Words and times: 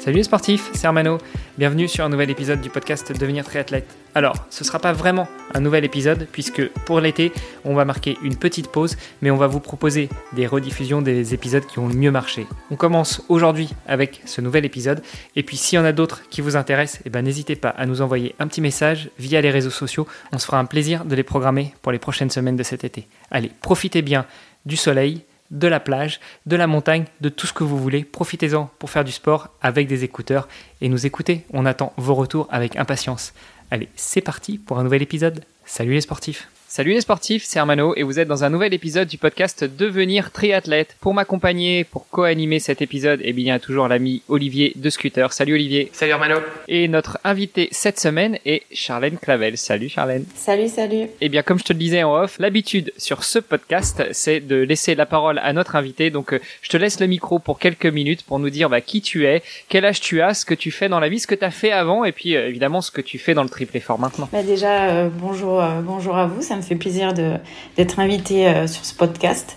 Salut 0.00 0.16
les 0.16 0.22
sportifs, 0.22 0.70
c'est 0.72 0.86
Armano. 0.86 1.18
Bienvenue 1.58 1.86
sur 1.86 2.06
un 2.06 2.08
nouvel 2.08 2.30
épisode 2.30 2.62
du 2.62 2.70
podcast 2.70 3.12
Devenir 3.12 3.44
triathlète. 3.44 3.86
Alors, 4.14 4.46
ce 4.48 4.64
ne 4.64 4.66
sera 4.66 4.78
pas 4.78 4.94
vraiment 4.94 5.28
un 5.52 5.60
nouvel 5.60 5.84
épisode 5.84 6.26
puisque 6.32 6.66
pour 6.86 7.00
l'été, 7.00 7.32
on 7.66 7.74
va 7.74 7.84
marquer 7.84 8.16
une 8.22 8.36
petite 8.36 8.68
pause, 8.68 8.96
mais 9.20 9.30
on 9.30 9.36
va 9.36 9.46
vous 9.46 9.60
proposer 9.60 10.08
des 10.32 10.46
rediffusions 10.46 11.02
des 11.02 11.34
épisodes 11.34 11.66
qui 11.66 11.80
ont 11.80 11.86
le 11.86 11.92
mieux 11.92 12.10
marché. 12.10 12.46
On 12.70 12.76
commence 12.76 13.22
aujourd'hui 13.28 13.68
avec 13.86 14.22
ce 14.24 14.40
nouvel 14.40 14.64
épisode 14.64 15.02
et 15.36 15.42
puis 15.42 15.58
s'il 15.58 15.76
y 15.76 15.82
en 15.82 15.84
a 15.84 15.92
d'autres 15.92 16.22
qui 16.30 16.40
vous 16.40 16.56
intéressent, 16.56 17.02
eh 17.04 17.10
ben, 17.10 17.20
n'hésitez 17.20 17.54
pas 17.54 17.68
à 17.68 17.84
nous 17.84 18.00
envoyer 18.00 18.34
un 18.38 18.46
petit 18.46 18.62
message 18.62 19.10
via 19.18 19.42
les 19.42 19.50
réseaux 19.50 19.68
sociaux. 19.68 20.08
On 20.32 20.38
se 20.38 20.46
fera 20.46 20.58
un 20.58 20.64
plaisir 20.64 21.04
de 21.04 21.14
les 21.14 21.24
programmer 21.24 21.74
pour 21.82 21.92
les 21.92 21.98
prochaines 21.98 22.30
semaines 22.30 22.56
de 22.56 22.62
cet 22.62 22.84
été. 22.84 23.06
Allez, 23.30 23.50
profitez 23.60 24.00
bien 24.00 24.24
du 24.64 24.76
soleil, 24.76 25.24
de 25.50 25.68
la 25.68 25.80
plage, 25.80 26.20
de 26.46 26.56
la 26.56 26.66
montagne, 26.66 27.04
de 27.20 27.28
tout 27.28 27.46
ce 27.46 27.52
que 27.52 27.64
vous 27.64 27.78
voulez. 27.78 28.04
Profitez-en 28.04 28.70
pour 28.78 28.90
faire 28.90 29.04
du 29.04 29.12
sport 29.12 29.48
avec 29.60 29.88
des 29.88 30.04
écouteurs 30.04 30.48
et 30.80 30.88
nous 30.88 31.06
écouter. 31.06 31.44
On 31.52 31.66
attend 31.66 31.92
vos 31.96 32.14
retours 32.14 32.48
avec 32.50 32.76
impatience. 32.76 33.32
Allez, 33.70 33.88
c'est 33.96 34.20
parti 34.20 34.58
pour 34.58 34.78
un 34.78 34.84
nouvel 34.84 35.02
épisode. 35.02 35.44
Salut 35.64 35.92
les 35.92 36.00
sportifs 36.00 36.48
Salut 36.72 36.92
les 36.92 37.00
sportifs, 37.00 37.42
c'est 37.44 37.58
Armano 37.58 37.94
et 37.96 38.04
vous 38.04 38.20
êtes 38.20 38.28
dans 38.28 38.44
un 38.44 38.48
nouvel 38.48 38.72
épisode 38.72 39.08
du 39.08 39.18
podcast 39.18 39.64
Devenir 39.64 40.30
triathlète. 40.30 40.96
Pour 41.00 41.14
m'accompagner, 41.14 41.82
pour 41.82 42.08
co-animer 42.08 42.60
cet 42.60 42.80
épisode, 42.80 43.18
eh 43.24 43.32
bien, 43.32 43.44
il 43.44 43.48
y 43.48 43.50
a 43.50 43.58
toujours 43.58 43.88
l'ami 43.88 44.22
Olivier 44.28 44.72
de 44.76 44.88
Scooter. 44.88 45.32
Salut 45.32 45.54
Olivier. 45.54 45.90
Salut 45.92 46.12
Armano. 46.12 46.36
Et 46.68 46.86
notre 46.86 47.18
invité 47.24 47.66
cette 47.72 47.98
semaine 47.98 48.38
est 48.46 48.62
Charlène 48.72 49.18
Clavel. 49.18 49.58
Salut 49.58 49.88
Charlène. 49.88 50.24
Salut, 50.36 50.68
salut. 50.68 51.08
Eh 51.20 51.28
bien, 51.28 51.42
comme 51.42 51.58
je 51.58 51.64
te 51.64 51.72
le 51.72 51.78
disais 51.80 52.04
en 52.04 52.14
off, 52.14 52.36
l'habitude 52.38 52.92
sur 52.96 53.24
ce 53.24 53.40
podcast, 53.40 54.04
c'est 54.12 54.38
de 54.38 54.54
laisser 54.54 54.94
la 54.94 55.06
parole 55.06 55.40
à 55.42 55.52
notre 55.52 55.74
invité. 55.74 56.10
Donc, 56.10 56.32
euh, 56.32 56.40
je 56.62 56.68
te 56.68 56.76
laisse 56.76 57.00
le 57.00 57.08
micro 57.08 57.40
pour 57.40 57.58
quelques 57.58 57.86
minutes 57.86 58.22
pour 58.22 58.38
nous 58.38 58.48
dire 58.48 58.70
bah, 58.70 58.80
qui 58.80 59.02
tu 59.02 59.26
es, 59.26 59.42
quel 59.68 59.84
âge 59.84 60.00
tu 60.00 60.22
as, 60.22 60.34
ce 60.34 60.44
que 60.44 60.54
tu 60.54 60.70
fais 60.70 60.88
dans 60.88 61.00
la 61.00 61.08
vie, 61.08 61.18
ce 61.18 61.26
que 61.26 61.34
tu 61.34 61.44
as 61.44 61.50
fait 61.50 61.72
avant 61.72 62.04
et 62.04 62.12
puis 62.12 62.36
euh, 62.36 62.46
évidemment 62.46 62.80
ce 62.80 62.92
que 62.92 63.00
tu 63.00 63.18
fais 63.18 63.34
dans 63.34 63.42
le 63.42 63.48
triple 63.48 63.76
effort 63.76 63.98
maintenant. 63.98 64.28
Bah 64.30 64.44
déjà, 64.44 64.84
euh, 64.84 65.08
bonjour, 65.12 65.60
euh, 65.60 65.80
bonjour 65.82 66.16
à 66.16 66.28
vous. 66.28 66.42
Ça 66.42 66.59
me 66.60 66.64
fait 66.64 66.76
plaisir 66.76 67.12
d'être 67.12 67.98
invité 67.98 68.46
euh, 68.46 68.66
sur 68.66 68.84
ce 68.84 68.94
podcast. 68.94 69.56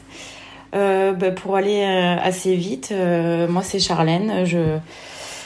Euh, 0.73 1.14
bah, 1.14 1.32
pour 1.32 1.56
aller 1.56 1.84
euh, 1.84 2.16
assez 2.22 2.56
vite, 2.56 2.94
moi 3.50 3.62
c'est 3.62 3.80
Charlène. 3.80 4.45
Je, 4.45 4.78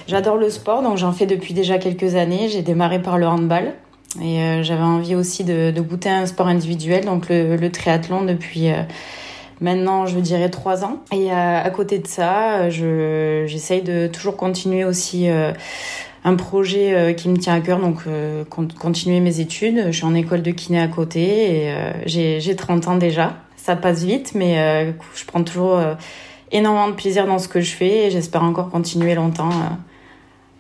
j'adore 0.08 0.38
le 0.38 0.50
sport, 0.50 0.84
donc 0.84 0.98
j'en 0.98 1.12
fais 1.12 1.26
depuis 1.26 1.54
déjà 1.54 1.78
quelques 1.78 2.16
années. 2.16 2.48
J'ai 2.50 2.62
démarré 2.62 3.02
par 3.02 3.18
le 3.18 3.28
handball 3.28 3.74
et 4.22 4.64
j'avais 4.64 4.84
envie 4.84 5.16
aussi 5.16 5.44
de, 5.44 5.74
goûter 5.82 6.10
à 6.10 6.20
un 6.20 6.26
sport 6.26 6.48
individuel, 6.48 7.06
donc 7.06 7.26
le, 7.30 7.68
triathlon 7.68 8.24
depuis 8.24 8.72
maintenant, 9.62 10.06
je 10.06 10.20
dirais 10.20 10.50
trois 10.50 10.86
ans. 10.86 11.00
Et 11.12 11.32
euh, 11.32 11.64
à 11.64 11.70
côté 11.70 12.00
de 12.00 12.08
ça, 12.08 12.70
je, 12.70 13.44
j'essaye 13.48 13.82
de 13.82 14.08
toujours 14.08 14.38
continuer 14.38 14.86
aussi. 14.86 15.28
Un 16.28 16.36
projet 16.36 16.94
euh, 16.94 17.14
qui 17.14 17.30
me 17.30 17.38
tient 17.38 17.54
à 17.56 17.62
cœur, 17.62 17.80
donc 17.80 18.00
euh, 18.06 18.44
con- 18.44 18.68
continuer 18.80 19.20
mes 19.22 19.40
études. 19.40 19.86
Je 19.88 19.92
suis 19.92 20.06
en 20.06 20.14
école 20.14 20.42
de 20.42 20.52
kiné 20.52 20.80
à 20.82 20.88
côté 20.88 21.22
et 21.22 21.72
euh, 21.72 21.92
j'ai 22.06 22.40
j'ai 22.42 22.56
30 22.56 22.88
ans 22.90 22.96
déjà. 22.98 23.36
Ça 23.56 23.76
passe 23.76 24.04
vite, 24.04 24.32
mais 24.36 24.94
je 25.14 25.26
prends 25.26 25.44
toujours 25.44 25.78
énormément 26.54 26.88
de 26.88 26.94
plaisir 26.94 27.28
dans 27.28 27.38
ce 27.38 27.50
que 27.50 27.60
je 27.60 27.72
fais 27.76 28.06
et 28.08 28.12
j'espère 28.12 28.42
encore 28.44 28.70
continuer 28.70 29.14
longtemps 29.14 29.50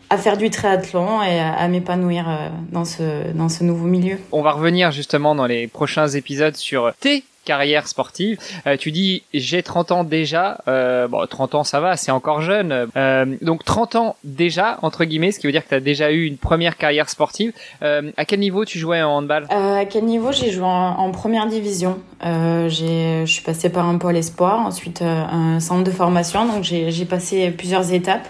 à 0.09 0.17
faire 0.17 0.35
du 0.35 0.50
triathlon 0.50 1.22
et 1.23 1.39
à, 1.39 1.66
m'épanouir 1.69 2.25
dans, 2.69 2.83
ce, 2.83 3.31
dans 3.31 3.47
ce 3.47 3.63
nouveau 3.63 3.85
milieu. 3.88 4.17
On 4.33 4.41
va 4.41 4.51
revenir 4.51 4.91
justement 4.91 5.35
dans 5.35 5.45
les 5.45 5.67
prochains 5.67 6.09
épisodes 6.09 6.57
sur 6.57 6.91
tes 7.00 7.23
carrières 7.47 7.87
sportives. 7.87 8.37
Euh, 8.67 8.75
tu 8.75 8.91
dis 8.91 9.23
j'ai 9.33 9.63
30 9.63 9.91
ans 9.91 10.03
déjà. 10.03 10.59
Euh, 10.67 11.07
bon, 11.07 11.25
30 11.25 11.55
ans 11.55 11.63
ça 11.63 11.79
va, 11.79 11.95
c'est 11.95 12.11
encore 12.11 12.41
jeune. 12.41 12.89
Euh, 12.97 13.25
donc 13.41 13.63
30 13.63 13.95
ans 13.95 14.15
déjà 14.25 14.77
entre 14.81 15.05
guillemets, 15.05 15.31
ce 15.31 15.39
qui 15.39 15.47
veut 15.47 15.53
dire 15.53 15.63
que 15.63 15.69
tu 15.69 15.75
as 15.75 15.79
déjà 15.79 16.11
eu 16.11 16.25
une 16.25 16.37
première 16.37 16.75
carrière 16.77 17.09
sportive. 17.09 17.53
À 17.81 18.25
quel 18.25 18.39
niveau 18.39 18.65
tu 18.65 18.77
jouais 18.79 19.01
en 19.01 19.17
handball? 19.17 19.47
À 19.49 19.85
quel 19.85 20.03
niveau 20.03 20.31
j'ai 20.31 20.51
joué 20.51 20.65
en, 20.65 21.09
première 21.11 21.47
division? 21.47 21.97
Je 22.21 23.23
suis 23.25 23.43
passée 23.43 23.69
par 23.69 23.87
un 23.87 23.97
pôle 23.97 24.17
espoir, 24.17 24.59
ensuite 24.59 25.01
un 25.01 25.59
centre 25.59 25.83
de 25.83 25.91
formation, 25.91 26.45
donc 26.45 26.63
j'ai 26.63 27.05
passé 27.05 27.49
plusieurs 27.51 27.93
étapes 27.93 28.27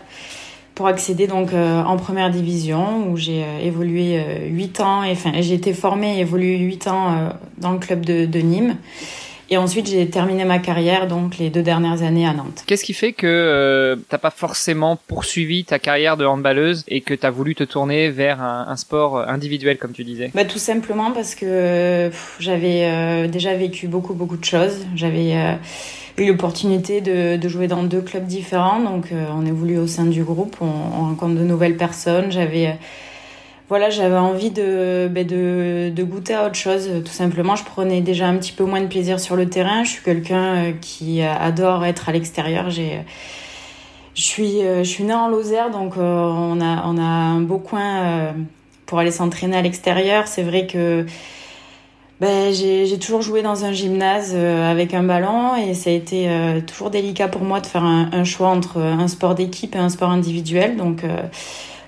pour 0.77 0.85
accéder 0.85 1.25
donc 1.25 1.53
euh, 1.53 1.81
en 1.81 1.97
première 1.97 2.29
division 2.29 3.09
où 3.09 3.17
j'ai 3.17 3.43
euh, 3.43 3.65
évolué 3.65 4.19
euh, 4.19 4.47
8 4.47 4.79
ans, 4.79 5.03
et 5.03 5.11
enfin 5.11 5.31
j'ai 5.39 5.55
été 5.55 5.73
formée 5.73 6.17
et 6.17 6.21
évolué 6.21 6.59
8 6.59 6.87
ans 6.87 7.31
dans 7.57 7.71
le 7.71 7.79
club 7.79 8.05
de, 8.05 8.27
de 8.27 8.39
Nîmes. 8.39 8.77
Et 9.49 9.57
ensuite 9.57 9.87
j'ai 9.87 10.09
terminé 10.09 10.43
ma 10.43 10.59
carrière 10.59 11.07
donc 11.07 11.37
les 11.37 11.49
deux 11.49 11.63
dernières 11.63 12.03
années 12.03 12.27
à 12.27 12.33
Nantes. 12.33 12.63
Qu'est-ce 12.67 12.83
qui 12.83 12.93
fait 12.93 13.13
que 13.13 13.25
euh, 13.25 13.95
t'as 14.09 14.17
pas 14.17 14.29
forcément 14.29 14.97
poursuivi 15.07 15.63
ta 15.63 15.79
carrière 15.79 16.17
de 16.17 16.25
handballeuse 16.25 16.83
et 16.87 17.01
que 17.01 17.13
t'as 17.13 17.29
voulu 17.29 17.55
te 17.55 17.63
tourner 17.63 18.09
vers 18.09 18.41
un, 18.41 18.67
un 18.67 18.75
sport 18.75 19.19
individuel 19.19 19.77
comme 19.77 19.93
tu 19.93 20.03
disais? 20.03 20.31
Bah, 20.35 20.43
tout 20.43 20.59
simplement 20.59 21.11
parce 21.11 21.33
que 21.33 22.11
j'avais 22.39 22.83
euh, 22.83 23.27
déjà 23.27 23.55
vécu 23.55 23.87
beaucoup, 23.87 24.13
beaucoup 24.13 24.37
de 24.37 24.45
choses. 24.45 24.85
J'avais 24.95 25.35
euh, 25.35 25.53
eu 26.17 26.27
l'opportunité 26.27 27.01
de, 27.01 27.47
jouer 27.47 27.67
dans 27.67 27.83
deux 27.83 28.01
clubs 28.01 28.25
différents. 28.25 28.79
Donc, 28.79 29.11
euh, 29.11 29.25
on 29.33 29.45
évolue 29.45 29.77
au 29.77 29.87
sein 29.87 30.05
du 30.05 30.23
groupe, 30.23 30.57
on, 30.61 30.65
on 30.65 31.05
rencontre 31.05 31.35
de 31.35 31.43
nouvelles 31.43 31.77
personnes. 31.77 32.31
J'avais. 32.31 32.67
euh, 32.67 32.73
voilà, 33.69 33.89
j'avais 33.89 34.15
envie 34.15 34.49
de, 34.49 35.09
ben, 35.11 35.27
de, 35.27 35.91
de 35.93 36.03
goûter 36.03 36.33
à 36.33 36.45
autre 36.45 36.55
chose. 36.55 36.89
Tout 37.03 37.11
simplement, 37.11 37.57
je 37.57 37.65
prenais 37.65 37.99
déjà 37.99 38.27
un 38.27 38.37
petit 38.37 38.53
peu 38.53 38.63
moins 38.63 38.79
de 38.79 38.87
plaisir 38.87 39.19
sur 39.19 39.35
le 39.35 39.49
terrain. 39.49 39.83
Je 39.83 39.91
suis 39.91 40.03
quelqu'un 40.03 40.55
euh, 40.55 40.71
qui 40.79 41.21
adore 41.21 41.83
être 41.85 42.07
à 42.07 42.13
l'extérieur. 42.13 42.69
J'ai, 42.69 43.01
je 44.15 44.21
suis, 44.21 44.61
euh, 44.61 44.83
je 44.85 44.89
suis 44.89 45.03
née 45.03 45.13
en 45.13 45.27
Lozère, 45.27 45.69
donc 45.69 45.97
on 45.97 46.61
a, 46.61 46.83
on 46.85 46.97
a 46.97 47.01
un 47.01 47.41
beau 47.41 47.57
coin 47.57 48.33
pour 48.85 48.99
aller 48.99 49.11
s'entraîner 49.11 49.57
à 49.57 49.61
l'extérieur. 49.61 50.27
C'est 50.27 50.43
vrai 50.43 50.65
que 50.65 51.05
ben, 52.19 52.53
j'ai 52.53 52.97
toujours 52.99 53.21
joué 53.21 53.41
dans 53.41 53.65
un 53.65 53.71
gymnase 53.71 54.31
euh, 54.33 54.71
avec 54.71 54.93
un 54.93 55.03
ballon 55.03 55.55
et 55.55 55.73
ça 55.73 55.89
a 55.89 55.93
été 55.93 56.29
euh, 56.29 56.61
toujours 56.61 56.89
délicat 56.89 57.27
pour 57.27 57.43
moi 57.43 57.59
de 57.59 57.67
faire 57.67 57.83
un, 57.83 58.23
choix 58.23 58.47
entre 58.47 58.79
un 58.79 59.07
sport 59.07 59.35
d'équipe 59.35 59.75
et 59.75 59.79
un 59.79 59.89
sport 59.89 60.09
individuel. 60.09 60.77
Donc 60.77 61.03
euh, 61.03 61.21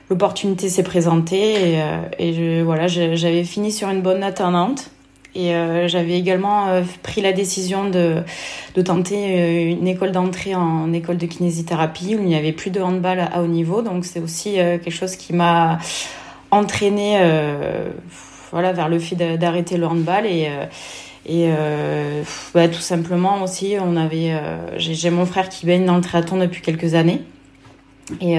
l'opportunité 0.10 0.70
s'est 0.70 0.84
présentée 0.84 1.74
et, 1.74 1.82
euh, 1.82 2.62
voilà, 2.64 2.88
j'avais 2.88 3.44
fini 3.44 3.72
sur 3.72 3.90
une 3.90 4.02
bonne 4.02 4.20
note 4.20 4.40
à 4.42 4.50
Nantes. 4.50 4.92
Et 5.36 5.54
euh, 5.54 5.88
j'avais 5.88 6.18
également 6.18 6.68
euh, 6.68 6.82
pris 7.04 7.22
la 7.22 7.34
décision 7.34 7.88
de, 7.90 8.24
tenter 8.84 9.40
euh, 9.40 9.72
une 9.72 9.88
école 9.88 10.12
d'entrée 10.12 10.56
en 10.56 10.92
école 10.92 11.18
de 11.18 11.28
kinésithérapie 11.28 12.16
où 12.16 12.22
il 12.22 12.26
n'y 12.26 12.36
avait 12.36 12.52
plus 12.52 12.72
de 12.72 12.82
handball 12.82 13.20
à 13.20 13.42
haut 13.42 13.48
niveau. 13.48 13.82
Donc 13.82 14.06
c'est 14.06 14.20
aussi 14.20 14.60
euh, 14.60 14.80
quelque 14.80 14.94
chose 14.94 15.16
qui 15.16 15.34
m'a 15.34 15.78
entraîné 16.50 17.20
euh, 17.20 17.92
voilà, 18.52 18.72
vers 18.74 18.90
le 18.90 19.00
fait 19.00 19.16
d'a- 19.16 19.38
d'arrêter 19.38 19.78
le 19.78 19.86
handball. 19.88 20.26
Et, 20.26 20.48
euh, 20.50 20.66
euh, 21.30 22.24
bah, 22.54 22.68
tout 22.68 22.80
simplement 22.80 23.44
aussi, 23.44 23.76
on 23.80 23.96
avait, 23.96 24.32
euh, 24.32 24.58
j'ai 24.78 25.10
mon 25.10 25.26
frère 25.26 25.50
qui 25.50 25.66
baigne 25.66 25.86
dans 25.86 25.96
le 25.96 26.02
triathlon 26.02 26.38
depuis 26.38 26.62
quelques 26.62 26.96
années. 26.96 27.22
Et 28.22 28.38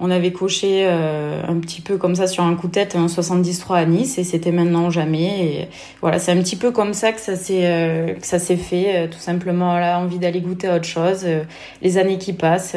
on 0.00 0.10
avait 0.10 0.32
coché 0.32 0.84
un 0.86 1.58
petit 1.60 1.80
peu 1.80 1.96
comme 1.96 2.14
ça 2.14 2.26
sur 2.26 2.44
un 2.44 2.54
coup 2.56 2.66
de 2.66 2.72
tête 2.72 2.94
un 2.94 3.08
73 3.08 3.64
à 3.70 3.86
Nice 3.86 4.18
et 4.18 4.24
c'était 4.24 4.52
maintenant 4.52 4.90
jamais. 4.90 5.46
Et 5.46 5.68
voilà, 6.02 6.18
c'est 6.18 6.30
un 6.30 6.36
petit 6.42 6.56
peu 6.56 6.72
comme 6.72 6.92
ça 6.92 7.12
que 7.12 7.20
ça 7.20 7.34
s'est 7.36 8.16
ça 8.20 8.38
s'est 8.38 8.58
fait. 8.58 9.08
tout 9.08 9.18
simplement, 9.18 9.78
là, 9.78 9.98
envie 9.98 10.18
d'aller 10.18 10.42
goûter 10.42 10.66
à 10.68 10.76
autre 10.76 10.84
chose. 10.84 11.26
les 11.80 11.96
années 11.96 12.18
qui 12.18 12.34
passent, 12.34 12.76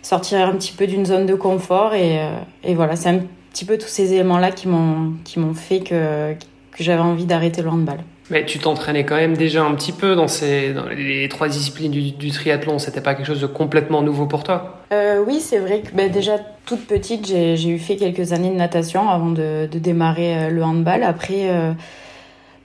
sortir 0.00 0.48
un 0.48 0.52
petit 0.52 0.72
peu 0.72 0.86
d'une 0.86 1.04
zone 1.04 1.26
de 1.26 1.34
confort 1.34 1.92
et, 1.92 2.18
et 2.62 2.74
voilà, 2.74 2.96
c'est 2.96 3.10
un 3.10 3.20
petit 3.54 3.64
peu 3.64 3.78
tous 3.78 3.88
ces 3.88 4.12
éléments-là 4.12 4.50
qui 4.50 4.66
m'ont 4.66 5.14
qui 5.24 5.38
m'ont 5.38 5.54
fait 5.54 5.80
que 5.80 6.34
que 6.76 6.82
j'avais 6.82 7.00
envie 7.00 7.24
d'arrêter 7.24 7.62
le 7.62 7.68
handball. 7.70 8.00
Mais 8.30 8.44
tu 8.46 8.58
t'entraînais 8.58 9.04
quand 9.04 9.16
même 9.16 9.36
déjà 9.36 9.62
un 9.62 9.74
petit 9.74 9.92
peu 9.92 10.16
dans, 10.16 10.28
ces, 10.28 10.72
dans 10.72 10.86
les 10.86 11.28
trois 11.28 11.46
disciplines 11.46 11.92
du, 11.92 12.10
du 12.10 12.30
triathlon. 12.30 12.78
C'était 12.78 13.02
pas 13.02 13.14
quelque 13.14 13.26
chose 13.26 13.42
de 13.42 13.46
complètement 13.46 14.00
nouveau 14.00 14.26
pour 14.26 14.42
toi? 14.42 14.80
Euh, 14.92 15.22
oui, 15.26 15.40
c'est 15.40 15.58
vrai 15.58 15.80
que 15.80 15.94
ben, 15.94 16.10
déjà 16.10 16.38
toute 16.64 16.86
petite, 16.86 17.26
j'ai 17.26 17.68
eu 17.68 17.78
fait 17.78 17.96
quelques 17.96 18.32
années 18.32 18.50
de 18.50 18.56
natation 18.56 19.08
avant 19.10 19.30
de, 19.30 19.68
de 19.70 19.78
démarrer 19.78 20.36
euh, 20.36 20.48
le 20.48 20.64
handball. 20.64 21.02
Après, 21.02 21.50
euh, 21.50 21.72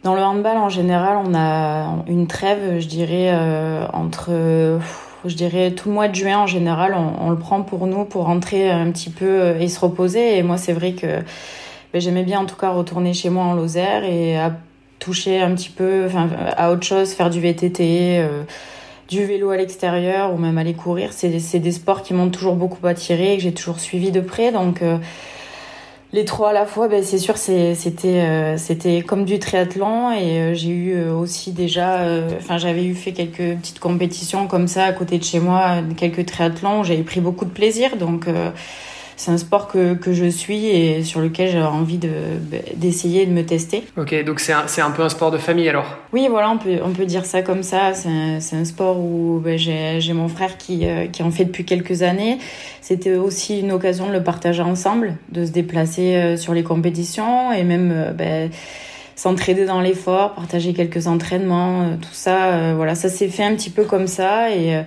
dans 0.03 0.15
le 0.15 0.21
handball 0.21 0.57
en 0.57 0.69
général, 0.69 1.17
on 1.25 1.35
a 1.35 2.03
une 2.07 2.25
trêve, 2.27 2.79
je 2.79 2.87
dirais, 2.87 3.29
euh, 3.33 3.85
entre, 3.91 4.31
je 5.25 5.35
dirais, 5.35 5.71
tout 5.71 5.89
le 5.89 5.95
mois 5.95 6.07
de 6.07 6.15
juin 6.15 6.39
en 6.39 6.47
général, 6.47 6.95
on, 6.95 7.29
le 7.29 7.37
prend 7.37 7.61
pour 7.61 7.87
nous 7.87 8.05
pour 8.05 8.25
rentrer 8.25 8.69
un 8.69 8.91
petit 8.91 9.09
peu 9.09 9.25
euh, 9.25 9.59
et 9.59 9.67
se 9.67 9.79
reposer. 9.79 10.37
Et 10.37 10.43
moi, 10.43 10.57
c'est 10.57 10.73
vrai 10.73 10.93
que 10.93 11.07
ben, 11.93 12.01
j'aimais 12.01 12.23
bien 12.23 12.39
en 12.39 12.45
tout 12.45 12.55
cas 12.55 12.69
retourner 12.69 13.13
chez 13.13 13.29
moi 13.29 13.43
en 13.43 13.53
Lozère 13.53 14.03
et 14.03 14.37
à 14.37 14.53
toucher 14.99 15.41
un 15.41 15.55
petit 15.55 15.69
peu 15.69 16.07
à 16.57 16.71
autre 16.71 16.83
chose, 16.83 17.13
faire 17.13 17.29
du 17.29 17.39
VTT, 17.39 18.21
du 19.07 19.23
vélo 19.25 19.49
à 19.49 19.55
l'extérieur 19.55 20.33
ou 20.33 20.37
même 20.37 20.57
aller 20.57 20.73
courir. 20.73 21.13
C'est 21.13 21.59
des 21.59 21.71
sports 21.71 22.03
qui 22.03 22.13
m'ont 22.13 22.29
toujours 22.29 22.55
beaucoup 22.55 22.85
attiré 22.85 23.33
et 23.33 23.37
que 23.37 23.43
j'ai 23.43 23.53
toujours 23.53 23.79
suivi 23.79 24.11
de 24.11 24.19
près. 24.19 24.51
Donc 24.51 24.83
les 26.11 26.25
trois 26.25 26.49
à 26.49 26.53
la 26.53 26.65
fois, 26.65 26.87
ben, 26.87 27.03
c'est 27.03 27.19
sûr, 27.19 27.37
c'était 27.37 27.75
euh, 28.07 28.57
c'était 28.57 29.01
comme 29.03 29.25
du 29.25 29.37
triathlon 29.37 30.11
et 30.11 30.39
euh, 30.39 30.53
j'ai 30.55 30.69
eu 30.69 30.93
euh, 30.95 31.13
aussi 31.13 31.51
déjà, 31.51 31.99
enfin 32.37 32.57
j'avais 32.57 32.83
eu 32.83 32.95
fait 32.95 33.13
quelques 33.13 33.57
petites 33.59 33.79
compétitions 33.79 34.47
comme 34.47 34.67
ça 34.67 34.85
à 34.85 34.93
côté 34.93 35.19
de 35.19 35.23
chez 35.23 35.39
moi, 35.39 35.83
quelques 35.97 36.25
triathlons, 36.25 36.83
j'avais 36.83 37.03
pris 37.03 37.21
beaucoup 37.21 37.45
de 37.45 37.51
plaisir, 37.51 37.95
donc 37.97 38.27
c'est 39.19 39.31
un 39.31 39.37
sport 39.37 39.67
que, 39.67 39.95
que 39.95 40.13
je 40.13 40.29
suis 40.29 40.67
et 40.67 41.03
sur 41.03 41.19
lequel 41.19 41.49
j'ai 41.49 41.61
envie 41.61 41.97
de, 41.97 42.09
d'essayer 42.77 43.25
de 43.25 43.31
me 43.31 43.43
tester. 43.43 43.83
Ok, 43.97 44.15
donc 44.23 44.39
c'est 44.39 44.53
un, 44.53 44.63
c'est 44.67 44.79
un 44.79 44.91
peu 44.91 45.03
un 45.03 45.09
sport 45.09 45.29
de 45.29 45.37
famille 45.37 45.67
alors? 45.67 45.97
Oui, 46.13 46.27
voilà, 46.29 46.49
on 46.49 46.57
peut, 46.57 46.77
on 46.81 46.91
peut 46.91 47.05
dire 47.05 47.25
ça 47.25 47.41
comme 47.41 47.61
ça. 47.61 47.93
C'est 47.93 48.07
un, 48.55 48.63
sport 48.63 48.97
où 48.97 49.43
j'ai, 49.57 49.99
j'ai 49.99 50.13
mon 50.13 50.29
frère 50.29 50.57
qui, 50.57 50.87
euh, 50.87 51.07
qui 51.07 51.21
en 51.21 51.31
fait 51.31 51.43
depuis 51.43 51.65
quelques 51.65 52.01
années. 52.01 52.37
C'était 52.79 53.15
aussi 53.15 53.59
une 53.59 53.73
occasion 53.73 54.07
de 54.07 54.13
le 54.13 54.23
partager 54.23 54.61
ensemble, 54.61 55.15
de 55.33 55.45
se 55.45 55.51
déplacer 55.51 56.15
euh, 56.15 56.37
sur 56.37 56.53
les 56.53 56.63
compétitions 56.63 57.51
et 57.51 57.65
même 57.65 57.91
euh, 57.93 58.13
ben, 58.13 58.49
s'entraider 59.17 59.65
dans 59.65 59.81
l'effort, 59.81 60.33
partager 60.33 60.71
quelques 60.73 61.07
entraînements, 61.07 61.97
tout 62.01 62.13
ça. 62.13 62.73
voilà, 62.73 62.95
ça 62.95 63.09
s'est 63.09 63.27
fait 63.27 63.43
un 63.43 63.53
petit 63.53 63.69
peu 63.69 63.83
comme 63.83 64.07
ça 64.07 64.49
et 64.49 64.81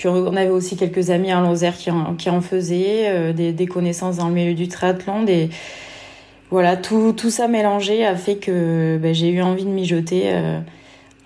puis 0.00 0.08
on 0.08 0.34
avait 0.34 0.48
aussi 0.48 0.78
quelques 0.78 1.10
amis 1.10 1.30
en 1.30 1.42
Lozère 1.42 1.76
qui 1.76 1.90
en, 1.90 2.14
qui 2.14 2.30
en 2.30 2.40
faisaient, 2.40 3.10
euh, 3.10 3.32
des, 3.34 3.52
des, 3.52 3.66
connaissances 3.66 4.16
dans 4.16 4.28
le 4.28 4.34
milieu 4.34 4.54
du 4.54 4.66
triathlon, 4.66 5.24
des 5.24 5.50
voilà, 6.48 6.78
tout, 6.78 7.12
tout 7.12 7.28
ça 7.28 7.48
mélangé 7.48 8.06
a 8.06 8.16
fait 8.16 8.36
que 8.36 8.96
ben, 8.96 9.14
j'ai 9.14 9.28
eu 9.28 9.42
envie 9.42 9.66
de 9.66 9.68
m'y 9.68 9.84
jeter 9.84 10.32
euh, 10.32 10.58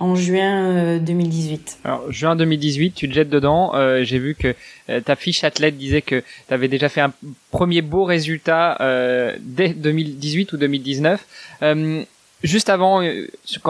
en 0.01 0.17
juin 0.17 0.99
2018. 0.99 1.79
Euh, 1.87 1.89
Alors, 1.89 2.11
juin 2.11 2.35
2018, 2.35 2.97
tu 2.97 3.09
te 3.09 3.15
jettes 3.15 3.31
dedans. 3.31 3.75
j'ai 4.03 4.19
vu 4.19 4.35
que 4.35 4.57
ta 5.03 5.15
fiche 5.15 5.45
athlète 5.45 5.79
disait 5.79 6.03
que 6.03 6.25
tu 6.49 6.53
avais 6.53 6.67
déjà 6.67 6.89
fait 6.89 7.01
un 7.01 7.13
premier 7.53 7.81
beau 7.81 8.03
résultat 8.03 8.77
dès 9.41 9.69
2018 9.69 10.53
ou 10.53 10.57
2019. 10.57 11.25
Juste 12.45 12.69
avant, 12.69 13.03
euh, 13.03 13.27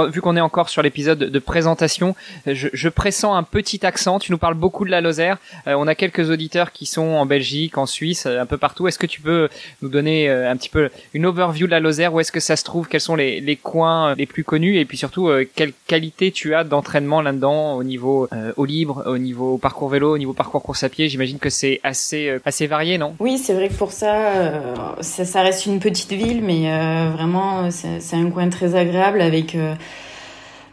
vu 0.08 0.20
qu'on 0.20 0.36
est 0.36 0.40
encore 0.40 0.68
sur 0.68 0.82
l'épisode 0.82 1.18
de 1.18 1.38
présentation, 1.38 2.16
je, 2.44 2.66
je, 2.72 2.88
pressens 2.88 3.32
un 3.32 3.44
petit 3.44 3.86
accent. 3.86 4.18
Tu 4.18 4.32
nous 4.32 4.38
parles 4.38 4.54
beaucoup 4.54 4.84
de 4.84 4.90
la 4.90 5.00
Lozère. 5.00 5.38
Euh, 5.68 5.74
on 5.78 5.86
a 5.86 5.94
quelques 5.94 6.28
auditeurs 6.30 6.72
qui 6.72 6.84
sont 6.84 7.02
en 7.02 7.24
Belgique, 7.24 7.78
en 7.78 7.86
Suisse, 7.86 8.26
euh, 8.26 8.40
un 8.40 8.46
peu 8.46 8.56
partout. 8.56 8.88
Est-ce 8.88 8.98
que 8.98 9.06
tu 9.06 9.20
peux 9.20 9.48
nous 9.80 9.88
donner 9.88 10.28
un 10.28 10.56
petit 10.56 10.68
peu 10.68 10.90
une 11.12 11.24
overview 11.24 11.66
de 11.66 11.70
la 11.70 11.78
Lozère? 11.78 12.12
Où 12.14 12.18
est-ce 12.18 12.32
que 12.32 12.40
ça 12.40 12.56
se 12.56 12.64
trouve? 12.64 12.88
Quels 12.88 13.00
sont 13.00 13.14
les, 13.14 13.40
les, 13.40 13.54
coins 13.54 14.16
les 14.16 14.26
plus 14.26 14.42
connus? 14.42 14.78
Et 14.78 14.84
puis 14.84 14.98
surtout, 14.98 15.30
quelle 15.54 15.72
qualité 15.86 16.32
tu 16.32 16.54
as 16.54 16.64
d'entraînement 16.64 17.22
là-dedans 17.22 17.76
au 17.76 17.84
niveau 17.84 18.28
au 18.56 18.64
libre, 18.64 19.04
au 19.06 19.18
niveau 19.18 19.56
parcours 19.56 19.88
vélo, 19.88 20.14
au 20.14 20.18
niveau 20.18 20.32
parcours 20.32 20.62
course 20.62 20.82
à 20.82 20.88
pied? 20.88 21.08
J'imagine 21.08 21.38
que 21.38 21.50
c'est 21.50 21.80
assez 21.84 22.40
assez 22.44 22.66
varié, 22.66 22.98
non? 22.98 23.14
Oui, 23.20 23.38
c'est 23.38 23.54
vrai 23.54 23.68
que 23.68 23.74
pour 23.74 23.92
ça, 23.92 24.94
ça, 25.00 25.24
ça, 25.24 25.42
reste 25.42 25.66
une 25.66 25.78
petite 25.78 26.12
ville, 26.12 26.42
mais 26.42 26.68
vraiment, 27.12 27.70
c'est 27.70 28.16
un 28.16 28.30
coin 28.30 28.48
très 28.48 28.63
agréable 28.72 29.20
avec 29.20 29.54
euh, 29.54 29.74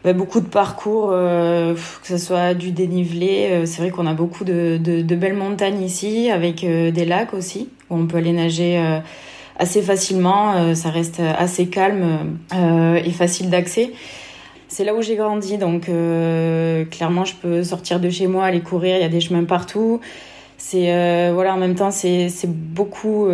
bah, 0.04 0.12
beaucoup 0.12 0.40
de 0.40 0.46
parcours, 0.46 1.10
euh, 1.12 1.74
que 1.74 2.08
ce 2.08 2.18
soit 2.18 2.54
du 2.54 2.72
dénivelé. 2.72 3.48
Euh, 3.50 3.66
c'est 3.66 3.82
vrai 3.82 3.90
qu'on 3.90 4.06
a 4.06 4.14
beaucoup 4.14 4.44
de, 4.44 4.78
de, 4.78 5.14
belles 5.14 5.34
montagnes 5.34 5.82
ici, 5.82 6.30
avec 6.30 6.64
des 6.64 7.04
lacs 7.04 7.34
aussi, 7.34 7.68
où 7.90 7.96
on 7.96 8.06
peut 8.06 8.18
aller 8.18 8.32
nager 8.32 8.82
assez 9.58 9.82
facilement. 9.82 10.74
ça 10.74 10.90
reste 10.90 11.20
assez 11.20 11.66
calme 11.66 12.38
et 12.52 13.10
facile 13.10 13.50
d'accès. 13.50 13.92
C'est 14.68 14.84
là 14.84 14.94
où 14.94 15.02
j'ai 15.02 15.16
grandi, 15.16 15.58
donc 15.58 15.82
clairement 16.90 17.24
je 17.24 17.34
peux 17.34 17.62
sortir 17.62 18.00
de 18.00 18.08
chez 18.08 18.26
moi, 18.26 18.46
aller 18.46 18.60
courir, 18.60 18.96
il 18.96 19.02
y 19.02 19.04
a 19.04 19.10
des 19.10 19.20
chemins 19.20 19.44
partout. 19.44 20.00
C'est 20.56 21.30
voilà, 21.30 21.54
en 21.54 21.58
même 21.58 21.74
temps 21.74 21.90
c'est 21.90 22.30
beaucoup 22.46 23.28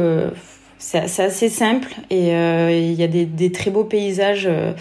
c'est 0.78 1.20
assez 1.20 1.48
simple 1.48 1.92
et 2.08 2.34
euh, 2.34 2.70
il 2.70 2.92
y 2.92 3.02
a 3.02 3.08
des, 3.08 3.52
très 3.52 3.70
beaux 3.70 3.84
paysages. 3.84 4.46
Euh, 4.46 4.72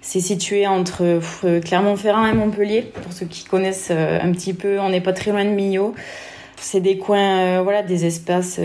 c'est 0.00 0.20
situé 0.20 0.66
entre 0.66 1.20
euh, 1.44 1.60
Clermont-Ferrand 1.60 2.26
et 2.26 2.34
Montpellier. 2.34 2.82
Pour 2.82 3.12
ceux 3.12 3.26
qui 3.26 3.44
connaissent 3.44 3.90
un 3.90 4.30
petit 4.32 4.54
peu, 4.54 4.78
on 4.78 4.90
n'est 4.90 5.00
pas 5.00 5.12
très 5.12 5.30
loin 5.30 5.44
de 5.44 5.50
Millau. 5.50 5.94
C'est 6.60 6.80
des 6.80 6.98
coins, 6.98 7.62
voilà, 7.62 7.82
des 7.82 8.04
espaces 8.04 8.58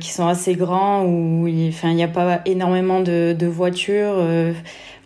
qui 0.00 0.10
sont 0.10 0.26
assez 0.26 0.54
grands 0.54 1.04
où 1.06 1.48
il 1.48 1.72
n'y 1.94 2.02
a 2.02 2.08
pas 2.08 2.42
énormément 2.44 3.00
de, 3.00 3.34
de 3.38 3.46
voitures. 3.46 4.22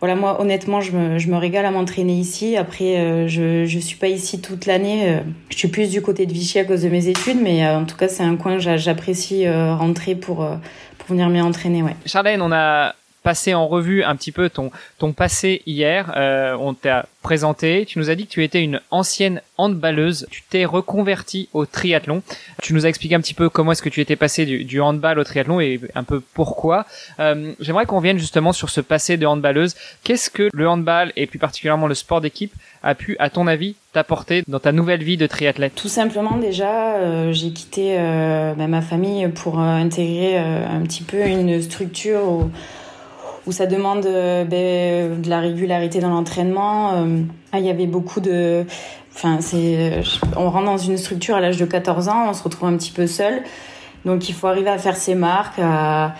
voilà, 0.00 0.16
moi, 0.16 0.40
honnêtement, 0.40 0.80
je 0.80 0.90
me, 0.90 1.18
je 1.20 1.28
me 1.28 1.36
régale 1.36 1.66
à 1.66 1.70
m'entraîner 1.70 2.14
ici. 2.14 2.56
Après, 2.56 3.28
je 3.28 3.62
ne 3.62 3.80
suis 3.80 3.96
pas 3.96 4.08
ici 4.08 4.40
toute 4.40 4.66
l'année. 4.66 5.20
je 5.50 5.56
suis 5.56 5.68
plus 5.68 5.88
du 5.88 6.02
côté 6.02 6.26
de 6.26 6.32
Vichy 6.32 6.58
à 6.58 6.64
cause 6.64 6.82
de 6.82 6.88
mes 6.88 7.06
études, 7.06 7.38
mais 7.40 7.64
en 7.64 7.84
tout 7.84 7.96
cas, 7.96 8.08
c'est 8.08 8.24
un 8.24 8.34
coin 8.34 8.58
que 8.58 8.76
j'apprécie 8.76 9.48
rentrer 9.48 10.16
pour 10.16 10.44
pour 11.06 11.14
venir 11.14 11.28
m'y 11.28 11.40
entraîner. 11.40 11.82
Charlène, 12.06 12.42
on 12.42 12.52
a 12.52 12.94
passé 13.22 13.54
en 13.54 13.68
revue 13.68 14.02
un 14.02 14.16
petit 14.16 14.32
peu 14.32 14.50
ton 14.50 14.70
ton 14.98 15.12
passé 15.12 15.62
hier. 15.66 16.12
Euh, 16.16 16.56
on 16.58 16.74
t'a 16.74 17.06
présenté. 17.22 17.86
Tu 17.86 17.98
nous 17.98 18.10
as 18.10 18.14
dit 18.14 18.26
que 18.26 18.32
tu 18.32 18.42
étais 18.42 18.62
une 18.62 18.80
ancienne 18.90 19.40
handballeuse. 19.56 20.26
Tu 20.30 20.42
t'es 20.48 20.64
reconvertie 20.64 21.48
au 21.52 21.66
triathlon. 21.66 22.22
Tu 22.60 22.74
nous 22.74 22.84
as 22.84 22.88
expliqué 22.88 23.14
un 23.14 23.20
petit 23.20 23.34
peu 23.34 23.48
comment 23.48 23.72
est-ce 23.72 23.82
que 23.82 23.88
tu 23.88 24.00
étais 24.00 24.16
passé 24.16 24.44
du, 24.44 24.64
du, 24.64 24.80
handball 24.80 25.18
au 25.18 25.24
triathlon 25.24 25.60
et 25.60 25.80
un 25.94 26.04
peu 26.04 26.20
pourquoi. 26.34 26.84
Euh, 27.20 27.52
J'aimerais 27.60 27.86
qu'on 27.86 28.00
vienne 28.00 28.18
justement 28.18 28.52
sur 28.52 28.70
ce 28.70 28.80
passé 28.80 29.16
de 29.16 29.26
handballeuse. 29.26 29.76
Qu'est-ce 30.02 30.30
que 30.30 30.48
le 30.52 30.68
handball 30.68 31.12
et 31.16 31.26
plus 31.26 31.38
particulièrement 31.38 31.86
le 31.86 31.94
sport 31.94 32.20
d'équipe 32.20 32.52
a 32.82 32.94
pu, 32.94 33.16
à 33.18 33.30
ton 33.30 33.46
avis, 33.46 33.76
t'apporter 33.92 34.42
dans 34.48 34.58
ta 34.58 34.72
nouvelle 34.72 35.02
vie 35.02 35.16
de 35.16 35.26
triathlète? 35.26 35.74
Tout 35.74 35.88
simplement, 35.88 36.36
déjà, 36.36 36.96
euh, 36.96 37.32
j'ai 37.32 37.50
quitté 37.50 37.96
euh, 37.98 38.54
bah, 38.54 38.66
ma 38.66 38.82
famille 38.82 39.28
pour 39.28 39.60
euh, 39.60 39.64
intégrer 39.64 40.38
un 40.38 40.80
petit 40.82 41.02
peu 41.02 41.26
une 41.26 41.60
structure 41.62 42.24
où 42.24 42.50
où 43.44 43.50
ça 43.50 43.66
demande 43.66 44.04
ben, 44.04 45.20
de 45.20 45.28
la 45.28 45.40
régularité 45.40 45.98
dans 45.98 46.10
l'entraînement. 46.10 47.04
Ah, 47.50 47.58
il 47.58 47.66
y 47.66 47.70
avait 47.70 47.88
beaucoup 47.88 48.20
de... 48.20 48.64
Enfin, 49.16 49.40
on 50.36 50.48
rentre 50.48 50.66
dans 50.66 50.76
une 50.78 50.96
structure 50.96 51.34
à 51.34 51.40
l'âge 51.40 51.56
de 51.56 51.64
14 51.64 52.08
ans, 52.08 52.28
on 52.28 52.34
se 52.34 52.42
retrouve 52.44 52.68
un 52.68 52.76
petit 52.76 52.92
peu 52.92 53.08
seul. 53.08 53.42
Donc 54.04 54.28
il 54.28 54.34
faut 54.34 54.46
arriver 54.46 54.70
à 54.70 54.78
faire 54.78 54.96
ses 54.96 55.14
marques, 55.14 55.58
à, 55.58 56.14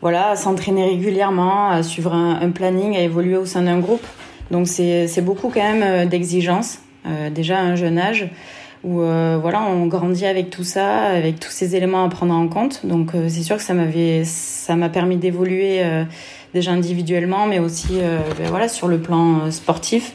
voilà, 0.00 0.30
à 0.30 0.36
s'entraîner 0.36 0.84
régulièrement, 0.84 1.70
à 1.70 1.82
suivre 1.82 2.12
un, 2.12 2.50
planning, 2.50 2.96
à 2.96 3.00
évoluer 3.00 3.36
au 3.36 3.46
sein 3.46 3.62
d'un 3.62 3.78
groupe. 3.78 4.04
Donc 4.50 4.68
c'est, 4.68 5.22
beaucoup 5.22 5.50
quand 5.50 5.62
même 5.62 5.82
euh, 5.82 6.06
d'exigence, 6.06 6.78
déjà 7.32 7.58
à 7.58 7.62
un 7.62 7.76
jeune 7.76 7.98
âge, 7.98 8.28
où 8.82 8.98
voilà, 8.98 9.62
on 9.62 9.86
grandit 9.86 10.26
avec 10.26 10.50
tout 10.50 10.64
ça, 10.64 11.04
avec 11.04 11.38
tous 11.38 11.50
ces 11.50 11.76
éléments 11.76 12.04
à 12.04 12.08
prendre 12.08 12.34
en 12.34 12.48
compte. 12.48 12.84
Donc 12.84 13.12
c'est 13.28 13.42
sûr 13.42 13.56
que 13.56 13.62
ça 13.62 13.74
m'avait, 13.74 14.24
ça 14.24 14.74
m'a 14.74 14.88
permis 14.88 15.16
d'évoluer 15.16 15.82
déjà 16.56 16.72
individuellement, 16.72 17.46
mais 17.46 17.58
aussi 17.58 18.00
euh, 18.00 18.18
ben 18.38 18.48
voilà, 18.48 18.68
sur 18.68 18.88
le 18.88 18.98
plan 18.98 19.40
euh, 19.40 19.50
sportif. 19.50 20.14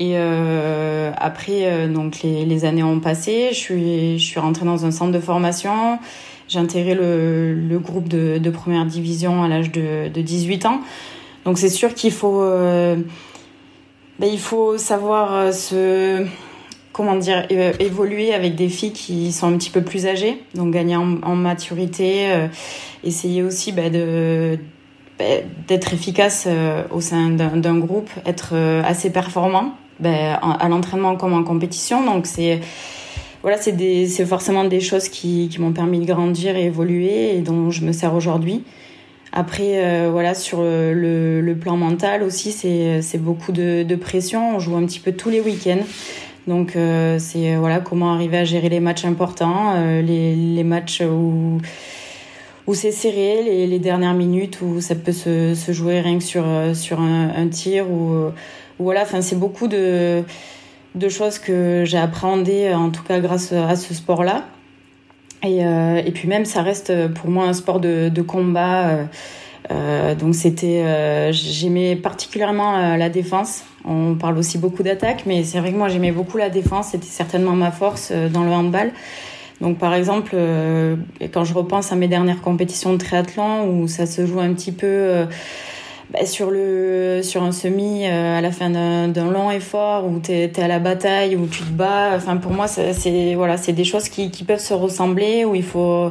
Et 0.00 0.14
euh, 0.16 1.12
après, 1.16 1.86
donc 1.88 2.22
les, 2.22 2.46
les, 2.46 2.64
années 2.64 2.82
ont 2.82 3.00
passé, 3.00 3.48
je 3.50 3.58
suis, 3.58 4.18
je 4.18 4.24
suis 4.24 4.40
rentrée 4.40 4.64
dans 4.64 4.86
un 4.86 4.90
centre 4.90 5.12
de 5.12 5.20
formation, 5.20 5.98
j'ai 6.48 6.58
intégré 6.58 6.94
le, 6.94 7.52
le, 7.52 7.78
groupe 7.78 8.08
de, 8.08 8.38
de, 8.38 8.50
première 8.50 8.86
division 8.86 9.42
à 9.42 9.48
l'âge 9.48 9.70
de, 9.70 10.08
de 10.08 10.22
18 10.22 10.64
ans. 10.64 10.80
Donc 11.44 11.58
c'est 11.58 11.68
sûr 11.68 11.94
qu'il 11.94 12.12
faut, 12.12 12.42
ben, 12.42 13.04
il 14.20 14.38
faut 14.38 14.76
savoir 14.76 15.52
se, 15.54 16.26
comment 16.92 17.16
dire, 17.16 17.46
évoluer 17.80 18.34
avec 18.34 18.56
des 18.56 18.68
filles 18.68 18.92
qui 18.92 19.32
sont 19.32 19.46
un 19.46 19.56
petit 19.56 19.70
peu 19.70 19.82
plus 19.82 20.06
âgées, 20.06 20.42
donc 20.54 20.72
gagner 20.72 20.96
en, 20.96 21.36
maturité, 21.36 22.48
essayer 23.02 23.42
aussi 23.42 23.72
ben, 23.72 23.90
de 23.90 24.58
ben, 25.20 25.44
d'être 25.68 25.92
efficace 25.92 26.46
euh, 26.46 26.84
au 26.90 27.02
sein 27.02 27.28
d'un 27.28 27.78
groupe, 27.78 28.08
être 28.24 28.52
euh, 28.54 28.82
assez 28.82 29.10
performant 29.10 29.74
à 30.02 30.66
l'entraînement 30.70 31.14
comme 31.16 31.34
en 31.34 31.44
compétition. 31.44 32.02
Donc 32.02 32.26
c'est 32.26 32.60
voilà, 33.42 33.58
c'est 33.58 34.24
forcément 34.24 34.64
des 34.64 34.80
choses 34.80 35.10
qui, 35.10 35.50
qui 35.50 35.60
m'ont 35.60 35.72
permis 35.72 35.98
de 35.98 36.06
grandir 36.06 36.56
et 36.56 36.64
évoluer 36.64 37.36
et 37.36 37.42
dont 37.42 37.70
je 37.70 37.84
me 37.84 37.92
sers 37.92 38.14
aujourd'hui. 38.14 38.64
Après, 39.32 39.84
euh, 39.84 40.08
voilà, 40.10 40.34
sur 40.34 40.62
le, 40.62 41.40
le, 41.40 41.54
plan 41.54 41.76
mental 41.76 42.22
aussi, 42.22 42.52
c'est 42.52 43.18
beaucoup 43.18 43.52
de, 43.52 43.84
de, 43.84 43.96
pression. 43.96 44.56
On 44.56 44.58
joue 44.58 44.76
un 44.76 44.84
petit 44.86 45.00
peu 45.00 45.12
tous 45.12 45.30
les 45.30 45.40
week-ends. 45.40 45.84
Donc, 46.46 46.76
c'est 47.18 47.54
voilà, 47.56 47.78
comment 47.78 48.12
arriver 48.12 48.38
à 48.38 48.44
gérer 48.44 48.68
les 48.68 48.80
matchs 48.80 49.04
importants, 49.04 49.74
les, 50.00 50.34
les 50.34 50.64
matchs 50.64 51.02
où 51.02 51.60
où 52.70 52.74
c'est 52.74 52.92
serré 52.92 53.42
les, 53.42 53.66
les, 53.66 53.78
dernières 53.80 54.14
minutes 54.14 54.60
où 54.62 54.80
ça 54.80 54.94
peut 54.94 55.10
se, 55.10 55.56
se 55.56 55.72
jouer 55.72 56.00
rien 56.00 56.18
que 56.18 56.24
sur 56.24 56.44
euh, 56.46 56.72
sur 56.72 57.00
un, 57.00 57.30
un 57.30 57.48
tir 57.48 57.90
ou, 57.90 58.30
voilà 58.78 59.02
enfin 59.02 59.22
c'est 59.22 59.38
beaucoup 59.38 59.66
de 59.66 60.22
de 60.94 61.08
choses 61.08 61.40
que 61.40 61.84
j'ai 61.84 61.98
appréhendées 61.98 62.72
en 62.72 62.90
tout 62.90 63.02
cas 63.02 63.18
grâce 63.18 63.52
à 63.52 63.74
ce 63.74 63.92
sport 63.92 64.22
là 64.22 64.44
et, 65.42 65.64
euh, 65.64 66.02
et 66.04 66.10
puis 66.10 66.28
même 66.28 66.44
ça 66.44 66.62
reste 66.62 67.08
pour 67.14 67.30
moi 67.30 67.44
un 67.44 67.52
sport 67.52 67.80
de, 67.80 68.08
de 68.08 68.22
combat 68.22 69.06
euh, 69.70 70.14
donc 70.14 70.34
c'était, 70.34 71.32
j'aimais 71.32 71.94
particulièrement 71.94 72.96
la 72.96 73.08
défense. 73.08 73.64
On 73.84 74.14
parle 74.14 74.36
aussi 74.36 74.58
beaucoup 74.58 74.82
d'attaque, 74.82 75.22
mais 75.26 75.44
c'est 75.44 75.60
vrai 75.60 75.72
que 75.72 75.76
moi 75.76 75.88
j'aimais 75.88 76.10
beaucoup 76.10 76.38
la 76.38 76.50
défense. 76.50 76.88
C'était 76.88 77.06
certainement 77.06 77.52
ma 77.52 77.70
force 77.70 78.10
dans 78.10 78.42
le 78.42 78.50
handball. 78.50 78.90
Donc 79.60 79.78
par 79.78 79.94
exemple, 79.94 80.34
quand 81.32 81.44
je 81.44 81.54
repense 81.54 81.92
à 81.92 81.96
mes 81.96 82.08
dernières 82.08 82.40
compétitions 82.40 82.92
de 82.92 82.98
triathlon 82.98 83.68
où 83.68 83.86
ça 83.86 84.06
se 84.06 84.26
joue 84.26 84.40
un 84.40 84.52
petit 84.54 84.72
peu 84.72 85.26
bah, 86.12 86.26
sur 86.26 86.50
le 86.50 87.20
sur 87.22 87.44
un 87.44 87.52
semi 87.52 88.04
euh, 88.04 88.38
à 88.38 88.40
la 88.40 88.50
fin 88.50 88.68
d'un 88.68 89.30
long 89.30 89.48
effort 89.52 90.06
où 90.06 90.18
tu 90.18 90.32
es, 90.32 90.60
à 90.60 90.66
la 90.66 90.80
bataille 90.80 91.36
où 91.36 91.46
tu 91.46 91.62
te 91.62 91.70
bats 91.70 92.14
enfin 92.16 92.36
pour 92.36 92.50
moi 92.50 92.66
c'est 92.66 93.34
voilà 93.36 93.56
c'est 93.56 93.72
des 93.72 93.84
choses 93.84 94.08
qui, 94.08 94.32
qui 94.32 94.42
peuvent 94.42 94.58
se 94.58 94.74
ressembler 94.74 95.44
où 95.44 95.54
il 95.54 95.62
faut 95.62 96.10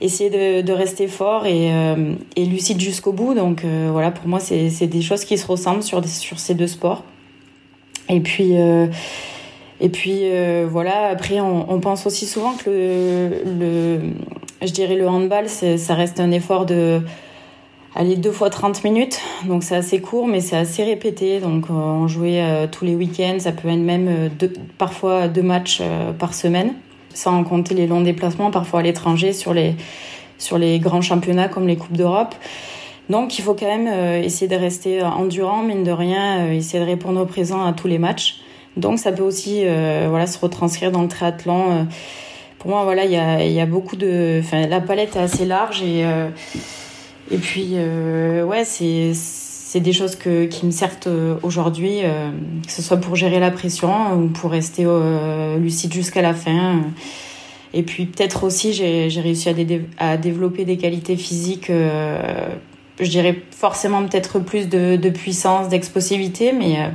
essayer 0.00 0.30
de, 0.30 0.62
de 0.62 0.72
rester 0.72 1.06
fort 1.06 1.46
et, 1.46 1.72
euh, 1.72 2.14
et 2.34 2.44
lucide 2.44 2.80
jusqu'au 2.80 3.12
bout. 3.12 3.34
Donc 3.34 3.64
euh, 3.64 3.88
voilà 3.92 4.10
pour 4.10 4.26
moi 4.26 4.40
c'est 4.40 4.86
des 4.88 5.02
choses 5.02 5.24
qui 5.24 5.38
se 5.38 5.46
ressemblent 5.46 5.84
sur 5.84 6.04
sur 6.04 6.40
ces 6.40 6.54
deux 6.54 6.66
sports. 6.66 7.04
Et 8.08 8.18
puis 8.18 8.54
et 9.80 9.88
puis 9.90 10.22
voilà 10.68 11.06
après 11.06 11.38
on, 11.38 11.70
on, 11.70 11.78
pense 11.78 12.04
aussi 12.04 12.26
souvent 12.26 12.54
que 12.54 12.68
le, 12.68 13.42
le 13.44 14.00
je 14.66 14.72
dirais 14.72 14.96
le 14.96 15.06
handball 15.06 15.48
ça 15.48 15.94
reste 15.94 16.18
un 16.18 16.32
effort 16.32 16.66
de 16.66 17.00
Allez, 17.94 18.16
deux 18.16 18.32
fois 18.32 18.50
30 18.50 18.84
minutes, 18.84 19.18
donc 19.46 19.62
c'est 19.62 19.74
assez 19.74 20.00
court, 20.00 20.28
mais 20.28 20.40
c'est 20.40 20.56
assez 20.56 20.84
répété. 20.84 21.40
Donc 21.40 21.64
euh, 21.70 21.72
on 21.72 22.06
jouait 22.06 22.42
euh, 22.42 22.66
tous 22.70 22.84
les 22.84 22.94
week-ends, 22.94 23.38
ça 23.38 23.50
peut 23.52 23.68
être 23.68 23.78
même 23.78 24.08
euh, 24.08 24.28
deux, 24.28 24.52
parfois 24.76 25.26
deux 25.26 25.42
matchs 25.42 25.82
par 26.18 26.34
semaine, 26.34 26.74
sans 27.14 27.42
compter 27.44 27.74
les 27.74 27.86
longs 27.86 28.02
déplacements, 28.02 28.50
parfois 28.50 28.80
à 28.80 28.82
l'étranger 28.82 29.32
sur 29.32 29.54
les, 29.54 29.74
sur 30.36 30.58
les 30.58 30.78
grands 30.78 31.00
championnats 31.00 31.48
comme 31.48 31.66
les 31.66 31.76
Coupes 31.76 31.96
d'Europe. 31.96 32.34
Donc 33.08 33.38
il 33.38 33.42
faut 33.42 33.54
quand 33.54 33.66
même 33.66 34.22
essayer 34.22 34.48
de 34.48 34.56
rester 34.56 35.02
endurant, 35.02 35.62
mine 35.62 35.82
de 35.82 35.90
rien, 35.90 36.52
essayer 36.52 36.78
de 36.78 36.84
répondre 36.88 37.18
au 37.22 37.24
présent 37.24 37.64
à 37.64 37.72
tous 37.72 37.88
les 37.88 37.98
matchs. 37.98 38.40
Donc 38.76 38.98
ça 38.98 39.12
peut 39.12 39.22
aussi 39.22 39.64
voilà, 39.64 40.26
se 40.26 40.38
retranscrire 40.38 40.92
dans 40.92 41.00
le 41.00 41.08
triathlon. 41.08 41.88
pour 42.58 42.70
moi, 42.70 42.84
voilà, 42.84 43.06
il 43.06 43.10
y 43.10 43.16
a, 43.16 43.42
y 43.42 43.60
a 43.60 43.66
beaucoup 43.66 43.96
de... 43.96 44.40
Enfin, 44.44 44.66
la 44.66 44.82
palette 44.82 45.16
est 45.16 45.20
assez 45.20 45.46
large 45.46 45.82
et 45.82 46.04
et 47.30 47.38
puis, 47.38 47.72
euh, 47.74 48.44
ouais, 48.44 48.64
c'est 48.64 49.12
c'est 49.68 49.80
des 49.80 49.92
choses 49.92 50.16
que, 50.16 50.46
qui 50.46 50.64
me 50.64 50.70
servent 50.70 50.96
euh, 51.06 51.34
aujourd'hui, 51.42 51.98
euh, 52.02 52.30
que 52.64 52.72
ce 52.72 52.80
soit 52.80 52.96
pour 52.96 53.16
gérer 53.16 53.38
la 53.38 53.50
pression 53.50 54.14
ou 54.14 54.28
pour 54.28 54.50
rester 54.50 54.84
euh, 54.86 55.58
lucide 55.58 55.92
jusqu'à 55.92 56.22
la 56.22 56.32
fin. 56.32 56.80
Et 57.74 57.82
puis 57.82 58.06
peut-être 58.06 58.44
aussi, 58.44 58.72
j'ai 58.72 59.20
réussi 59.20 59.50
à, 59.50 59.54
à, 59.98 60.16
développer 60.16 60.64
des 60.64 60.78
qualités 60.78 61.16
physiques, 61.16 61.68
euh, 61.68 62.48
je 62.98 63.10
dirais 63.10 63.42
forcément 63.50 64.02
peut-être 64.06 64.38
plus 64.38 64.70
de, 64.70 64.96
de 64.96 65.10
puissance, 65.10 65.68
d'explosivité, 65.68 66.52
mais, 66.52 66.90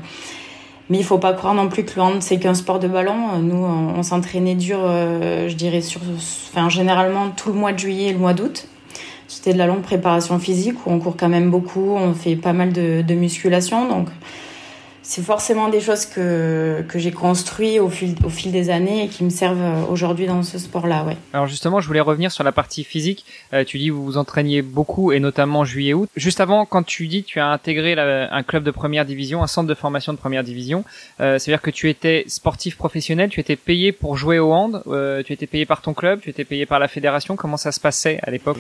mais 0.90 0.98
il 0.98 1.04
faut 1.04 1.20
pas 1.20 1.34
croire 1.34 1.54
non 1.54 1.70
plus 1.70 1.86
que 1.86 1.96
le 1.96 2.02
hand, 2.02 2.24
c'est 2.24 2.40
qu'un 2.40 2.56
sport 2.56 2.80
de 2.80 2.88
ballon. 2.88 3.38
Nous, 3.38 3.64
on, 3.64 4.00
on 4.00 4.02
s'entraînait 4.02 4.56
dur, 4.56 4.80
je 4.82 5.54
dirais, 5.54 5.82
sur, 5.82 6.02
enfin, 6.52 6.70
généralement 6.70 7.30
tout 7.30 7.50
le 7.50 7.56
mois 7.56 7.72
de 7.72 7.78
juillet 7.78 8.10
et 8.10 8.14
le 8.14 8.20
mois 8.20 8.34
d'août. 8.34 8.68
C'était 9.34 9.54
de 9.54 9.58
la 9.58 9.66
longue 9.66 9.82
préparation 9.82 10.38
physique 10.38 10.86
où 10.86 10.92
on 10.92 11.00
court 11.00 11.16
quand 11.18 11.28
même 11.28 11.50
beaucoup, 11.50 11.96
on 11.96 12.14
fait 12.14 12.36
pas 12.36 12.54
mal 12.54 12.72
de, 12.72 13.14
musculation. 13.16 13.90
Donc, 13.90 14.10
c'est 15.04 15.22
forcément 15.22 15.68
des 15.68 15.82
choses 15.82 16.06
que, 16.06 16.84
que 16.88 16.98
j'ai 16.98 17.12
construit 17.12 17.80
au 17.80 17.90
fil, 17.90 18.16
au 18.24 18.30
fil 18.30 18.52
des 18.52 18.70
années 18.70 19.04
et 19.04 19.08
qui 19.10 19.24
me 19.24 19.30
servent 19.30 19.62
euh, 19.62 19.92
aujourd'hui 19.92 20.26
dans 20.26 20.42
ce 20.44 20.58
sport-là. 20.58 21.04
Ouais. 21.04 21.18
Alors 21.34 21.48
justement, 21.48 21.82
je 21.82 21.88
voulais 21.88 22.00
revenir 22.00 22.32
sur 22.32 22.44
la 22.44 22.54
partie 22.54 22.86
physique. 22.86 23.26
Euh, 23.54 23.66
tu 23.66 23.78
dis 23.78 23.90
vous 23.90 24.04
vous 24.04 24.18
entraîniez 24.18 24.62
beaucoup 24.62 25.12
et 25.12 25.20
notamment 25.20 25.66
juillet-août. 25.66 26.10
Juste 26.16 26.40
avant, 26.40 26.66
quand 26.66 26.84
tu 26.84 27.08
dis 27.08 27.24
tu 27.24 27.40
as 27.40 27.48
intégré 27.48 27.94
un 27.94 28.44
club 28.44 28.64
de 28.64 28.72
première 28.72 29.06
division, 29.06 29.44
un 29.44 29.48
centre 29.48 29.68
de 29.68 29.74
formation 29.74 30.14
de 30.14 30.18
première 30.18 30.44
division, 30.44 30.86
euh, 31.20 31.38
c'est-à-dire 31.38 31.62
que 31.62 31.72
tu 31.72 31.90
étais 31.90 32.24
sportif 32.28 32.78
professionnel, 32.78 33.30
tu 33.30 33.42
étais 33.42 33.58
payé 33.58 33.92
pour 33.92 34.16
jouer 34.16 34.40
au 34.40 34.54
hand, 34.54 34.84
euh, 34.88 35.22
tu 35.22 35.34
étais 35.34 35.48
payé 35.48 35.66
par 35.66 35.82
ton 35.82 35.94
club, 35.94 36.22
tu 36.22 36.30
étais 36.30 36.46
payé 36.46 36.66
par 36.66 36.80
la 36.80 36.88
fédération. 36.88 37.36
Comment 37.36 37.58
ça 37.58 37.74
se 37.74 37.82
passait 37.82 38.20
à 38.24 38.32
l'époque? 38.32 38.58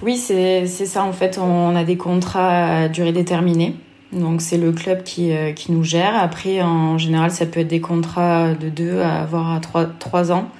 Oui, 0.00 0.16
c'est 0.16 0.66
ça 0.66 1.02
en 1.02 1.12
fait. 1.12 1.38
On 1.38 1.74
a 1.74 1.82
des 1.82 1.96
contrats 1.96 2.82
à 2.82 2.88
durée 2.88 3.12
déterminée. 3.12 3.74
Donc 4.12 4.42
c'est 4.42 4.58
le 4.58 4.72
club 4.72 5.02
qui, 5.02 5.32
euh, 5.32 5.52
qui 5.52 5.72
nous 5.72 5.84
gère. 5.84 6.14
Après, 6.16 6.62
en 6.62 6.98
général, 6.98 7.30
ça 7.30 7.46
peut 7.46 7.60
être 7.60 7.68
des 7.68 7.80
contrats 7.80 8.54
de 8.54 8.68
deux 8.68 9.00
à 9.00 9.22
avoir 9.22 9.52
à 9.52 9.60
trois, 9.60 9.86
trois 9.86 10.32
ans. 10.32 10.50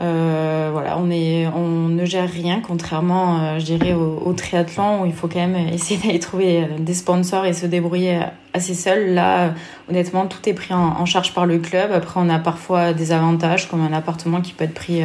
Euh, 0.00 0.70
voilà, 0.72 0.96
on, 0.98 1.10
est, 1.10 1.46
on 1.48 1.88
ne 1.88 2.06
gère 2.06 2.30
rien, 2.30 2.62
contrairement, 2.66 3.40
euh, 3.40 3.58
je 3.58 3.66
dirais, 3.66 3.92
au, 3.92 4.32
triathlon 4.32 5.02
où 5.02 5.06
il 5.06 5.12
faut 5.12 5.28
quand 5.28 5.46
même 5.46 5.68
essayer 5.72 6.00
d'aller 6.00 6.18
trouver 6.18 6.62
euh, 6.62 6.66
des 6.78 6.94
sponsors 6.94 7.44
et 7.44 7.52
se 7.52 7.66
débrouiller 7.66 8.20
assez 8.54 8.74
seul. 8.74 9.12
Là, 9.12 9.52
honnêtement, 9.90 10.26
tout 10.26 10.48
est 10.48 10.54
pris 10.54 10.72
en, 10.72 10.96
en, 10.98 11.04
charge 11.04 11.34
par 11.34 11.44
le 11.44 11.58
club. 11.58 11.92
Après, 11.92 12.18
on 12.18 12.30
a 12.30 12.38
parfois 12.38 12.94
des 12.94 13.12
avantages, 13.12 13.68
comme 13.68 13.82
un 13.82 13.92
appartement 13.92 14.40
qui 14.40 14.54
peut 14.54 14.64
être 14.64 14.74
pris, 14.74 15.02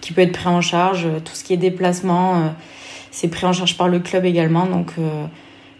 qui 0.00 0.12
peut 0.12 0.22
être 0.22 0.32
pris 0.32 0.48
en 0.48 0.60
charge. 0.60 1.06
Tout 1.24 1.34
ce 1.34 1.44
qui 1.44 1.52
est 1.52 1.58
déplacement, 1.58 2.54
c'est 3.12 3.28
pris 3.28 3.46
en 3.46 3.52
charge 3.52 3.76
par 3.76 3.86
le 3.86 4.00
club 4.00 4.24
également. 4.24 4.66
Donc, 4.66 4.94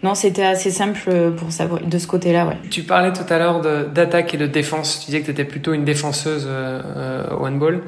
non, 0.05 0.13
c'était 0.13 0.45
assez 0.45 0.71
simple 0.71 1.33
pour 1.35 1.51
savoir 1.51 1.81
de 1.81 1.97
ce 1.97 2.07
côté-là, 2.07 2.45
ouais. 2.45 2.57
Tu 2.69 2.83
parlais 2.83 3.11
tout 3.11 3.27
à 3.33 3.37
l'heure 3.39 3.59
d'attaque 3.61 4.35
et 4.35 4.37
de 4.37 4.45
défense. 4.45 4.99
Tu 4.99 5.05
disais 5.07 5.21
que 5.21 5.25
tu 5.25 5.31
étais 5.31 5.45
plutôt 5.45 5.73
une 5.73 5.83
défenseuse 5.83 6.45
euh, 6.47 6.81
euh, 6.95 7.35
au 7.35 7.47
handball. 7.47 7.81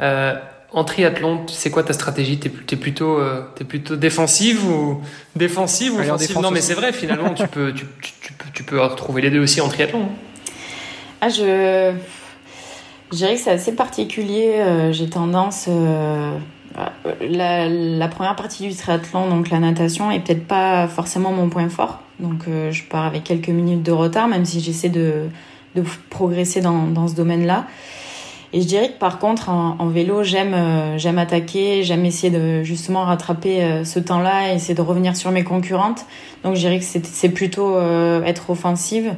Euh, 0.00 0.34
en 0.72 0.84
triathlon, 0.84 1.46
c'est 1.46 1.70
quoi 1.70 1.82
ta 1.84 1.92
stratégie? 1.92 2.38
T'es 2.38 2.50
es 2.74 2.76
plutôt, 2.76 3.18
euh, 3.18 3.42
es 3.60 3.64
plutôt 3.64 3.96
défensive 3.96 4.68
ou 4.68 5.00
défensive 5.36 5.94
ou 5.94 6.00
offensive? 6.00 6.38
Non, 6.40 6.50
mais 6.50 6.60
c'est 6.60 6.74
vrai. 6.74 6.92
Finalement, 6.92 7.34
tu 7.34 7.46
peux, 7.46 7.72
tu, 7.72 7.84
tu, 8.02 8.12
tu, 8.20 8.32
peux, 8.32 8.48
tu 8.52 8.62
peux 8.64 8.80
retrouver 8.80 9.22
les 9.22 9.30
deux 9.30 9.40
aussi 9.40 9.60
en 9.60 9.68
triathlon. 9.68 10.08
Ah, 11.20 11.28
je, 11.28 11.92
je 13.12 13.16
dirais 13.16 13.34
que 13.34 13.40
c'est 13.40 13.50
assez 13.50 13.74
particulier. 13.76 14.54
Euh, 14.56 14.92
j'ai 14.92 15.08
tendance 15.08 15.66
euh, 15.68 16.36
la, 17.20 18.08
première 18.08 18.36
partie 18.36 18.68
du 18.68 18.74
triathlon, 18.74 19.28
donc 19.28 19.50
la 19.50 19.58
natation, 19.58 20.10
est 20.10 20.20
peut-être 20.20 20.46
pas 20.46 20.88
forcément 20.88 21.32
mon 21.32 21.48
point 21.48 21.68
fort. 21.68 22.00
Donc 22.18 22.42
euh, 22.48 22.70
je 22.70 22.84
pars 22.84 23.04
avec 23.04 23.24
quelques 23.24 23.48
minutes 23.48 23.82
de 23.82 23.92
retard, 23.92 24.28
même 24.28 24.44
si 24.44 24.60
j'essaie 24.60 24.88
de, 24.88 25.28
progresser 26.10 26.60
dans, 26.60 27.08
ce 27.08 27.14
domaine-là. 27.14 27.66
Et 28.52 28.60
je 28.60 28.66
dirais 28.66 28.88
que 28.88 28.98
par 28.98 29.20
contre, 29.20 29.48
en, 29.48 29.86
vélo, 29.86 30.24
j'aime 30.24 30.54
euh, 30.54 30.98
j'aime 30.98 31.18
attaquer, 31.18 31.84
j'aime 31.84 32.04
essayer 32.04 32.36
de 32.36 32.64
justement 32.64 33.04
rattraper 33.04 33.62
euh, 33.62 33.84
ce 33.84 34.00
temps-là 34.00 34.50
et 34.50 34.56
essayer 34.56 34.74
de 34.74 34.82
revenir 34.82 35.16
sur 35.16 35.30
mes 35.30 35.44
concurrentes. 35.44 36.04
Donc 36.42 36.56
je 36.56 36.60
dirais 36.60 36.80
que 36.80 36.84
c'est 36.84 37.28
plutôt 37.28 37.78
être 38.24 38.50
offensive. 38.50 39.14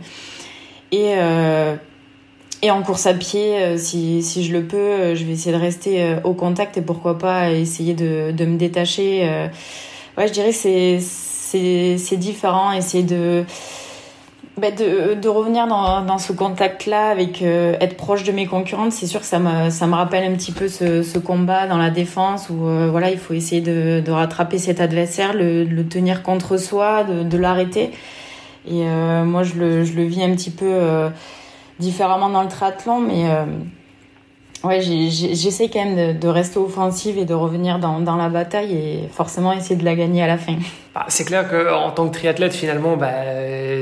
Et 2.65 2.71
en 2.71 2.83
course 2.83 3.07
à 3.07 3.15
pied, 3.15 3.57
euh, 3.57 3.77
si, 3.77 4.23
si 4.23 4.45
je 4.45 4.53
le 4.53 4.65
peux, 4.65 4.77
euh, 4.77 5.15
je 5.17 5.25
vais 5.25 5.33
essayer 5.33 5.55
de 5.55 5.61
rester 5.61 6.01
euh, 6.01 6.21
au 6.23 6.33
contact 6.33 6.77
et 6.77 6.81
pourquoi 6.81 7.19
pas 7.19 7.51
essayer 7.51 7.93
de, 7.93 8.31
de 8.31 8.45
me 8.45 8.57
détacher. 8.57 9.29
Ouais, 10.17 10.29
je 10.29 10.33
dirais 10.33 10.51
que 10.51 10.55
c'est, 10.55 10.99
c'est, 11.01 12.17
différent, 12.17 12.71
essayer 12.71 13.03
de, 13.03 13.45
bah 14.59 14.71
de, 14.71 15.15
de 15.15 15.29
revenir 15.29 15.67
dans, 15.67 16.03
dans 16.05 16.19
ce 16.19 16.33
contact-là 16.33 17.09
avec 17.09 17.43
être 17.43 17.97
proche 17.97 18.23
de 18.23 18.31
mes 18.31 18.47
concurrentes. 18.47 18.93
C'est 18.93 19.07
sûr 19.07 19.21
que 19.21 19.27
ça 19.27 19.39
me, 19.39 19.71
ça 19.71 19.87
me 19.87 19.95
rappelle 19.95 20.31
un 20.31 20.37
petit 20.37 20.53
peu 20.53 20.69
ce, 20.69 21.03
ce 21.03 21.19
combat 21.19 21.67
dans 21.67 21.79
la 21.79 21.91
défense 21.91 22.51
où 22.51 22.57
voilà, 22.91 23.11
il 23.11 23.19
faut 23.19 23.33
essayer 23.35 23.63
de, 23.63 24.01
de 24.01 24.11
rattraper 24.13 24.59
cet 24.59 24.81
adversaire, 24.81 25.33
le, 25.33 25.65
le 25.65 25.89
tenir 25.89 26.23
contre 26.23 26.59
soi, 26.59 27.05
de, 27.05 27.23
de 27.23 27.39
l'arrêter. 27.39 27.91
Et 28.71 28.85
moi, 29.25 29.43
je 29.43 29.55
le, 29.55 29.85
je 29.85 29.95
le 29.95 30.05
vis 30.05 30.23
un 30.23 30.35
petit 30.35 30.51
peu 30.51 31.11
différemment 31.83 32.31
dans 32.31 32.43
le 32.43 32.49
triathlon, 32.49 33.01
mais 33.01 33.29
euh, 33.29 33.45
ouais, 34.65 34.81
j'essaie 34.81 35.69
quand 35.69 35.85
même 35.85 36.19
de, 36.19 36.29
rester 36.29 36.59
offensive 36.59 37.19
et 37.19 37.25
de 37.27 37.35
revenir 37.35 37.79
dans, 37.79 38.01
dans, 38.01 38.17
la 38.17 38.29
bataille 38.29 38.73
et 38.73 39.09
forcément 39.09 39.53
essayer 39.53 39.77
de 39.77 39.85
la 39.85 39.95
gagner 39.95 40.23
à 40.23 40.27
la 40.27 40.39
fin. 40.39 40.57
Bah, 40.95 41.07
c'est 41.09 41.25
clair 41.25 41.49
qu'en 41.49 41.91
tant 41.91 42.07
que 42.09 42.15
triathlète, 42.15 42.53
finalement, 42.53 42.99
bah, 42.99 43.13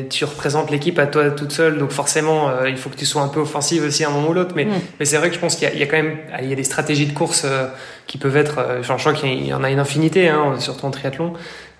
tu 0.08 0.24
représentes 0.24 0.70
l'équipe 0.70 0.96
à 0.98 1.06
toi 1.06 1.30
toute 1.30 1.50
seule, 1.50 1.76
donc 1.78 1.90
forcément, 1.90 2.48
euh, 2.48 2.68
il 2.68 2.76
faut 2.76 2.88
que 2.88 2.96
tu 2.96 3.04
sois 3.04 3.22
un 3.22 3.28
peu 3.28 3.40
offensive 3.40 3.82
aussi 3.82 4.04
à 4.04 4.08
un 4.08 4.12
moment 4.12 4.28
ou 4.28 4.32
l'autre. 4.32 4.52
Mais, 4.54 4.64
mm. 4.64 4.80
mais 5.00 5.04
c'est 5.04 5.16
vrai 5.16 5.28
que 5.28 5.34
je 5.34 5.40
pense 5.40 5.56
qu'il 5.56 5.68
y, 5.74 5.78
y, 5.78 5.82
a 5.82 5.86
quand 5.86 5.96
même 5.96 6.18
il 6.40 6.48
y 6.48 6.52
a 6.52 6.56
des 6.56 6.64
stratégies 6.64 7.06
de 7.06 7.12
course 7.12 7.42
euh, 7.44 7.66
qui 8.06 8.16
peuvent 8.16 8.36
être, 8.36 8.64
enfin, 8.78 8.96
je 8.96 9.02
crois 9.02 9.14
qu'il 9.14 9.44
y 9.44 9.52
en 9.52 9.64
a 9.64 9.70
une 9.70 9.80
infinité, 9.80 10.28
hein, 10.28 10.54
surtout 10.58 10.86
en 10.86 10.90
triathlon. 10.90 11.34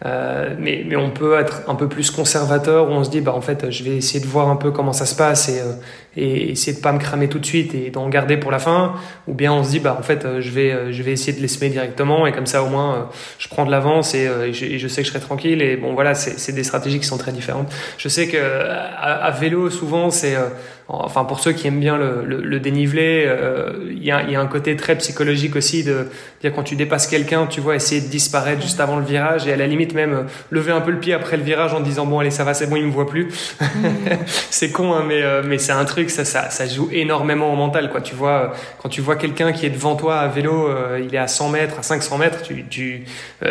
Euh, 0.07 0.55
mais, 0.59 0.83
mais 0.87 0.97
on 0.97 1.11
peut 1.11 1.39
être 1.39 1.61
un 1.69 1.75
peu 1.75 1.87
plus 1.87 2.11
conservateur 2.11 2.89
où 2.89 2.93
on 2.93 3.05
se 3.05 3.11
dit 3.11 3.21
bah 3.21 3.35
en 3.35 3.43
fait 3.43 3.71
je 3.71 3.85
vais 3.85 3.99
essayer 3.99 4.19
de 4.19 4.27
voir 4.27 4.49
un 4.49 4.57
peu 4.57 4.71
comment 4.71 4.95
ça 4.95 5.05
se 5.05 5.15
passe 5.15 5.51
et, 5.51 5.61
euh, 5.61 5.75
et 6.17 6.53
essayer 6.53 6.75
de 6.75 6.81
pas 6.81 6.93
me 6.93 6.99
cramer 6.99 7.29
tout 7.29 7.39
de 7.39 7.45
suite 7.45 7.75
et 7.75 7.91
d'en 7.91 8.09
garder 8.09 8.39
pour 8.39 8.51
la 8.51 8.59
fin 8.59 8.95
ou 9.29 9.35
bien 9.35 9.53
on 9.53 9.63
se 9.63 9.69
dit 9.69 9.79
bah 9.79 9.95
en 9.99 10.03
fait 10.03 10.25
euh, 10.25 10.41
je 10.41 10.51
vais 10.53 10.91
je 10.91 11.03
vais 11.03 11.13
essayer 11.13 11.35
de 11.35 11.43
les 11.43 11.49
semer 11.49 11.69
directement 11.69 12.27
et 12.27 12.33
comme 12.33 12.47
ça 12.47 12.63
au 12.63 12.71
moins 12.71 13.11
je 13.37 13.49
prends 13.49 13.67
de 13.67 13.71
l'avance 13.71 14.15
et, 14.15 14.25
et, 14.25 14.53
je, 14.55 14.89
sais 14.89 15.03
que 15.03 15.07
je 15.07 15.13
serai 15.13 15.20
tranquille 15.21 15.63
et 15.63 15.77
bon 15.77 15.95
voilà 15.95 16.15
c'est 16.15 16.53
des 16.53 16.65
stratégies 16.65 16.99
qui 16.99 17.07
sont 17.07 17.19
très 17.19 17.33
différentes. 17.33 17.73
Je 17.99 18.09
sais 18.09 18.29
que 18.29 18.39
à, 18.39 19.31
vélo 19.31 19.71
souvent 19.71 20.11
c'est 20.11 20.37
enfin 20.93 21.25
pour 21.25 21.41
ceux 21.41 21.53
qui 21.53 21.67
aiment 21.67 21.81
bien 21.81 21.97
le, 21.97 22.25
le, 22.25 22.61
dénivelé, 22.61 23.29
il 23.91 24.03
y, 24.03 24.11
a, 24.11 24.23
y, 24.23 24.35
a, 24.35 24.41
un 24.41 24.47
côté 24.47 24.77
très 24.77 24.97
psychologique 24.97 25.57
aussi 25.57 25.85
de 25.85 26.09
dire 26.41 26.53
quand 26.55 26.63
tu 26.63 26.75
dépasses 26.75 27.07
quelqu'un, 27.07 27.47
tu 27.47 27.61
vois, 27.61 27.77
essayer 27.77 28.01
de 28.01 28.09
disparaître 28.09 28.61
juste 28.61 28.81
avant 28.81 28.97
le 28.97 29.05
virage 29.05 29.47
et 29.47 29.53
à 29.53 29.57
la 29.57 29.67
limite 29.67 29.95
même 29.95 30.27
lever 30.51 30.73
un 30.73 30.81
peu 30.81 30.91
le 30.91 30.99
pied 30.99 31.15
après 31.15 31.37
le 31.37 31.43
virage 31.43 31.75
en 31.75 31.81
disant 31.81 32.07
bon 32.07 32.19
allez 32.19 32.31
ça 32.31 32.45
va 32.45 32.55
c'est 32.55 32.67
bon 32.67 32.77
il 32.77 32.87
me 32.87 32.91
voit 32.91 33.07
plus. 33.07 33.29
C'est 34.51 34.71
con 34.71 34.93
hein, 34.93 35.05
mais 35.07 35.23
mais 35.45 35.59
c'est 35.59 35.73
un 35.73 35.85
truc 35.85 36.11
ça, 36.11 36.25
ça 36.25 36.51
ça 36.51 36.67
joue 36.67 36.89
énormément 36.93 37.53
au 37.53 37.57
mental 37.57 37.91
quoi. 37.91 38.01
Tu 38.01 38.15
vois 38.15 38.53
quand 38.83 38.89
tu 38.89 39.01
vois 39.01 39.17
quelqu'un 39.17 39.53
qui 39.53 39.67
est 39.67 39.71
devant 39.71 39.97
toi 39.97 40.19
à 40.19 40.29
vélo, 40.29 40.69
il 41.03 41.15
est 41.15 41.19
à 41.19 41.29
100 41.29 41.51
mètres, 41.51 41.79
à 41.79 41.83
500 41.83 42.19
mètres, 42.19 42.43
tu, 42.43 42.65
tu 42.69 43.05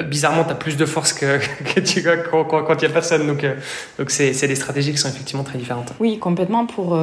bizarrement 0.05 0.43
tu 0.43 0.51
as 0.51 0.55
plus 0.55 0.77
de 0.77 0.85
force 0.85 1.13
que, 1.13 1.39
tu 1.81 2.03
quand, 2.03 2.43
quand, 2.43 2.81
il 2.81 2.83
y 2.83 2.85
a 2.85 2.93
personne 2.93 3.27
donc 3.27 3.45
donc 3.97 4.09
c'est 4.09 4.33
c'est 4.33 4.47
des 4.47 4.55
stratégies 4.55 4.91
qui 4.91 4.97
sont 4.97 5.09
effectivement 5.09 5.43
très 5.43 5.57
différentes. 5.57 5.93
Oui 5.99 6.19
complètement 6.19 6.65
pour 6.65 6.95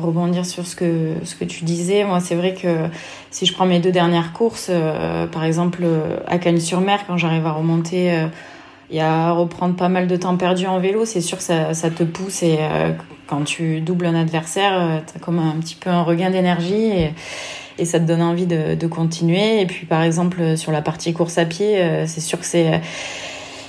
rebondir 0.00 0.46
sur 0.46 0.66
ce 0.66 0.76
que, 0.76 1.14
ce 1.24 1.34
que 1.34 1.44
tu 1.44 1.64
disais, 1.64 2.04
moi 2.04 2.20
c'est 2.20 2.34
vrai 2.34 2.54
que 2.54 2.88
si 3.30 3.46
je 3.46 3.52
prends 3.52 3.66
mes 3.66 3.80
deux 3.80 3.90
dernières 3.90 4.32
courses, 4.32 4.68
euh, 4.70 5.26
par 5.26 5.44
exemple 5.44 5.80
euh, 5.82 6.18
à 6.26 6.38
Cagnes-sur-Mer, 6.38 7.00
quand 7.06 7.16
j'arrive 7.16 7.46
à 7.46 7.52
remonter 7.52 8.12
euh, 8.12 8.26
et 8.90 9.02
à 9.02 9.32
reprendre 9.32 9.74
pas 9.74 9.88
mal 9.88 10.06
de 10.06 10.16
temps 10.16 10.36
perdu 10.36 10.66
en 10.66 10.78
vélo, 10.78 11.04
c'est 11.04 11.20
sûr 11.20 11.38
que 11.38 11.42
ça, 11.42 11.90
te 11.90 12.04
pousse 12.04 12.42
et 12.42 12.58
quand 13.26 13.42
tu 13.42 13.80
doubles 13.80 14.06
un 14.06 14.14
adversaire, 14.14 15.02
tu 15.06 15.16
as 15.16 15.20
comme 15.20 15.38
un 15.38 15.58
petit 15.58 15.74
peu 15.74 15.90
un 15.90 16.02
regain 16.02 16.30
d'énergie 16.30 16.90
et, 17.78 17.84
ça 17.86 17.98
te 17.98 18.04
donne 18.04 18.22
envie 18.22 18.46
de, 18.46 18.86
continuer. 18.86 19.62
Et 19.62 19.66
puis 19.66 19.86
par 19.86 20.02
exemple 20.02 20.56
sur 20.56 20.70
la 20.70 20.82
partie 20.82 21.14
course 21.14 21.38
à 21.38 21.46
pied, 21.46 22.04
c'est 22.06 22.20
sûr 22.20 22.38
que 22.38 22.46
c'est 22.46 22.82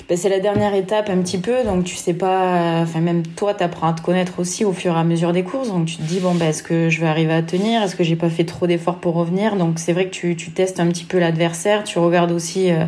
ben, 0.08 0.18
c'est 0.18 0.30
la 0.30 0.40
dernière 0.40 0.76
étape 0.76 1.10
un 1.10 1.18
petit 1.18 1.40
peu, 1.40 1.64
donc 1.64 1.84
tu 1.84 1.96
sais 1.96 2.14
pas, 2.14 2.82
enfin 2.82 3.00
même 3.00 3.24
toi, 3.26 3.54
tu 3.54 3.64
apprends 3.64 3.88
à 3.88 3.94
te 3.94 4.02
connaître 4.02 4.40
aussi 4.40 4.64
au 4.64 4.74
fur 4.74 4.96
et 4.96 5.00
à 5.00 5.04
mesure 5.04 5.34
des 5.34 5.44
courses, 5.44 5.70
donc 5.70 5.86
tu 5.86 5.98
te 5.98 6.04
dis 6.04 6.20
bon 6.20 6.36
ben 6.36 6.50
est-ce 6.50 6.64
que 6.64 6.90
je 6.90 7.02
vais 7.02 7.08
arriver 7.08 7.34
à 7.34 7.42
tenir, 7.42 7.82
est-ce 7.82 7.96
que 7.96 8.04
j'ai 8.04 8.16
pas 8.16 8.30
fait 8.30 8.46
trop 8.46 8.68
d'efforts 8.68 8.98
pour 8.98 9.16
revenir, 9.16 9.56
donc 9.56 9.80
c'est 9.80 9.94
vrai 9.94 10.06
que 10.06 10.12
tu, 10.12 10.36
tu 10.36 10.52
testes 10.52 10.80
un 10.80 10.88
petit 10.88 11.06
peu 11.06 11.18
l'adversaire, 11.18 11.84
tu 11.84 12.00
regardes 12.00 12.32
aussi. 12.32 12.72
Euh, 12.72 12.86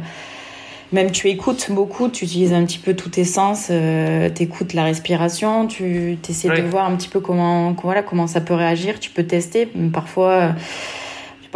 même 0.94 1.12
tu 1.12 1.28
écoutes 1.28 1.70
beaucoup, 1.70 2.08
tu 2.08 2.24
utilises 2.24 2.54
un 2.54 2.64
petit 2.64 2.78
peu 2.80 2.94
tous 2.94 3.10
tes 3.10 3.26
sens, 3.26 3.68
euh, 3.70 4.30
tu 4.34 4.44
écoutes 4.44 4.74
la 4.74 4.86
respiration, 4.86 5.68
tu 5.68 6.18
essaies 6.30 6.48
de 6.48 6.62
voir 6.62 6.86
un 6.86 6.96
petit 6.96 7.10
peu 7.10 7.20
comment, 7.20 7.76
voilà, 7.84 8.04
comment 8.04 8.28
ça 8.28 8.40
peut 8.40 8.54
réagir, 8.54 9.00
tu 9.00 9.10
peux 9.10 9.24
tester. 9.24 9.68
Parfois, 9.92 10.54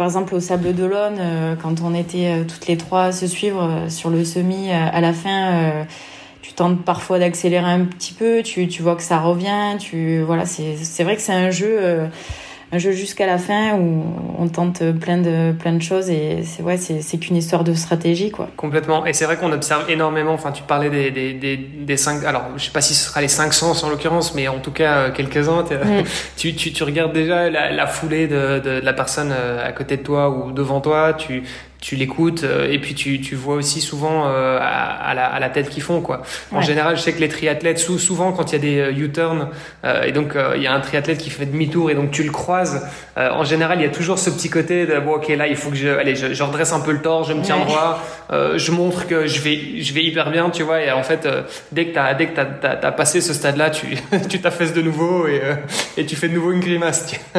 par 0.02 0.08
exemple, 0.08 0.34
au 0.34 0.40
Sable 0.40 0.74
d'Olonne, 0.74 1.18
euh, 1.20 1.54
quand 1.54 1.80
on 1.80 1.94
était 1.94 2.26
euh, 2.26 2.42
toutes 2.42 2.66
les 2.66 2.76
trois 2.76 3.04
à 3.04 3.12
se 3.12 3.28
suivre 3.28 3.62
euh, 3.62 3.88
sur 3.88 4.10
le 4.10 4.24
semi, 4.24 4.68
à 4.72 5.00
la 5.00 5.12
fin, 5.12 5.86
tu 6.42 6.54
tentes 6.54 6.82
parfois 6.84 7.20
d'accélérer 7.20 7.70
un 7.70 7.84
petit 7.84 8.12
peu, 8.12 8.42
tu, 8.42 8.66
tu 8.66 8.82
vois 8.82 8.96
que 8.96 9.02
ça 9.04 9.20
revient, 9.20 9.76
tu 9.78 10.20
voilà, 10.22 10.44
c'est 10.44 11.04
vrai 11.04 11.14
que 11.14 11.22
c'est 11.22 11.32
un 11.32 11.52
jeu 11.52 12.08
un 12.72 12.78
jeu 12.78 12.92
jusqu'à 12.92 13.26
la 13.26 13.36
fin 13.36 13.74
où 13.74 14.02
on 14.38 14.48
tente 14.48 14.82
plein 14.92 15.18
de 15.18 15.52
plein 15.52 15.74
de 15.74 15.82
choses 15.82 16.08
et 16.08 16.42
c'est 16.42 16.62
ouais 16.62 16.78
c'est 16.78 17.18
qu'une 17.18 17.36
histoire 17.36 17.64
de 17.64 17.74
stratégie 17.74 18.30
quoi. 18.30 18.48
Complètement 18.56 19.04
et 19.04 19.12
c'est 19.12 19.26
vrai 19.26 19.36
qu'on 19.36 19.52
observe 19.52 19.90
énormément. 19.90 20.32
Enfin 20.32 20.52
tu 20.52 20.62
parlais 20.62 20.88
des, 20.88 21.10
des, 21.10 21.34
des, 21.34 21.58
des, 21.58 21.96
cinq 21.98 22.24
alors 22.24 22.44
je 22.56 22.64
sais 22.64 22.70
pas 22.70 22.80
si 22.80 22.94
ce 22.94 23.10
sera 23.10 23.20
les 23.20 23.28
cinq 23.28 23.52
sens 23.52 23.84
en 23.84 23.90
l'occurrence 23.90 24.34
mais 24.34 24.48
en 24.48 24.58
tout 24.58 24.72
cas 24.72 24.94
euh, 24.96 25.10
quelques 25.12 25.48
uns. 25.48 25.62
Mm. 25.62 26.02
Tu, 26.36 26.54
tu, 26.54 26.72
tu 26.72 26.82
regardes 26.82 27.12
déjà 27.12 27.50
la, 27.50 27.70
la 27.70 27.86
foulée 27.86 28.26
de, 28.26 28.58
de, 28.58 28.80
de, 28.80 28.84
la 28.84 28.92
personne 28.92 29.32
euh, 29.32 29.66
à 29.66 29.72
côté 29.72 29.98
de 29.98 30.02
toi 30.02 30.30
ou 30.30 30.50
devant 30.50 30.80
toi. 30.80 31.12
Tu 31.12 31.42
tu 31.82 31.96
l'écoutes 31.96 32.44
euh, 32.44 32.70
et 32.70 32.78
puis 32.78 32.94
tu, 32.94 33.20
tu 33.20 33.34
vois 33.34 33.56
aussi 33.56 33.80
souvent 33.80 34.28
euh, 34.28 34.56
à, 34.60 35.14
la, 35.14 35.26
à, 35.26 35.40
la, 35.40 35.48
tête 35.50 35.68
qu'ils 35.68 35.82
font 35.82 36.00
quoi. 36.00 36.22
En 36.52 36.60
général, 36.62 36.96
je 36.96 37.02
sais 37.02 37.12
que 37.12 37.18
les 37.18 37.28
triathlètes 37.28 37.80
souvent 37.80 38.32
quand 38.32 38.52
il 38.52 38.54
y 38.54 38.56
a 38.56 38.60
des 38.60 38.78
euh, 38.78 39.04
U-turns 39.04 39.48
et 40.06 40.12
donc 40.12 40.34
il 40.54 40.62
y 40.62 40.68
a 40.68 40.72
un 40.72 40.80
triathlète 40.80 41.18
qui 41.18 41.28
fait 41.28 41.44
demi-tour 41.44 41.90
et 41.90 41.94
donc 41.94 42.12
tu 42.12 42.22
le 42.22 42.30
croises, 42.30 42.86
en 43.16 43.42
général 43.42 43.80
il 43.80 43.82
y 43.82 43.86
a 43.86 43.90
toujours 43.90 44.18
ce 44.20 44.30
petit 44.30 44.48
côté 44.48 44.86
de 44.86 45.00
bon 45.00 45.16
ok 45.16 45.28
là 45.28 45.48
il 45.48 45.56
faut 45.56 45.70
que 45.70 45.76
je 45.76 45.88
allez 45.88 46.14
je, 46.14 46.32
je 46.32 46.42
redresse 46.44 46.72
un 46.72 46.80
peu 46.80 46.92
le 46.92 47.02
torse, 47.02 47.28
je 47.28 47.34
me 47.34 47.42
tiens 47.42 47.58
droit, 47.58 48.00
je 48.30 48.70
montre 48.70 49.08
que 49.08 49.26
je 49.26 49.40
vais 49.40 49.80
je 49.82 49.92
vais 49.92 50.04
hyper 50.04 50.30
bien 50.30 50.50
tu 50.50 50.62
vois 50.62 50.80
et 50.80 50.92
en 50.92 51.02
fait 51.02 51.28
dès 51.72 51.86
que 51.86 51.94
t'as 51.94 52.14
dès 52.14 52.28
que 52.28 52.36
t'as 52.36 52.68
as, 52.68 52.86
as, 52.86 52.92
passé 52.92 53.20
ce 53.20 53.34
stade 53.34 53.56
là 53.56 53.70
tu 53.70 53.98
tu 54.28 54.40
t'affaisses 54.40 54.72
de 54.72 54.82
nouveau 54.82 55.26
et 55.26 55.42
et 55.96 56.06
tu 56.06 56.14
fais 56.14 56.28
de 56.28 56.34
nouveau 56.34 56.52
une 56.52 56.60
grimace. 56.60 57.12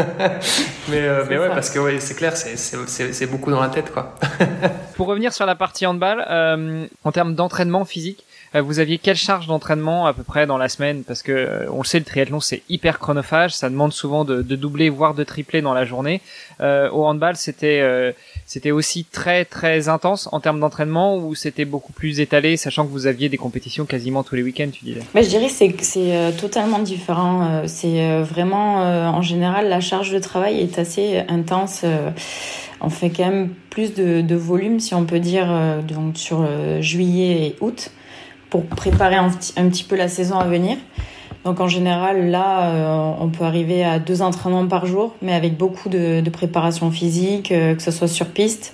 mais 0.89 1.01
mais 1.29 1.37
ouais 1.37 1.49
parce 1.49 1.69
que 1.69 1.79
ouais 1.79 1.99
c'est 1.99 2.15
clair 2.15 2.35
c'est 2.35 2.57
c'est 2.57 3.27
beaucoup 3.27 3.51
dans 3.51 3.61
la 3.61 3.69
tête 3.69 3.91
quoi. 3.93 4.15
Pour 4.95 5.07
revenir 5.07 5.33
sur 5.33 5.45
la 5.45 5.55
partie 5.55 5.85
handball, 5.85 6.25
euh, 6.29 6.85
en 7.03 7.11
termes 7.11 7.35
d'entraînement 7.35 7.85
physique, 7.85 8.25
euh, 8.55 8.61
vous 8.61 8.79
aviez 8.79 8.97
quelle 8.97 9.15
charge 9.15 9.47
d'entraînement 9.47 10.05
à 10.05 10.13
peu 10.13 10.23
près 10.23 10.45
dans 10.45 10.57
la 10.57 10.69
semaine? 10.69 11.03
Parce 11.03 11.23
que 11.23 11.31
euh, 11.31 11.71
on 11.71 11.79
le 11.79 11.85
sait, 11.85 11.99
le 11.99 12.05
triathlon 12.05 12.39
c'est 12.39 12.61
hyper 12.69 12.99
chronophage, 12.99 13.55
ça 13.55 13.69
demande 13.69 13.93
souvent 13.93 14.25
de, 14.25 14.41
de, 14.41 14.55
doubler 14.55 14.89
voire 14.89 15.13
de 15.13 15.23
tripler 15.23 15.61
dans 15.61 15.73
la 15.73 15.85
journée. 15.85 16.21
Euh, 16.61 16.89
au 16.91 17.05
handball, 17.05 17.35
c'était 17.35 17.79
euh, 17.81 18.11
c'était 18.53 18.71
aussi 18.71 19.05
très 19.05 19.45
très 19.45 19.89
intense 19.89 20.29
en 20.31 20.39
termes 20.39 20.59
d'entraînement 20.59 21.17
ou 21.17 21.35
c'était 21.35 21.65
beaucoup 21.65 21.93
plus 21.93 22.19
étalé, 22.19 22.57
sachant 22.57 22.85
que 22.85 22.91
vous 22.91 23.07
aviez 23.07 23.29
des 23.29 23.37
compétitions 23.37 23.85
quasiment 23.85 24.23
tous 24.23 24.35
les 24.35 24.43
week-ends, 24.43 24.69
tu 24.71 24.85
disais? 24.85 25.01
Bah, 25.13 25.21
Je 25.21 25.27
dirais 25.27 25.49
c'est 25.49 25.75
c'est 25.81 26.35
totalement 26.39 26.79
différent. 26.79 27.63
C'est 27.67 28.21
vraiment 28.21 28.77
en 28.77 29.21
général 29.21 29.69
la 29.69 29.79
charge 29.79 30.11
de 30.11 30.19
travail 30.19 30.59
est 30.59 30.79
assez 30.79 31.23
intense 31.27 31.83
on 32.83 32.89
fait 32.89 33.09
quand 33.09 33.23
même 33.23 33.49
plus 33.69 33.93
de, 33.93 34.35
volume, 34.35 34.79
si 34.79 34.93
on 34.93 35.05
peut 35.05 35.19
dire, 35.19 35.47
euh, 35.49 35.81
donc 35.81 36.17
sur 36.17 36.41
euh, 36.41 36.81
juillet 36.81 37.47
et 37.47 37.55
août, 37.61 37.91
pour 38.49 38.65
préparer 38.65 39.15
un, 39.15 39.29
petit 39.31 39.83
peu 39.83 39.95
la 39.95 40.09
saison 40.09 40.37
à 40.37 40.45
venir. 40.45 40.77
Donc 41.45 41.59
en 41.59 41.67
général, 41.67 42.29
là, 42.29 42.67
euh, 42.67 43.11
on 43.19 43.27
peut 43.29 43.43
arriver 43.43 43.83
à 43.83 43.99
deux 43.99 44.21
entraînements 44.21 44.67
par 44.67 44.85
jour, 44.85 45.13
mais 45.21 45.33
avec 45.33 45.57
beaucoup 45.57 45.89
de, 45.89 46.27
préparation 46.29 46.89
physique, 46.91 47.49
que 47.49 47.81
ce 47.81 47.91
soit 47.91 48.07
sur 48.07 48.27
piste. 48.27 48.73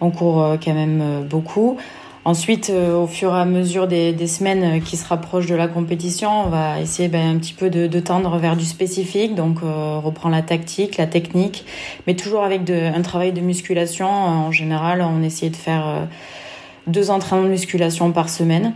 On 0.00 0.10
court 0.10 0.56
quand 0.62 0.74
même 0.74 1.24
beaucoup. 1.28 1.78
Ensuite, 2.26 2.70
euh, 2.70 2.96
au 2.96 3.06
fur 3.06 3.34
et 3.34 3.38
à 3.38 3.44
mesure 3.44 3.86
des, 3.86 4.26
semaines 4.26 4.82
qui 4.82 4.96
se 4.96 5.06
rapprochent 5.06 5.46
de 5.46 5.54
la 5.54 5.68
compétition, 5.68 6.46
on 6.46 6.48
va 6.48 6.80
essayer 6.80 7.10
ben, 7.10 7.36
un 7.36 7.38
petit 7.38 7.52
peu 7.52 7.68
de, 7.68 8.00
tendre 8.00 8.38
vers 8.38 8.56
du 8.56 8.64
spécifique, 8.64 9.34
donc 9.34 9.58
euh, 9.62 9.98
reprend 9.98 10.30
la 10.30 10.40
tactique, 10.40 10.96
la 10.96 11.06
technique, 11.06 11.66
mais 12.06 12.16
toujours 12.16 12.42
avec 12.42 12.62
un 12.70 13.02
travail 13.02 13.32
de 13.32 13.42
musculation. 13.42 14.08
En 14.08 14.50
général, 14.52 15.02
on 15.02 15.22
essaie 15.22 15.50
de 15.50 15.56
faire 15.56 15.86
euh, 15.86 16.04
deux 16.86 17.10
entraînements 17.10 17.44
de 17.44 17.50
musculation 17.50 18.10
par 18.10 18.30
semaine. 18.30 18.72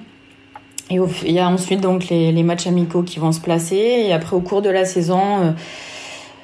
Et 0.90 0.98
il 1.24 1.32
y 1.32 1.38
a 1.38 1.48
ensuite 1.48 1.80
donc 1.80 2.08
les, 2.08 2.32
les, 2.32 2.42
matchs 2.42 2.66
amicaux 2.66 3.02
qui 3.02 3.18
vont 3.18 3.32
se 3.32 3.40
placer. 3.40 3.76
Et 3.76 4.12
après, 4.12 4.34
au 4.34 4.40
cours 4.40 4.62
de 4.62 4.70
la 4.70 4.84
saison, 4.84 5.20
euh, 5.20 5.50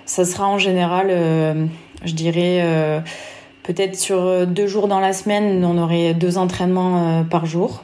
ça 0.04 0.24
sera 0.24 0.46
en 0.46 0.58
général, 0.58 1.08
je 2.04 2.12
dirais 2.12 3.02
Peut-être 3.64 3.96
sur 3.96 4.20
euh, 4.20 4.44
deux 4.44 4.66
jours 4.66 4.88
dans 4.88 5.00
la 5.00 5.14
semaine, 5.14 5.64
on 5.64 5.78
aurait 5.78 6.12
deux 6.12 6.36
entraînements 6.36 7.20
euh, 7.20 7.22
par 7.22 7.46
jour, 7.46 7.82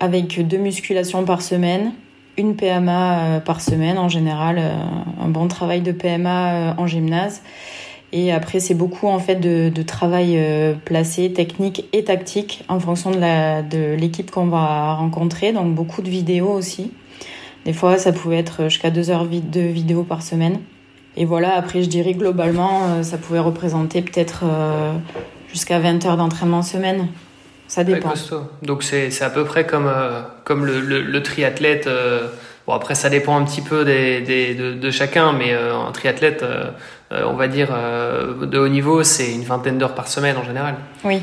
avec 0.00 0.44
deux 0.46 0.58
musculations 0.58 1.24
par 1.24 1.42
semaine, 1.42 1.92
une 2.36 2.56
PMA 2.56 3.36
euh, 3.36 3.40
par 3.40 3.60
semaine 3.60 3.98
en 3.98 4.08
général, 4.08 4.60
un 5.22 5.28
bon 5.28 5.46
travail 5.46 5.80
de 5.80 5.92
PMA 5.92 6.74
en 6.76 6.88
gymnase. 6.88 7.42
Et 8.12 8.32
après, 8.32 8.58
c'est 8.58 8.74
beaucoup 8.74 9.06
en 9.06 9.20
fait 9.20 9.36
de, 9.36 9.82
travail 9.82 10.36
placé, 10.84 11.32
technique 11.32 11.84
et 11.92 12.04
tactique 12.04 12.64
en 12.68 12.80
fonction 12.80 13.12
de 13.12 13.94
l'équipe 13.94 14.30
qu'on 14.30 14.46
va 14.46 14.94
rencontrer. 14.94 15.52
Donc 15.52 15.74
beaucoup 15.74 16.02
de 16.02 16.10
vidéos 16.10 16.50
aussi. 16.50 16.90
Des 17.64 17.72
fois, 17.72 17.98
ça 17.98 18.12
pouvait 18.12 18.38
être 18.38 18.64
jusqu'à 18.64 18.90
deux 18.90 19.10
heures 19.10 19.26
de 19.26 19.60
vidéos 19.60 20.02
par 20.02 20.22
semaine. 20.22 20.58
Et 21.16 21.24
voilà, 21.24 21.54
après, 21.54 21.82
je 21.82 21.88
dirais 21.88 22.14
globalement, 22.14 22.84
euh, 22.84 23.02
ça 23.02 23.18
pouvait 23.18 23.40
représenter 23.40 24.00
peut-être 24.02 24.44
euh, 24.44 24.92
jusqu'à 25.48 25.78
20 25.78 26.04
heures 26.06 26.16
d'entraînement 26.16 26.62
semaine. 26.62 27.08
Ça 27.66 27.84
dépend. 27.84 28.14
Donc 28.62 28.82
c'est 28.82 29.22
à 29.22 29.30
peu 29.30 29.44
près 29.44 29.64
comme, 29.64 29.86
euh, 29.86 30.22
comme 30.44 30.66
le, 30.66 30.80
le, 30.80 31.22
triathlète. 31.22 31.88
Bon, 32.70 32.76
après, 32.76 32.94
ça 32.94 33.10
dépend 33.10 33.36
un 33.36 33.44
petit 33.44 33.60
peu 33.60 33.84
des, 33.84 34.20
des 34.20 34.54
de, 34.54 34.72
de, 34.72 34.90
chacun, 34.90 35.32
mais 35.32 35.52
un 35.52 35.90
triathlète, 35.92 36.44
on 37.10 37.34
va 37.34 37.48
dire, 37.48 37.68
de 37.70 38.58
haut 38.58 38.68
niveau, 38.68 39.02
c'est 39.02 39.32
une 39.32 39.44
vingtaine 39.44 39.78
d'heures 39.78 39.94
par 39.94 40.08
semaine 40.08 40.36
en 40.36 40.44
général. 40.44 40.76
Oui. 41.04 41.22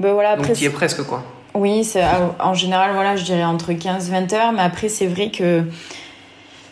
Ben 0.00 0.12
voilà, 0.12 0.30
après, 0.30 0.48
Donc 0.48 0.56
tu 0.56 0.64
y 0.64 0.66
es 0.66 0.70
presque, 0.70 1.02
quoi. 1.02 1.22
Oui, 1.54 1.90
en 2.38 2.54
général, 2.54 2.92
voilà, 2.94 3.16
je 3.16 3.24
dirais 3.24 3.44
entre 3.44 3.72
15 3.72 4.10
20 4.10 4.32
heures, 4.32 4.52
mais 4.52 4.62
après, 4.62 4.88
c'est 4.88 5.06
vrai 5.06 5.30
que 5.30 5.64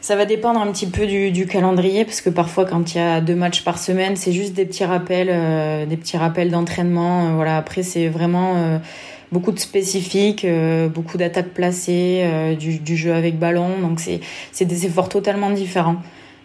ça 0.04 0.16
va 0.16 0.26
dépendre 0.26 0.60
un 0.60 0.70
petit 0.70 0.86
peu 0.86 1.06
du, 1.06 1.30
du, 1.30 1.46
calendrier 1.46 2.04
parce 2.04 2.20
que 2.20 2.28
parfois 2.28 2.66
quand 2.66 2.94
il 2.94 2.98
y 2.98 3.00
a 3.00 3.22
deux 3.22 3.34
matchs 3.34 3.64
par 3.64 3.78
semaine, 3.78 4.16
c'est 4.16 4.32
juste 4.32 4.52
des 4.52 4.66
petits 4.66 4.84
rappels, 4.84 5.30
euh, 5.32 5.86
des 5.86 5.96
petits 5.96 6.18
rappels 6.18 6.50
d'entraînement. 6.50 7.28
Euh, 7.28 7.32
voilà, 7.36 7.56
après 7.56 7.82
c'est 7.82 8.08
vraiment 8.08 8.56
euh, 8.56 8.78
beaucoup 9.34 9.52
de 9.52 9.58
spécifiques, 9.58 10.46
beaucoup 10.94 11.18
d'attaques 11.18 11.52
placées, 11.52 12.56
du, 12.58 12.78
du, 12.78 12.96
jeu 12.96 13.12
avec 13.12 13.38
ballon. 13.38 13.78
Donc 13.82 14.00
c'est 14.00 14.64
des 14.64 14.86
efforts 14.86 15.08
totalement 15.08 15.50
différents. 15.50 15.96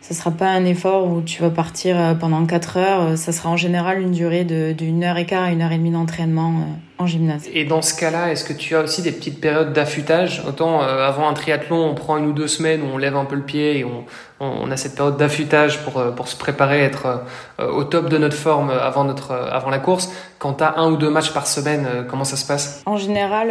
Ça 0.01 0.13
sera 0.13 0.31
pas 0.31 0.49
un 0.49 0.65
effort 0.65 1.07
où 1.09 1.21
tu 1.21 1.41
vas 1.41 1.51
partir 1.51 2.17
pendant 2.19 2.45
quatre 2.45 2.77
heures. 2.77 3.17
Ça 3.17 3.31
sera 3.31 3.49
en 3.49 3.57
général 3.57 4.01
une 4.01 4.11
durée 4.11 4.43
de 4.43 4.73
d'une 4.73 5.03
heure 5.03 5.17
et 5.17 5.25
quart 5.25 5.43
à 5.43 5.51
une 5.51 5.61
heure 5.61 5.71
et 5.71 5.77
demie 5.77 5.91
d'entraînement 5.91 6.65
en 6.99 7.07
gymnase. 7.07 7.47
Et 7.53 7.65
dans 7.65 7.81
ce 7.81 7.97
cas-là, 7.97 8.31
est-ce 8.31 8.43
que 8.43 8.53
tu 8.53 8.75
as 8.75 8.81
aussi 8.81 9.01
des 9.01 9.11
petites 9.11 9.41
périodes 9.41 9.73
d'affûtage? 9.73 10.43
Autant 10.47 10.81
avant 10.81 11.27
un 11.27 11.33
triathlon, 11.33 11.89
on 11.89 11.95
prend 11.95 12.17
une 12.17 12.27
ou 12.27 12.33
deux 12.33 12.47
semaines 12.47 12.81
où 12.81 12.93
on 12.93 12.97
lève 12.97 13.15
un 13.15 13.25
peu 13.25 13.35
le 13.35 13.43
pied 13.43 13.79
et 13.79 13.85
on, 13.85 14.03
on 14.41 14.69
a 14.69 14.77
cette 14.77 14.95
période 14.95 15.17
d'affûtage 15.17 15.79
pour, 15.79 16.03
pour 16.15 16.27
se 16.27 16.35
préparer, 16.35 16.81
être 16.81 17.23
au 17.59 17.83
top 17.83 18.09
de 18.09 18.17
notre 18.17 18.35
forme 18.35 18.69
avant, 18.69 19.03
notre, 19.05 19.33
avant 19.33 19.69
la 19.69 19.79
course. 19.79 20.11
Quand 20.39 20.53
tu 20.53 20.63
as 20.63 20.77
un 20.77 20.91
ou 20.91 20.97
deux 20.97 21.09
matchs 21.09 21.31
par 21.31 21.47
semaine, 21.47 22.05
comment 22.09 22.23
ça 22.23 22.37
se 22.37 22.45
passe? 22.45 22.81
En 22.85 22.95
général, 22.95 23.49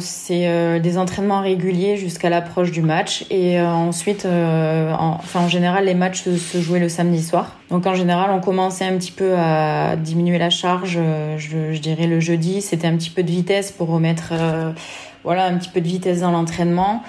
c'est 0.00 0.80
des 0.80 0.98
entraînements 0.98 1.40
réguliers 1.42 1.96
jusqu'à 1.96 2.30
l'approche 2.30 2.70
du 2.70 2.80
match. 2.80 3.26
Et 3.30 3.60
ensuite, 3.60 4.26
en, 4.26 5.16
enfin, 5.18 5.40
en 5.40 5.48
général, 5.48 5.84
les 5.84 5.94
matchs 5.94 6.22
se, 6.22 6.36
se 6.36 6.60
jouaient 6.60 6.80
le 6.80 6.88
samedi 6.88 7.22
soir. 7.22 7.56
Donc 7.70 7.86
en 7.86 7.94
général, 7.94 8.30
on 8.32 8.40
commençait 8.40 8.84
un 8.84 8.96
petit 8.96 9.12
peu 9.12 9.34
à 9.36 9.94
diminuer 9.96 10.38
la 10.38 10.50
charge, 10.50 10.98
je, 11.36 11.72
je 11.72 11.80
dirais 11.80 12.06
le 12.06 12.18
jeudi. 12.18 12.62
C'était 12.62 12.88
un 12.90 12.96
petit 12.96 13.10
peu 13.10 13.22
de 13.22 13.30
vitesse 13.30 13.72
pour 13.72 13.88
remettre 13.88 14.32
voilà, 15.24 15.46
un 15.46 15.56
petit 15.56 15.70
peu 15.70 15.80
de 15.80 15.86
vitesse 15.86 16.20
dans 16.20 16.30
l'entraînement. 16.30 17.02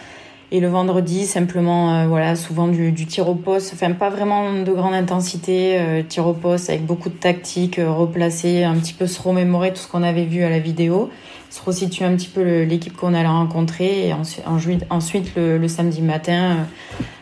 Et 0.54 0.60
le 0.60 0.67
vendredi, 0.67 1.28
simplement, 1.28 1.96
euh, 1.96 2.08
voilà, 2.08 2.36
souvent 2.36 2.67
du, 2.67 2.91
du, 2.91 3.06
tir 3.06 3.30
au 3.30 3.36
poste, 3.36 3.72
enfin 3.74 3.94
pas 3.94 4.10
vraiment 4.10 4.52
de 4.52 4.72
grande 4.74 4.94
intensité, 4.94 5.80
euh, 5.80 6.04
tir 6.04 6.28
au 6.28 6.34
poste 6.34 6.70
avec 6.70 6.86
beaucoup 6.86 7.08
de 7.08 7.15
tactique, 7.15 7.80
euh, 7.80 7.89
replacer, 7.89 8.65
un 8.65 8.76
petit 8.76 8.94
peu 8.94 9.08
se 9.08 9.22
remémorer 9.22 9.72
tout 9.72 9.80
ce 9.80 9.88
qu'on 9.88 10.04
avait 10.04 10.26
vu 10.26 10.44
à 10.44 10.50
la 10.50 10.60
vidéo, 10.60 11.10
se 11.50 11.62
resituer 11.63 12.04
un 12.04 12.17
petit 12.17 12.28
peu 12.28 12.63
l'équipe 12.63 12.98
qu'on 12.98 13.13
allait 13.13 13.30
rencontrer 13.30 14.10
et 14.10 14.13
ensuite, 14.13 14.86
ensuite 14.89 15.32
le 15.38 15.67
samedi 15.70 16.02
matin, 16.02 16.67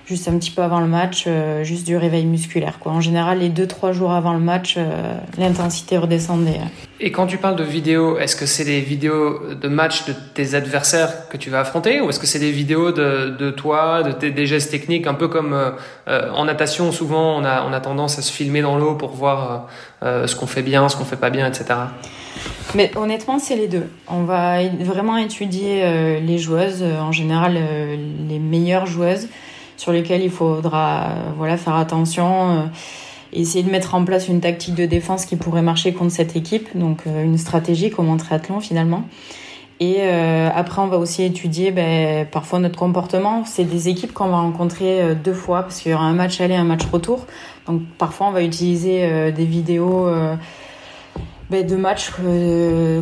juste 0.10 0.28
un 0.28 0.40
petit 0.40 0.50
peu 0.50 0.64
avant 0.64 0.80
le 0.80 0.88
match, 0.88 1.26
euh, 1.28 1.64
juste 1.64 1.86
du 1.86 1.96
réveil 1.96 2.26
musculaire. 2.26 2.80
Quoi. 2.80 2.92
En 2.94 3.00
général, 3.00 3.40
les 3.40 3.50
2-3 3.50 3.94
jours 3.94 4.12
avant 4.12 4.34
le 4.34 4.40
match, 4.40 4.74
euh, 4.76 5.14
l'intensité 5.38 6.00
redescendait. 6.00 6.60
Et 7.00 7.12
quand 7.12 7.28
tu 7.28 7.38
parles 7.38 7.56
de 7.56 7.64
vidéos, 7.64 8.18
est-ce 8.18 8.36
que 8.36 8.48
c'est 8.48 8.66
des 8.66 8.82
vidéos 8.82 9.54
de 9.54 9.68
match 9.68 10.06
de 10.06 10.16
tes 10.34 10.56
adversaires 10.56 11.30
que 11.30 11.38
tu 11.38 11.52
vas 11.52 11.60
affronter 11.60 12.02
ou 12.02 12.10
est-ce 12.10 12.20
que 12.20 12.26
c'est 12.26 12.40
des 12.40 12.52
vidéos 12.52 12.92
de, 12.92 13.36
de 13.38 13.52
toi, 13.52 14.02
de 14.02 14.12
tes, 14.12 14.32
des 14.32 14.48
gestes 14.48 14.72
techniques, 14.72 15.06
un 15.06 15.14
peu 15.14 15.28
comme 15.28 15.54
euh, 15.54 16.32
en 16.34 16.46
natation, 16.46 16.92
souvent 16.92 17.38
on 17.38 17.46
a, 17.46 17.64
on 17.70 17.72
a 17.72 17.80
tendance 17.80 18.18
à 18.18 18.24
se 18.24 18.32
filmer 18.32 18.62
dans 18.62 18.78
l'eau 18.78 18.96
pour 18.96 19.12
voir 19.12 19.68
ce 20.02 20.36
qu'on 20.36 20.48
fait 20.48 20.64
bien, 20.64 20.90
ce 20.90 20.98
qu'on 20.98 21.06
fait 21.06 21.18
pas 21.18 21.30
bien, 21.30 21.48
etc. 21.48 21.66
Mais 22.74 22.92
honnêtement, 22.96 23.38
c'est 23.38 23.56
les 23.56 23.68
deux. 23.68 23.90
On 24.08 24.24
va 24.24 24.64
vraiment 24.80 25.18
étudier 25.18 26.20
les 26.22 26.38
joueuses, 26.38 26.84
en 26.84 27.12
général 27.12 27.58
les 28.28 28.40
meilleures 28.40 28.86
joueuses 28.86 29.28
sur 29.80 29.94
lesquels 29.94 30.22
il 30.22 30.30
faudra 30.30 31.04
euh, 31.04 31.32
voilà 31.38 31.56
faire 31.56 31.76
attention 31.76 32.52
euh, 32.52 32.62
essayer 33.32 33.64
de 33.64 33.72
mettre 33.72 33.96
en 33.96 34.04
place 34.04 34.28
une 34.28 34.42
tactique 34.42 34.76
de 34.76 34.86
défense 34.86 35.26
qui 35.26 35.38
pourrait 35.38 35.62
marcher 35.62 35.94
contre 35.94 36.12
cette 36.12 36.36
équipe, 36.36 36.78
donc 36.78 37.04
euh, 37.08 37.24
une 37.24 37.38
stratégie 37.38 37.90
comme 37.90 38.10
en 38.10 38.18
triathlon 38.18 38.60
finalement. 38.60 39.04
Et 39.82 40.02
après, 40.02 40.82
on 40.82 40.88
va 40.88 40.98
aussi 40.98 41.24
étudier 41.24 41.72
ben, 41.72 42.26
parfois 42.26 42.60
notre 42.60 42.78
comportement. 42.78 43.46
C'est 43.46 43.64
des 43.64 43.88
équipes 43.88 44.12
qu'on 44.12 44.28
va 44.28 44.42
rencontrer 44.42 45.16
deux 45.16 45.34
fois 45.34 45.62
parce 45.62 45.80
qu'il 45.80 45.94
y 45.94 45.96
aura 45.96 46.04
un 46.04 46.14
match 46.14 46.42
aller, 46.42 46.56
un 46.56 46.66
match 46.66 46.86
retour. 46.92 47.26
Donc 47.66 47.84
parfois, 47.98 48.28
on 48.28 48.32
va 48.32 48.44
utiliser 48.44 49.32
des 49.32 49.46
vidéos 49.46 50.10
ben, 51.50 51.66
de 51.66 51.76
matchs 51.78 52.12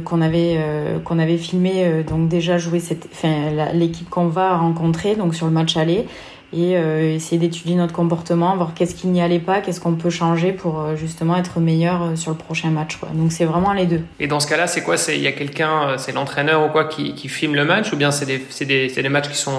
qu'on 0.05 0.21
avait 0.21 0.59
qu'on 1.03 1.17
avait 1.17 1.37
filmé. 1.37 2.03
donc 2.07 2.27
déjà 2.27 2.57
enfin, 2.57 3.71
l'équipe 3.73 4.07
qu'on 4.07 4.27
va 4.27 4.55
rencontrer 4.55 5.15
donc 5.15 5.33
sur 5.33 5.47
le 5.47 5.53
match 5.53 5.77
aller 5.77 6.05
et 6.53 6.77
euh, 6.77 7.15
essayer 7.15 7.37
d'étudier 7.37 7.75
notre 7.75 7.93
comportement, 7.93 8.55
voir 8.55 8.73
qu'est-ce 8.73 8.95
qui 8.95 9.07
n'y 9.07 9.21
allait 9.21 9.39
pas, 9.39 9.59
qu'est-ce 9.59 9.81
qu'on 9.81 9.95
peut 9.95 10.09
changer 10.09 10.53
pour 10.53 10.79
euh, 10.79 10.95
justement 10.95 11.35
être 11.35 11.59
meilleur 11.59 12.03
euh, 12.03 12.15
sur 12.15 12.31
le 12.31 12.37
prochain 12.37 12.69
match. 12.69 12.97
Quoi. 12.97 13.09
Donc 13.13 13.31
c'est 13.31 13.45
vraiment 13.45 13.73
les 13.73 13.85
deux. 13.85 14.01
Et 14.19 14.27
dans 14.27 14.39
ce 14.39 14.47
cas-là, 14.47 14.67
c'est 14.67 14.81
quoi? 14.81 14.95
Il 15.09 15.21
y 15.21 15.27
a 15.27 15.33
quelqu'un, 15.33 15.97
c'est 15.97 16.13
l'entraîneur 16.13 16.65
ou 16.65 16.69
quoi 16.69 16.85
qui, 16.85 17.13
qui 17.15 17.27
filme 17.27 17.55
le 17.55 17.65
match? 17.65 17.91
Ou 17.91 17.97
bien 17.97 18.11
c'est 18.11 18.25
des, 18.25 18.41
des, 18.65 18.87
des, 18.87 19.09
matchs 19.09 19.29
qui 19.29 19.37
sont 19.37 19.51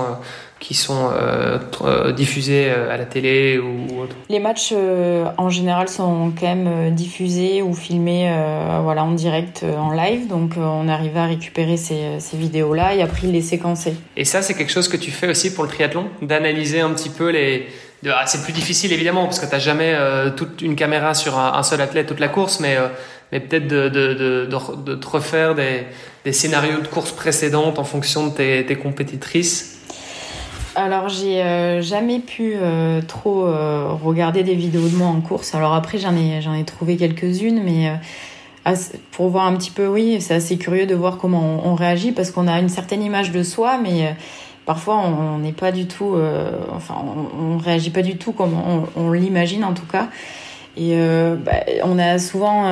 qui 0.61 0.74
sont 0.74 1.11
euh, 1.12 1.59
euh, 1.83 2.11
diffusés 2.11 2.68
à 2.68 2.96
la 2.96 3.05
télé 3.05 3.59
ou 3.59 4.01
autre? 4.01 4.16
Les 4.29 4.40
matchs 4.40 4.74
en 5.37 5.51
général 5.51 5.88
sont 5.88 6.33
quand 6.38 6.53
même 6.53 6.94
diffusés 6.94 7.62
ou 7.62 7.74
filmés 7.74 8.33
voilà, 8.83 9.05
en 9.05 9.12
direct, 9.12 9.64
en 9.64 9.92
live. 9.92 10.27
Donc 10.27 10.55
on 10.57 10.88
arrive 10.88 11.16
à 11.16 11.27
récupérer 11.27 11.77
ces, 11.77 12.18
ces 12.18 12.37
vidéos-là 12.37 12.94
et 12.94 13.03
après 13.03 13.29
les 13.29 13.42
séquencer. 13.42 13.94
Et 14.16 14.24
ça, 14.24 14.42
c'est 14.42 14.55
quelque 14.55 14.72
chose 14.72 14.88
que 14.88 14.96
tu 14.96 15.11
fais 15.11 15.29
aussi 15.29 15.55
pour 15.55 15.64
le 15.64 15.70
triathlon? 15.70 16.07
D'analyser 16.22 16.77
un 16.80 16.90
petit 16.90 17.10
peu 17.10 17.30
les... 17.30 17.68
Ah, 18.06 18.24
c'est 18.26 18.42
plus 18.44 18.52
difficile 18.52 18.92
évidemment 18.92 19.24
parce 19.24 19.40
que 19.40 19.46
tu 19.46 19.52
n'as 19.52 19.58
jamais 19.58 19.96
toute 20.36 20.62
une 20.62 20.76
caméra 20.76 21.14
sur 21.14 21.36
un, 21.36 21.62
seul 21.64 21.80
athlète 21.80 22.06
toute 22.06 22.20
la 22.20 22.28
course, 22.28 22.60
mais, 22.60 22.76
mais 23.32 23.40
peut-être 23.40 23.66
de, 23.66 23.88
de, 23.88 24.14
de, 24.14 24.94
te 24.94 25.06
refaire 25.08 25.56
des, 25.56 25.84
des 26.24 26.32
scénarios 26.32 26.80
de 26.80 26.86
course 26.86 27.12
précédentes 27.12 27.78
en 27.78 27.84
fonction 27.84 28.26
de 28.26 28.32
tes, 28.62 28.76
compétitrices 28.76 29.78
alors 30.74 31.08
j'ai 31.08 31.42
euh, 31.42 31.82
jamais 31.82 32.20
pu 32.20 32.52
euh, 32.54 33.00
trop 33.00 33.46
euh, 33.46 33.88
regarder 34.00 34.44
des 34.44 34.54
vidéos 34.54 34.86
de 34.86 34.94
moi 34.94 35.08
en 35.08 35.20
course. 35.20 35.56
Alors 35.56 35.74
après 35.74 35.98
j'en 35.98 36.14
ai 36.14 36.40
j'en 36.40 36.54
ai 36.54 36.64
trouvé 36.64 36.96
quelques-unes, 36.96 37.60
mais 37.64 37.92
pour 39.10 39.28
voir 39.28 39.46
un 39.46 39.56
petit 39.56 39.72
peu, 39.72 39.88
oui, 39.88 40.20
c'est 40.20 40.34
assez 40.34 40.56
curieux 40.56 40.86
de 40.86 40.94
voir 40.94 41.16
comment 41.16 41.66
on, 41.66 41.74
réagit 41.74 42.12
parce 42.12 42.30
qu'on 42.30 42.46
a 42.46 42.60
une 42.60 42.68
certaine 42.68 43.02
image 43.02 43.32
de 43.32 43.42
soi, 43.42 43.80
mais 43.82 44.14
parfois 44.68 44.98
on 44.98 45.38
n'est 45.38 45.52
pas 45.52 45.72
du 45.72 45.87
tout, 45.87 46.14
enfin 46.72 46.94
on, 47.02 47.54
on, 47.54 47.59
réagit 47.59 47.90
pas 47.90 48.02
du 48.02 48.18
tout 48.18 48.33
comme 48.33 48.52
on, 48.96 49.11
l'imagine 49.11 49.64
en 49.64 49.72
tout 49.72 49.87
cas. 49.87 50.09
Et 50.76 50.94
bah, 51.44 51.52
on 51.85 51.98
a 51.98 52.18
souvent, 52.18 52.70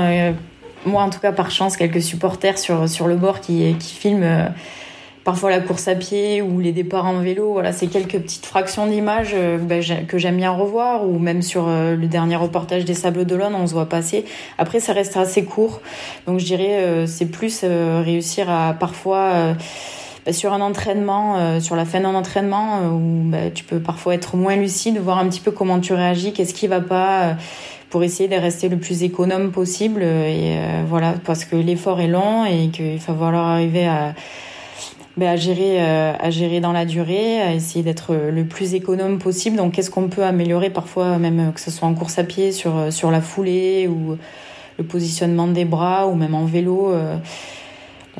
moi 0.84 1.02
en 1.02 1.10
tout 1.10 1.20
cas 1.20 1.32
par 1.32 1.50
chance, 1.50 1.76
quelques 1.76 2.02
supporters 2.02 2.58
sur 2.58 2.86
sur 2.86 3.08
le 3.08 3.16
bord 3.16 3.40
qui 3.40 3.74
qui 3.78 3.94
filment 3.94 4.52
parfois 5.26 5.50
la 5.50 5.58
course 5.58 5.88
à 5.88 5.96
pied 5.96 6.40
ou 6.40 6.60
les 6.60 6.70
départs 6.70 7.04
en 7.04 7.18
vélo. 7.18 7.52
Voilà, 7.52 7.72
c'est 7.72 7.88
quelques 7.88 8.16
petites 8.16 8.46
fractions 8.46 8.86
d'images 8.86 9.32
euh, 9.34 9.58
ben, 9.58 9.82
que 10.06 10.18
j'aime 10.18 10.36
bien 10.36 10.52
revoir 10.52 11.04
ou 11.04 11.18
même 11.18 11.42
sur 11.42 11.66
euh, 11.66 11.96
le 11.96 12.06
dernier 12.06 12.36
reportage 12.36 12.84
des 12.84 12.94
Sables 12.94 13.24
d'Olonne, 13.24 13.56
on 13.56 13.66
se 13.66 13.72
voit 13.72 13.88
passer. 13.88 14.24
Après, 14.56 14.78
ça 14.78 14.92
reste 14.92 15.16
assez 15.16 15.44
court, 15.44 15.80
donc 16.28 16.38
je 16.38 16.44
dirais 16.44 16.76
euh, 16.76 17.06
c'est 17.08 17.26
plus 17.26 17.64
réussir 17.64 18.48
à 18.48 18.72
parfois 18.72 19.56
ben, 20.26 20.34
sur 20.34 20.52
un 20.52 20.60
entraînement, 20.60 21.60
sur 21.60 21.76
la 21.76 21.84
fin 21.84 22.00
d'un 22.00 22.14
entraînement, 22.14 22.80
où 22.88 23.22
ben, 23.30 23.50
tu 23.52 23.64
peux 23.64 23.80
parfois 23.80 24.14
être 24.14 24.36
moins 24.36 24.56
lucide, 24.56 24.98
voir 24.98 25.18
un 25.18 25.28
petit 25.28 25.40
peu 25.40 25.52
comment 25.52 25.80
tu 25.80 25.94
réagis, 25.94 26.32
qu'est-ce 26.32 26.52
qui 26.52 26.66
va 26.66 26.80
pas, 26.80 27.36
pour 27.88 28.02
essayer 28.02 28.28
de 28.28 28.34
rester 28.34 28.68
le 28.68 28.76
plus 28.76 29.04
économe 29.04 29.52
possible. 29.52 30.02
Et 30.02 30.56
voilà, 30.88 31.14
parce 31.24 31.44
que 31.44 31.56
l'effort 31.56 32.00
est 32.00 32.08
long 32.08 32.44
et 32.44 32.68
qu'il 32.68 32.98
va 32.98 33.14
falloir 33.14 33.46
arriver 33.46 33.86
à 33.86 34.14
ben, 35.16 35.28
à 35.28 35.36
gérer 35.36 35.80
euh, 35.80 36.12
à 36.18 36.28
gérer 36.28 36.60
dans 36.60 36.72
la 36.72 36.84
durée, 36.84 37.40
à 37.40 37.54
essayer 37.54 37.82
d'être 37.82 38.14
le 38.14 38.44
plus 38.44 38.74
économe 38.74 39.18
possible. 39.18 39.56
Donc 39.56 39.72
qu'est-ce 39.72 39.90
qu'on 39.90 40.08
peut 40.08 40.24
améliorer 40.24 40.68
parfois 40.68 41.16
même 41.16 41.52
que 41.54 41.60
ce 41.60 41.70
soit 41.70 41.88
en 41.88 41.94
course 41.94 42.18
à 42.18 42.24
pied 42.24 42.52
sur 42.52 42.92
sur 42.92 43.10
la 43.10 43.22
foulée 43.22 43.88
ou 43.88 44.18
le 44.78 44.84
positionnement 44.84 45.46
des 45.46 45.64
bras 45.64 46.06
ou 46.06 46.16
même 46.16 46.34
en 46.34 46.44
vélo 46.44 46.92
euh, 46.92 47.16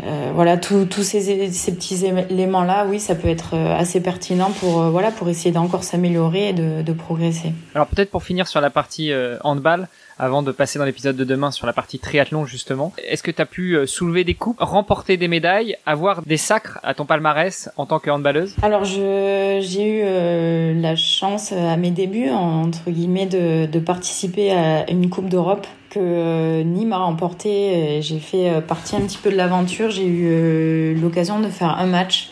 euh, 0.02 0.30
voilà, 0.34 0.56
tous 0.56 0.86
ces, 1.02 1.50
ces, 1.50 1.74
petits 1.74 2.06
éléments-là, 2.06 2.86
oui, 2.88 3.00
ça 3.00 3.14
peut 3.14 3.28
être 3.28 3.56
assez 3.56 4.00
pertinent 4.00 4.50
pour, 4.60 4.82
voilà, 4.90 5.10
pour 5.10 5.28
essayer 5.28 5.52
d'encore 5.52 5.84
s'améliorer 5.84 6.50
et 6.50 6.52
de, 6.52 6.82
de, 6.82 6.92
progresser. 6.92 7.52
Alors 7.74 7.86
peut-être 7.86 8.10
pour 8.10 8.22
finir 8.22 8.46
sur 8.48 8.60
la 8.60 8.70
partie 8.70 9.12
handball, 9.42 9.88
avant 10.18 10.42
de 10.42 10.52
passer 10.52 10.78
dans 10.78 10.84
l'épisode 10.84 11.16
de 11.16 11.24
demain 11.24 11.50
sur 11.50 11.66
la 11.66 11.72
partie 11.72 11.98
triathlon 11.98 12.46
justement. 12.46 12.92
Est-ce 13.06 13.22
que 13.22 13.30
tu 13.30 13.42
as 13.42 13.46
pu 13.46 13.76
euh, 13.76 13.86
soulever 13.86 14.24
des 14.24 14.34
coupes, 14.34 14.56
remporter 14.60 15.16
des 15.16 15.28
médailles, 15.28 15.76
avoir 15.84 16.22
des 16.22 16.36
sacres 16.36 16.78
à 16.82 16.94
ton 16.94 17.04
palmarès 17.04 17.70
en 17.76 17.86
tant 17.86 17.98
que 17.98 18.10
handballeuse? 18.10 18.56
Alors 18.62 18.84
j'ai 18.84 19.58
eu 19.58 20.00
euh, 20.04 20.80
la 20.80 20.96
chance 20.96 21.52
euh, 21.52 21.68
à 21.68 21.76
mes 21.76 21.90
débuts 21.90 22.30
entre 22.30 22.90
guillemets 22.90 23.26
de, 23.26 23.66
de 23.66 23.78
participer 23.78 24.52
à 24.52 24.90
une 24.90 25.10
coupe 25.10 25.28
d'Europe 25.28 25.66
que 25.90 26.62
Nîmes 26.62 26.92
a 26.92 26.98
remporté. 26.98 28.00
J'ai 28.02 28.18
fait 28.18 28.60
partie 28.66 28.96
un 28.96 29.00
petit 29.00 29.18
peu 29.18 29.30
de 29.30 29.36
l'aventure. 29.36 29.90
J'ai 29.90 30.06
eu 30.06 30.94
l'occasion 30.94 31.40
de 31.40 31.48
faire 31.48 31.78
un 31.78 31.86
match, 31.86 32.30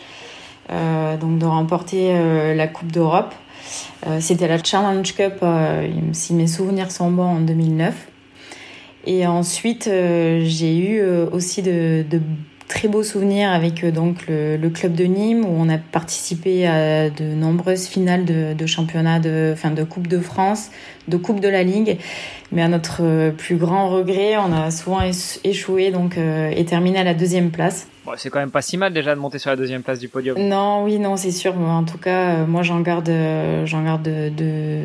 donc 0.69 1.37
de 1.37 1.45
remporter 1.45 2.13
la 2.55 2.67
coupe 2.67 2.91
d'Europe. 2.91 3.33
Euh, 4.07 4.19
c'était 4.19 4.47
la 4.47 4.63
Challenge 4.63 5.15
Cup, 5.15 5.39
euh, 5.41 5.87
si 6.13 6.33
mes 6.33 6.47
souvenirs 6.47 6.91
sont 6.91 7.09
bons, 7.09 7.23
en 7.23 7.39
2009. 7.39 8.07
Et 9.07 9.25
ensuite, 9.27 9.87
euh, 9.87 10.41
j'ai 10.43 10.77
eu 10.77 11.01
aussi 11.31 11.61
de, 11.61 12.03
très 12.67 12.87
beaux 12.87 13.03
souvenirs 13.03 13.51
avec 13.51 13.85
donc 13.85 14.25
le, 14.27 14.69
club 14.69 14.93
de 14.93 15.03
Nîmes 15.05 15.45
où 15.45 15.55
on 15.57 15.69
a 15.69 15.77
participé 15.77 16.67
à 16.67 17.09
de 17.09 17.23
nombreuses 17.23 17.87
finales 17.87 18.25
de, 18.25 18.53
de 18.53 18.65
championnat 18.65 19.19
de 19.19 19.51
enfin 19.53 19.71
de 19.71 19.83
coupe 19.83 20.07
de 20.07 20.19
France 20.19 20.71
de 21.07 21.17
coupe 21.17 21.39
de 21.39 21.47
la 21.47 21.63
ligue 21.63 21.99
mais 22.51 22.61
à 22.61 22.67
notre 22.67 23.31
plus 23.31 23.57
grand 23.57 23.89
regret 23.89 24.37
on 24.37 24.51
a 24.51 24.71
souvent 24.71 24.99
échoué 25.43 25.91
donc 25.91 26.17
et 26.17 26.65
terminé 26.65 26.99
à 26.99 27.03
la 27.03 27.13
deuxième 27.13 27.51
place 27.51 27.87
c'est 28.15 28.29
quand 28.29 28.39
même 28.39 28.51
pas 28.51 28.61
si 28.61 28.77
mal 28.77 28.93
déjà 28.93 29.15
de 29.15 29.19
monter 29.19 29.39
sur 29.39 29.49
la 29.49 29.55
deuxième 29.55 29.81
place 29.81 29.99
du 29.99 30.07
podium. 30.07 30.37
Non, 30.37 30.83
oui, 30.83 30.99
non, 30.99 31.17
c'est 31.17 31.31
sûr. 31.31 31.57
En 31.59 31.83
tout 31.83 31.97
cas, 31.97 32.35
euh, 32.35 32.45
moi, 32.45 32.61
j'en 32.61 32.81
garde, 32.81 33.09
euh, 33.09 33.65
j'en 33.65 33.83
garde 33.83 34.03
de, 34.03 34.81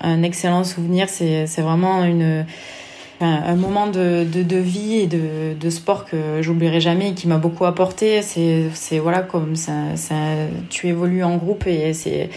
un 0.00 0.22
excellent 0.22 0.64
souvenir. 0.64 1.08
C'est, 1.08 1.46
c'est 1.46 1.62
vraiment 1.62 2.04
une, 2.04 2.46
un 3.20 3.54
moment 3.56 3.86
de, 3.86 4.24
de, 4.24 4.56
vie 4.56 5.00
et 5.00 5.06
de, 5.06 5.54
de 5.58 5.70
sport 5.70 6.06
que 6.06 6.40
j'oublierai 6.40 6.80
jamais 6.80 7.10
et 7.10 7.14
qui 7.14 7.28
m'a 7.28 7.36
beaucoup 7.36 7.66
apporté. 7.66 8.22
C'est 8.22 8.98
voilà 8.98 9.20
comme 9.20 9.56
ça, 9.56 9.94
ça, 9.96 10.14
tu 10.70 10.88
évolues 10.88 11.22
en 11.22 11.36
groupe 11.36 11.66
et 11.66 11.92
c'est 11.92 12.30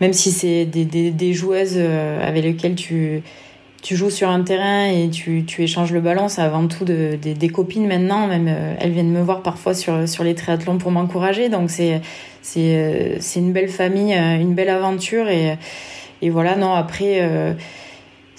même 0.00 0.12
si 0.12 0.30
c'est 0.30 0.64
des, 0.64 0.84
des, 0.84 1.10
des, 1.10 1.32
joueuses 1.32 1.74
euh, 1.76 2.26
avec 2.26 2.44
lesquelles 2.44 2.74
tu 2.74 3.22
tu 3.80 3.94
joues 3.94 4.10
sur 4.10 4.28
un 4.28 4.42
terrain 4.42 4.86
et 4.86 5.08
tu, 5.08 5.44
tu 5.44 5.62
échanges 5.62 5.92
le 5.92 6.00
ballon, 6.00 6.28
c'est 6.28 6.42
avant 6.42 6.66
tout 6.66 6.84
de, 6.84 7.16
des 7.16 7.48
copines 7.48 7.86
maintenant. 7.86 8.26
Même 8.26 8.48
euh, 8.48 8.74
elles 8.80 8.90
viennent 8.90 9.12
me 9.12 9.22
voir 9.22 9.40
parfois 9.40 9.72
sur, 9.72 10.08
sur 10.08 10.24
les 10.24 10.34
triathlons 10.34 10.78
pour 10.78 10.90
m'encourager. 10.90 11.48
Donc 11.48 11.70
c'est 11.70 12.00
c'est 12.42 12.74
euh, 12.76 13.18
une 13.36 13.52
belle 13.52 13.68
famille, 13.68 14.14
une 14.14 14.54
belle 14.54 14.70
aventure 14.70 15.28
et 15.28 15.56
et 16.22 16.30
voilà. 16.30 16.56
Non 16.56 16.74
après 16.74 17.20
c'est 17.20 17.87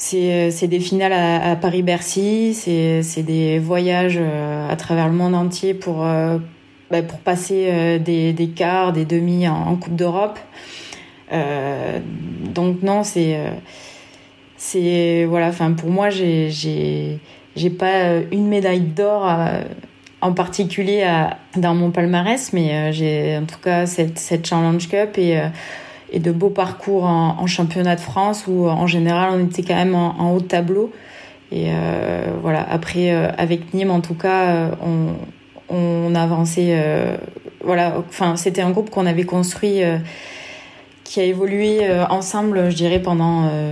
c'est 0.02 0.68
des 0.68 0.80
finales 0.80 1.14
à, 1.14 1.56
Paris 1.56 1.84
Bercy, 1.84 2.54
c'est 2.54 3.24
des 3.24 3.60
voyages 3.60 4.20
à 4.70 4.76
travers 4.76 5.08
le 5.08 5.14
monde 5.14 5.36
entier 5.36 5.74
pour 5.74 5.98
bah, 6.92 7.04
pour 7.04 7.20
passer 7.20 8.00
des 8.00 8.34
des 8.34 8.48
quarts, 8.48 8.94
des 8.94 9.06
demi 9.06 9.48
en, 9.48 9.76
Coupe 9.76 9.96
d'Europe. 9.96 10.40
Euh, 11.32 12.00
donc 12.54 12.82
non, 12.82 13.04
c'est 13.04 13.36
euh, 13.36 13.52
c'est 14.58 15.26
voilà. 15.26 15.48
Enfin 15.50 15.74
pour 15.74 15.90
moi, 15.90 16.10
j'ai 16.10 16.50
j'ai 16.50 17.70
pas 17.70 18.18
une 18.32 18.48
médaille 18.48 18.82
d'or 18.82 19.28
euh, 19.28 19.62
en 20.22 20.34
particulier 20.34 21.04
à, 21.04 21.38
dans 21.56 21.76
mon 21.76 21.92
palmarès, 21.92 22.52
mais 22.54 22.92
j'ai 22.94 23.38
en 23.38 23.46
tout 23.46 23.60
cas 23.60 23.86
cette, 23.86 24.20
cette 24.20 24.46
Challenge 24.48 24.88
Cup 24.88 25.18
et, 25.18 25.40
et 26.12 26.20
de 26.20 26.32
beaux 26.32 26.50
parcours 26.50 27.06
en, 27.06 27.46
championnat 27.48 27.96
de 27.96 28.02
France 28.02 28.46
où 28.48 28.68
en 28.68 28.88
général 28.88 29.32
on 29.34 29.46
était 29.46 29.64
quand 29.64 29.76
même 29.76 29.96
en, 29.96 30.32
haut 30.34 30.40
de 30.40 30.46
tableau. 30.46 30.92
Et 31.52 31.72
voilà, 32.42 32.66
après 32.70 33.12
avec 33.12 33.74
Nîmes 33.74 33.92
en 33.92 34.02
tout 34.02 34.14
cas, 34.14 34.72
on, 34.84 35.14
on 35.74 36.16
avançait. 36.16 37.18
voilà, 37.64 37.96
enfin 38.10 38.36
c'était 38.36 38.62
un 38.62 38.72
groupe 38.72 38.90
qu'on 38.90 39.06
avait 39.06 39.24
construit 39.24 39.82
qui 41.10 41.20
a 41.20 41.24
évolué 41.24 41.80
euh, 41.82 42.06
ensemble, 42.06 42.70
je 42.70 42.76
dirais, 42.76 43.00
pendant 43.00 43.48
euh, 43.48 43.72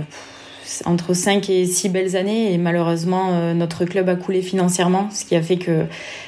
entre 0.84 1.14
5 1.14 1.48
et 1.50 1.66
6 1.66 1.88
belles 1.88 2.16
années. 2.16 2.52
Et 2.52 2.58
malheureusement, 2.58 3.30
euh, 3.32 3.54
notre 3.54 3.84
club 3.84 4.08
a 4.08 4.16
coulé 4.16 4.42
financièrement, 4.42 5.10
ce 5.10 5.24
qui 5.24 5.36
a 5.36 5.42
fait 5.42 5.56
que 5.56 5.84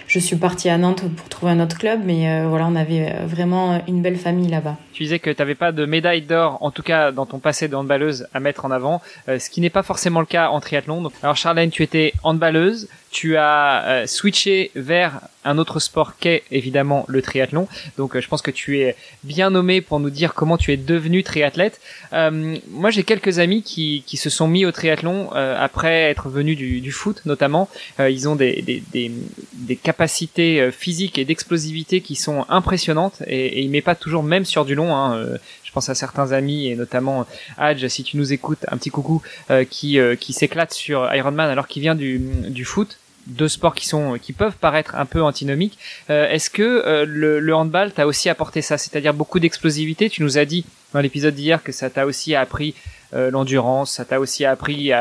je 0.07 0.19
suis 0.19 0.37
partie 0.37 0.69
à 0.69 0.79
Nantes 0.79 1.05
pour 1.17 1.29
trouver 1.29 1.53
un 1.53 1.61
autre 1.61 1.79
club. 1.79 2.01
Mais 2.05 2.45
voilà, 2.45 2.67
on 2.67 2.75
avait 2.75 3.15
vraiment 3.27 3.81
une 3.87 4.03
belle 4.03 4.17
famille 4.17 4.49
là-bas. 4.49 4.77
Tu 4.93 5.05
disais 5.05 5.21
que 5.21 5.31
tu 5.31 5.41
n'avais 5.41 5.55
pas 5.55 5.71
de 5.71 5.87
médaille 5.87 6.23
d'or, 6.23 6.59
en 6.63 6.73
tout 6.73 6.83
cas 6.83 7.13
dans 7.13 7.27
ton 7.27 7.39
passé 7.39 7.69
de 7.69 7.77
handballeuse, 7.77 8.27
à 8.35 8.41
mettre 8.41 8.65
en 8.65 8.73
avant, 8.73 9.01
ce 9.29 9.49
qui 9.49 9.61
n'est 9.61 9.71
pas 9.71 9.85
forcément 9.85 10.19
le 10.19 10.27
cas 10.27 10.49
en 10.49 10.59
triathlon. 10.59 11.09
Alors 11.23 11.37
Charlène, 11.37 11.71
tu 11.71 11.85
étais 11.85 12.13
handballeuse, 12.25 12.89
tu 13.11 13.37
as 13.37 13.85
euh, 13.87 14.07
switché 14.07 14.71
vers 14.75 15.21
un 15.45 15.59
autre 15.59 15.81
sport 15.81 16.17
qu'est 16.19 16.45
évidemment 16.51 17.05
le 17.09 17.23
triathlon. 17.23 17.67
Donc 17.99 18.15
euh, 18.15 18.21
je 18.21 18.29
pense 18.29 18.43
que 18.43 18.51
tu 18.51 18.79
es 18.81 18.95
bien 19.25 19.51
nommé 19.51 19.81
pour 19.81 19.99
nous 19.99 20.11
dire 20.11 20.35
comment 20.35 20.57
tu 20.57 20.73
es 20.73 20.77
devenu 20.77 21.23
triathlète. 21.25 21.81
Euh, 22.13 22.57
moi 22.71 22.91
j'ai 22.91 23.03
quelques 23.03 23.39
amis 23.39 23.63
qui, 23.63 24.05
qui 24.07 24.17
se 24.17 24.31
sont 24.31 24.47
mis 24.47 24.65
au 24.65 24.73
triathlon 24.73 25.31
après 25.33 26.11
être 26.11 26.29
venus 26.29 26.57
du, 26.57 26.81
du 26.81 26.93
foot 26.93 27.23
notamment. 27.25 27.69
ils 27.99 28.29
ont 28.29 28.37
des, 28.37 28.63
des, 28.63 28.83
des, 28.93 29.11
des 29.55 29.77
capacités 29.77 30.71
physiques 30.71 31.19
et 31.19 31.25
d'explosivité 31.25 32.01
qui 32.01 32.15
sont 32.15 32.45
impressionnantes 32.49 33.23
et, 33.27 33.47
et 33.47 33.61
ils 33.61 33.71
mettent 33.71 33.85
pas 33.85 33.95
toujours 33.95 34.23
même 34.23 34.45
sur 34.45 34.65
du 34.65 34.75
long. 34.75 34.95
Hein, 34.95 35.39
je 35.71 35.73
pense 35.73 35.89
à 35.89 35.95
certains 35.95 36.33
amis 36.33 36.67
et 36.67 36.75
notamment 36.75 37.27
Adj, 37.57 37.87
si 37.87 38.03
tu 38.03 38.17
nous 38.17 38.33
écoutes, 38.33 38.67
un 38.69 38.77
petit 38.77 38.91
coucou, 38.91 39.23
qui, 39.71 39.99
qui 40.19 40.33
s'éclate 40.33 40.73
sur 40.73 41.15
Ironman 41.15 41.49
alors 41.49 41.69
qu'il 41.69 41.81
vient 41.81 41.95
du, 41.95 42.19
du 42.19 42.65
foot 42.65 42.99
deux 43.27 43.49
sports 43.49 43.75
qui 43.75 43.87
sont 43.87 44.19
qui 44.21 44.33
peuvent 44.33 44.57
paraître 44.57 44.95
un 44.95 45.07
peu 45.07 45.23
antinomiques. 45.23 45.79
Euh, 46.11 46.29
est-ce 46.29 46.51
que 46.51 46.63
euh, 46.63 47.05
le, 47.07 47.55
handball 47.55 47.93
t'a 47.93 48.07
aussi 48.07 48.29
apporté 48.29 48.63
ça, 48.63 48.79
c'est-à-dire 48.79 49.15
beaucoup 49.15 49.41
d'explosivité 49.41 50.11
Tu 50.11 50.23
nous 50.23 50.39
as 50.39 50.45
dit 50.45 50.65
dans 50.93 51.01
l'épisode 51.01 51.35
d'hier 51.35 51.63
que 51.63 51.73
ça 51.73 51.91
t'a 51.91 52.07
aussi 52.07 52.35
appris 52.35 52.75
euh, 53.15 53.31
l'endurance, 53.31 53.93
ça 53.93 54.05
t'a 54.05 54.21
aussi 54.21 54.45
appris 54.45 54.93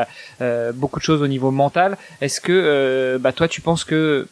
beaucoup 0.74 0.98
de 0.98 1.04
choses 1.04 1.22
au 1.22 1.28
niveau 1.28 1.50
mental. 1.50 1.96
Est-ce 2.20 2.40
que 2.40 3.18
bah 3.20 3.32
toi 3.32 3.48
tu 3.48 3.60
penses 3.60 3.84
que 3.84 4.26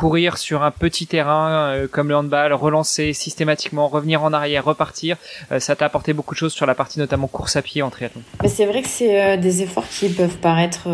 courir 0.00 0.38
sur 0.38 0.62
un 0.62 0.70
petit 0.70 1.06
terrain 1.06 1.74
comme 1.92 2.08
le 2.08 2.16
handball, 2.16 2.52
relancer 2.52 3.12
systématiquement, 3.12 3.88
revenir 3.88 4.22
en 4.22 4.32
arrière, 4.32 4.64
repartir, 4.64 5.16
ça 5.58 5.76
t'a 5.76 5.86
apporté 5.86 6.12
beaucoup 6.12 6.34
de 6.34 6.38
choses 6.38 6.52
sur 6.52 6.66
la 6.66 6.74
partie 6.74 6.98
notamment 6.98 7.26
course 7.26 7.56
à 7.56 7.62
pied 7.62 7.82
en 7.82 7.90
triathlon. 7.90 8.22
C'est 8.46 8.66
vrai 8.66 8.82
que 8.82 8.88
c'est 8.88 9.36
des 9.36 9.62
efforts 9.62 9.88
qui 9.88 10.08
peuvent 10.08 10.38
paraître 10.38 10.88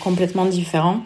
complètement 0.00 0.44
différents. 0.44 1.02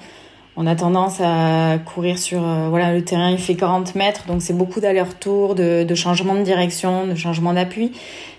On 0.59 0.67
a 0.67 0.75
tendance 0.75 1.21
à 1.21 1.79
courir 1.85 2.19
sur 2.19 2.43
euh, 2.43 2.69
voilà 2.71 2.95
le 2.95 3.05
terrain 3.05 3.31
il 3.31 3.39
fait 3.39 3.57
40 3.57 3.95
mètres 3.95 4.25
donc 4.27 4.41
c'est 4.41 4.55
beaucoup 4.55 4.81
d'aller-retour 4.81 5.55
de, 5.55 5.85
de 5.85 5.95
changement 5.95 6.35
de 6.35 6.43
direction 6.43 7.07
de 7.07 7.15
changement 7.15 7.53
d'appui. 7.53 7.93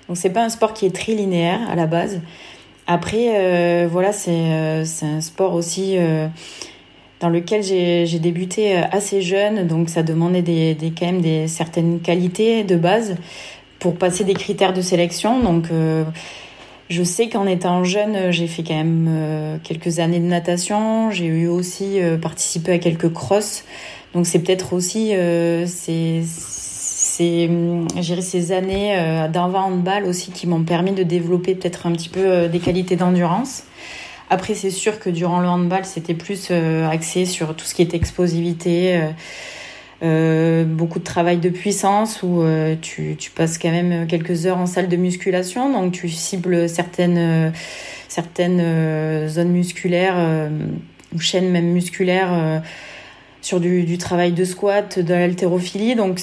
Donc 0.08 0.18
c'est 0.18 0.32
pas 0.32 0.44
un 0.44 0.50
sport 0.50 0.74
qui 0.74 0.88
est 0.88 0.96
très 0.96 1.14
linéaire 1.14 1.60
à 1.70 1.76
la 1.76 1.86
base. 1.86 2.20
Après 2.88 3.36
euh, 3.36 3.88
voilà 3.90 4.14
c'est 4.14 4.32
euh, 4.32 4.84
c'est 4.84 5.06
un 5.06 5.22
sport 5.22 5.54
aussi 5.54 5.96
dans 7.20 7.30
lequel 7.30 7.64
j'ai 7.64 8.20
débuté 8.20 8.76
assez 8.76 9.22
jeune 9.22 9.68
donc 9.68 9.90
ça 9.90 10.04
demandait 10.04 10.42
des, 10.42 10.76
des 10.76 10.92
quand 10.92 11.08
même 11.08 11.22
des 11.22 11.48
certaines 11.48 12.00
qualités 12.00 12.64
de 12.64 12.76
base 12.76 13.16
pour 13.80 13.96
passer 13.96 14.24
des 14.24 14.34
critères 14.34 14.74
de 14.74 14.82
sélection 14.82 15.40
donc 15.42 15.70
je 16.90 17.04
sais 17.04 17.28
qu'en 17.28 17.46
étant 17.48 17.84
jeune, 17.84 18.32
j'ai 18.32 18.48
fait 18.48 18.64
quand 18.64 18.76
même 18.76 19.08
euh, 19.10 19.58
quelques 19.62 20.00
années 20.00 20.20
de 20.20 20.26
natation. 20.26 21.12
J'ai 21.12 21.26
eu 21.26 21.48
aussi 21.48 22.02
euh, 22.02 22.18
participé 22.18 22.72
à 22.74 22.80
quelques 22.80 23.12
crosses. 23.12 23.66
Donc 24.14 24.26
c'est 24.26 24.40
peut-être 24.40 24.72
aussi 24.72 25.14
euh, 25.14 25.66
ces, 25.66 26.22
ces, 26.26 27.50
ces 28.22 28.52
années 28.54 28.98
euh, 28.98 29.28
d'avant 29.28 29.66
handball 29.66 30.06
aussi 30.06 30.32
qui 30.32 30.48
m'ont 30.48 30.64
permis 30.64 30.94
de 30.94 31.04
développer 31.04 31.56
peut-être 31.56 31.88
un 31.88 31.92
petit 31.92 32.10
peu 32.10 32.48
des 32.48 32.60
qualités 32.60 32.96
d'endurance. 32.96 33.64
Après, 34.30 34.56
c'est 34.56 34.72
sûr 34.72 35.00
que 35.00 35.10
durant 35.10 35.40
le 35.40 35.48
handball, 35.48 35.86
c'était 35.86 36.14
plus 36.14 36.52
axé 36.52 37.26
sur 37.26 37.56
tout 37.56 37.66
ce 37.66 37.74
qui 37.74 37.82
est 37.82 37.94
explosivité. 37.94 39.02
Euh, 40.04 40.64
beaucoup 40.64 41.00
de 41.00 41.04
travail 41.04 41.38
de 41.38 41.50
puissance 41.50 42.22
où 42.22 42.44
euh, 42.44 42.76
tu, 42.80 43.18
passes 43.36 43.58
quand 43.58 43.72
même 43.72 44.06
quelques 44.06 44.46
heures 44.46 44.60
en 44.60 44.68
salle 44.68 44.90
de 44.90 44.96
musculation, 44.96 45.74
donc 45.74 45.92
tu 45.92 46.08
cibles 46.08 46.70
certaines, 46.70 47.52
euh, 48.20 49.28
zones 49.28 49.50
musculaires 49.50 50.50
ou 51.16 51.20
chaînes 51.20 51.50
même 51.50 51.72
musculaires 51.72 52.62
sur 53.42 53.60
du, 53.60 53.84
du, 53.86 53.98
travail 53.98 54.34
de 54.34 54.46
squat, 54.46 55.00
de 55.00 55.14
l'haltérophilie. 55.14 55.96
Donc 55.96 56.22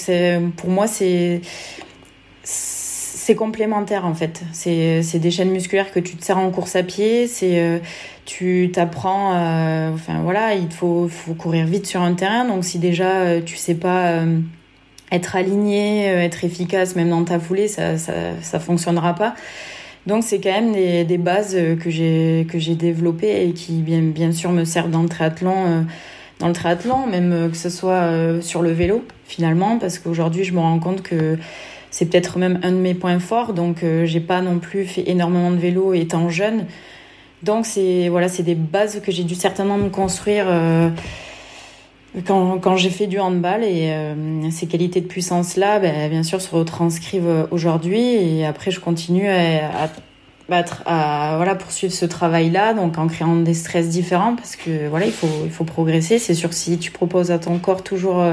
pour 0.55 0.69
moi 0.69 0.87
c'est 0.87 1.41
c'est 3.25 3.33
complémentaire 3.33 4.05
en 4.05 4.13
fait. 4.13 4.43
C'est 4.53 5.17
des 5.17 5.31
chaînes 5.31 5.49
musculaires 5.49 5.91
que 5.91 5.99
tu 5.99 6.15
te 6.15 6.23
sers 6.23 6.37
en 6.37 6.51
course 6.51 6.75
à 6.75 6.83
pied. 6.83 7.25
C'est 7.25 7.59
euh, 7.59 7.79
tu 8.25 8.69
t'apprends. 8.71 9.33
Euh, 9.33 9.89
enfin 9.95 10.21
voilà, 10.21 10.53
il 10.53 10.69
faut, 10.69 11.07
faut 11.07 11.33
courir 11.33 11.65
vite 11.65 11.87
sur 11.87 12.03
un 12.03 12.13
terrain. 12.13 12.45
Donc 12.45 12.63
si 12.63 12.77
déjà 12.77 13.21
euh, 13.21 13.41
tu 13.43 13.55
sais 13.57 13.73
pas 13.73 14.21
être 15.11 15.35
aligné, 15.35 16.05
être 16.05 16.43
efficace 16.43 16.95
même 16.95 17.09
dans 17.09 17.23
ta 17.23 17.39
foulée, 17.39 17.67
ça 17.67 17.97
ça, 17.97 18.13
ça 18.43 18.59
fonctionnera 18.59 19.15
pas. 19.15 19.33
Donc 20.05 20.23
c'est 20.23 20.39
quand 20.39 20.51
même 20.51 20.73
des, 20.73 21.03
des 21.03 21.17
bases 21.17 21.57
que 21.81 21.89
j'ai 21.89 22.45
que 22.47 22.59
j'ai 22.59 22.75
développées 22.75 23.47
et 23.47 23.53
qui 23.53 23.81
bien 23.81 24.01
bien 24.01 24.33
sûr 24.33 24.51
me 24.51 24.65
servent 24.65 24.91
dans 24.91 25.01
le 25.01 25.09
triathlon. 25.09 25.87
dans 26.37 26.47
le 26.47 26.53
triathlon, 26.53 27.07
même 27.07 27.49
que 27.49 27.57
ce 27.57 27.71
soit 27.71 28.07
sur 28.41 28.61
le 28.61 28.71
vélo, 28.71 29.03
finalement, 29.25 29.79
parce 29.79 29.97
qu'aujourd'hui, 29.97 30.43
je 30.43 30.53
me 30.53 30.59
rends 30.59 30.77
compte 30.77 31.01
que 31.01 31.39
c'est 31.91 32.05
peut-être 32.05 32.37
même 32.37 32.59
un 32.63 32.71
de 32.71 32.77
mes 32.77 32.93
points 32.93 33.19
forts. 33.19 33.53
Donc, 33.53 33.83
euh, 33.83 34.05
j'ai 34.05 34.19
pas 34.19 34.41
non 34.41 34.59
plus 34.59 34.85
fait 34.85 35.09
énormément 35.09 35.51
de 35.51 35.57
vélo 35.57 35.93
étant 35.93 36.29
jeune. 36.29 36.65
Donc, 37.43 37.65
c'est 37.65 38.09
voilà, 38.09 38.27
c'est 38.27 38.43
des 38.43 38.55
bases 38.55 39.01
que 39.01 39.11
j'ai 39.11 39.23
dû 39.23 39.35
certainement 39.35 39.77
me 39.77 39.89
construire 39.89 40.45
euh, 40.47 40.89
quand, 42.25 42.59
quand 42.59 42.75
j'ai 42.75 42.89
fait 42.89 43.07
du 43.07 43.19
handball. 43.19 43.63
Et 43.63 43.91
euh, 43.91 44.49
ces 44.51 44.67
qualités 44.67 45.01
de 45.01 45.07
puissance-là, 45.07 45.79
ben, 45.79 46.09
bien 46.09 46.23
sûr, 46.23 46.41
se 46.41 46.53
retranscrivent 46.55 47.47
aujourd'hui. 47.51 48.03
Et 48.03 48.45
après, 48.45 48.71
je 48.71 48.79
continue 48.79 49.27
à, 49.29 49.89
à 50.85 51.37
voilà, 51.37 51.55
poursuivre 51.55 51.93
ce 51.93 52.05
travail-là, 52.05 52.73
donc 52.73 52.97
en 52.97 53.07
créant 53.07 53.35
des 53.35 53.53
stress 53.53 53.89
différents, 53.89 54.35
parce 54.35 54.55
que 54.55 54.87
voilà, 54.89 55.05
il 55.05 55.11
faut, 55.11 55.27
il 55.43 55.51
faut 55.51 55.63
progresser. 55.63 56.19
C'est 56.19 56.35
sûr, 56.35 56.53
si 56.53 56.77
tu 56.77 56.91
proposes 56.91 57.31
à 57.31 57.39
ton 57.39 57.57
corps 57.57 57.83
toujours 57.83 58.23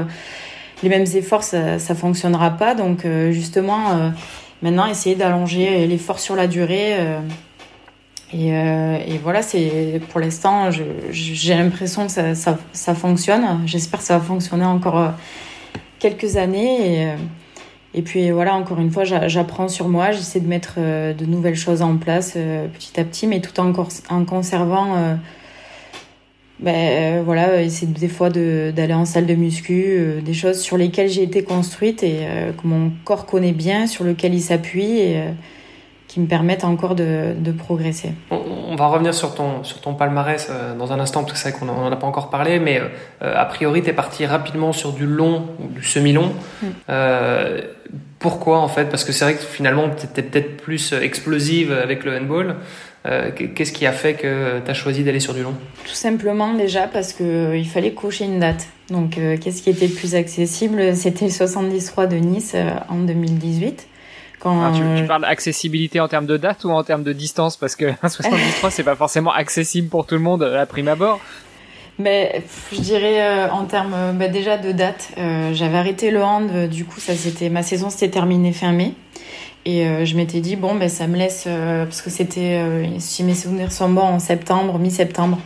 les 0.81 0.89
mêmes 0.89 1.05
efforts, 1.15 1.43
ça, 1.43 1.79
ça 1.79 1.95
fonctionnera 1.95 2.51
pas. 2.51 2.75
Donc 2.75 3.05
euh, 3.05 3.31
justement, 3.31 3.91
euh, 3.91 4.09
maintenant, 4.61 4.85
essayer 4.85 5.15
d'allonger 5.15 5.87
l'effort 5.87 6.19
sur 6.19 6.35
la 6.35 6.47
durée. 6.47 6.95
Euh, 8.35 8.97
et, 9.07 9.19
voilà, 9.19 9.41
pour 10.09 10.19
l'instant, 10.19 10.71
j'ai 11.11 11.53
l'impression 11.53 12.07
que 12.07 12.11
ça, 12.11 12.33
ça, 12.33 12.57
ça 12.71 12.95
fonctionne. 12.95 13.61
J'espère 13.67 13.99
que 13.99 14.05
ça 14.05 14.17
va 14.17 14.23
fonctionner 14.23 14.65
encore 14.65 15.11
quelques 15.99 16.35
années. 16.35 17.13
Et, 17.93 18.01
puis 18.01 18.31
voilà, 18.31 18.55
encore 18.55 18.79
une 18.79 18.89
fois, 18.89 19.03
j'apprends 19.03 19.67
sur 19.67 19.87
moi, 19.87 20.13
j'essaie 20.13 20.39
de 20.39 20.47
mettre 20.47 20.79
de 20.79 21.25
nouvelles 21.27 21.55
choses 21.55 21.83
en 21.83 21.97
place 21.97 22.31
petit 22.73 22.99
à 22.99 23.03
petit, 23.03 23.27
mais 23.27 23.39
tout 23.39 23.59
en 23.59 24.25
conservant 24.25 25.15
ben 26.59 27.23
voilà, 27.23 27.67
c'est 27.69 27.91
des 27.91 28.07
fois 28.07 28.29
d'aller 28.29 28.93
en 28.93 29.05
salle 29.05 29.25
de 29.25 29.35
muscu, 29.35 30.21
des 30.23 30.33
choses 30.33 30.61
sur 30.61 30.77
lesquelles 30.77 31.09
j'ai 31.09 31.23
été 31.23 31.43
construite 31.43 32.03
et 32.03 32.27
que 32.61 32.67
mon 32.67 32.91
corps 33.03 33.25
connaît 33.25 33.51
bien, 33.51 33.87
sur 33.87 34.03
lequel 34.03 34.33
il 34.33 34.41
s'appuie 34.41 34.99
et 34.99 35.23
qui 36.07 36.19
me 36.19 36.27
permettent 36.27 36.63
encore 36.63 36.95
de, 36.95 37.33
de 37.35 37.51
progresser. 37.51 38.11
On, 38.29 38.75
va 38.75 38.87
revenir 38.87 39.13
sur 39.13 39.33
ton, 39.33 39.63
sur 39.63 39.81
ton 39.81 39.95
palmarès 39.95 40.49
dans 40.77 40.93
un 40.93 40.99
instant, 40.99 41.21
parce 41.21 41.33
que 41.33 41.39
c'est 41.39 41.49
vrai 41.49 41.59
qu'on 41.59 41.65
n'en 41.65 41.91
a 41.91 41.95
pas 41.95 42.07
encore 42.07 42.29
parlé, 42.29 42.59
mais 42.59 42.81
a 43.19 43.45
priori, 43.45 43.81
tu 43.81 43.89
es 43.89 43.93
parti 43.93 44.25
rapidement 44.25 44.73
sur 44.73 44.93
du 44.93 45.05
long 45.05 45.47
ou 45.59 45.67
du 45.67 45.83
semi-long. 45.83 46.31
Mm. 46.61 46.67
Pourquoi 48.23 48.59
en 48.59 48.69
fait? 48.69 48.85
Parce 48.85 49.03
que 49.03 49.11
c'est 49.11 49.25
vrai 49.25 49.33
que 49.33 49.43
finalement 49.43 49.89
tu 49.89 50.05
étais 50.05 50.21
peut-être 50.21 50.55
plus 50.55 50.93
explosive 50.93 51.73
avec 51.73 52.05
le 52.05 52.15
handball. 52.15 52.55
Euh, 53.05 53.31
qu'est-ce 53.31 53.73
qui 53.73 53.85
a 53.85 53.91
fait 53.91 54.13
que 54.13 54.61
tu 54.63 54.71
as 54.71 54.73
choisi 54.73 55.03
d'aller 55.03 55.19
sur 55.19 55.33
du 55.33 55.43
long? 55.43 55.55
Tout 55.85 55.93
simplement 55.93 56.53
déjà 56.53 56.87
parce 56.87 57.11
qu'il 57.11 57.25
euh, 57.25 57.63
fallait 57.65 57.91
cocher 57.91 58.25
une 58.25 58.39
date. 58.39 58.67
Donc 58.89 59.17
euh, 59.17 59.35
qu'est-ce 59.37 59.61
qui 59.61 59.69
était 59.69 59.87
le 59.87 59.93
plus 59.93 60.15
accessible? 60.15 60.95
C'était 60.95 61.25
le 61.25 61.31
73 61.31 62.09
de 62.09 62.15
Nice 62.15 62.55
en 62.89 62.99
2018. 62.99 63.87
Quand, 64.39 64.61
ah, 64.61 64.71
tu, 64.73 65.05
parles 65.05 65.21
d'accessibilité 65.21 66.01
en 66.01 66.09
termes 66.09 66.25
de 66.25 66.35
date 66.35 66.65
ou 66.65 66.71
en 66.71 66.83
termes 66.83 67.03
de 67.03 67.13
distance? 67.13 67.57
Parce 67.57 67.75
que 67.75 67.91
73 68.01 68.73
c'est 68.73 68.83
pas 68.83 68.95
forcément 68.95 69.33
accessible 69.33 69.89
pour 69.89 70.05
tout 70.05 70.15
le 70.15 70.21
monde 70.21 70.43
à 70.43 70.65
prime 70.65 70.87
abord. 70.87 71.19
Mais 71.99 72.41
je 72.71 72.81
dirais 72.81 73.21
euh, 73.21 73.49
en 73.51 73.65
termes 73.65 73.93
euh, 73.93 74.13
bah, 74.13 74.27
déjà 74.27 74.57
de 74.57 74.71
date, 74.71 75.11
euh, 75.17 75.53
j'avais 75.53 75.77
arrêté 75.77 76.09
le 76.09 76.23
hand, 76.23 76.67
du 76.67 76.85
coup 76.85 76.99
ça 76.99 77.13
c'était 77.15 77.49
ma 77.49 77.61
saison 77.61 77.89
s'était 77.89 78.09
terminée 78.09 78.51
fin 78.51 78.71
mai. 78.71 78.93
Et 79.65 79.85
je 80.03 80.17
m'étais 80.17 80.41
dit 80.41 80.57
bon 80.57 80.75
ben 80.75 80.89
ça 80.89 81.07
me 81.07 81.15
laisse 81.15 81.47
parce 81.47 82.01
que 82.01 82.09
c'était 82.09 82.61
si 82.99 83.23
mes 83.23 83.33
souvenirs 83.33 83.71
sont 83.71 83.87
bons 83.87 84.01
en 84.01 84.19
septembre, 84.19 84.77
mi-septembre. 84.77 85.39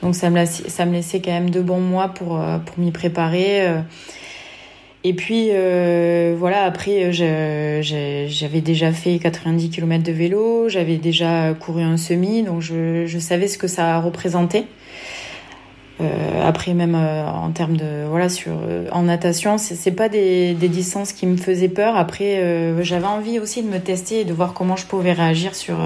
Donc 0.00 0.14
ça 0.14 0.30
me 0.30 0.36
laissait, 0.36 0.70
ça 0.70 0.86
me 0.86 0.94
laissait 0.94 1.20
quand 1.20 1.32
même 1.32 1.50
deux 1.50 1.60
bons 1.60 1.80
mois 1.80 2.08
pour 2.08 2.40
pour 2.64 2.78
m'y 2.78 2.92
préparer. 2.92 3.66
Et 5.04 5.12
puis 5.12 5.50
voilà, 6.38 6.64
après 6.64 7.12
j'avais 7.12 8.60
déjà 8.62 8.90
fait 8.90 9.18
90 9.18 9.68
km 9.68 10.02
de 10.02 10.12
vélo, 10.12 10.70
j'avais 10.70 10.96
déjà 10.96 11.52
couru 11.52 11.82
un 11.82 11.98
semi, 11.98 12.44
donc 12.44 12.62
je, 12.62 13.04
je 13.04 13.18
savais 13.18 13.48
ce 13.48 13.58
que 13.58 13.68
ça 13.68 14.00
représentait. 14.00 14.64
Euh, 16.00 16.46
après 16.46 16.74
même 16.74 16.94
euh, 16.94 17.26
en 17.26 17.50
termes 17.50 17.76
de 17.76 18.04
voilà 18.08 18.28
sur 18.28 18.52
euh, 18.52 18.86
en 18.92 19.02
natation 19.02 19.58
c'est 19.58 19.90
pas 19.90 20.08
des, 20.08 20.54
des, 20.54 20.68
distances 20.68 21.12
qui 21.12 21.26
me 21.26 21.36
faisaient 21.36 21.68
peur. 21.68 21.96
Après 21.96 22.74
j'avais 22.82 23.06
envie 23.06 23.38
aussi 23.40 23.62
de 23.62 23.68
me 23.68 23.80
tester 23.80 24.20
et 24.20 24.24
de 24.24 24.32
voir 24.32 24.52
comment 24.52 24.76
je 24.76 24.86
pouvais 24.86 25.12
réagir 25.12 25.54
sur 25.54 25.76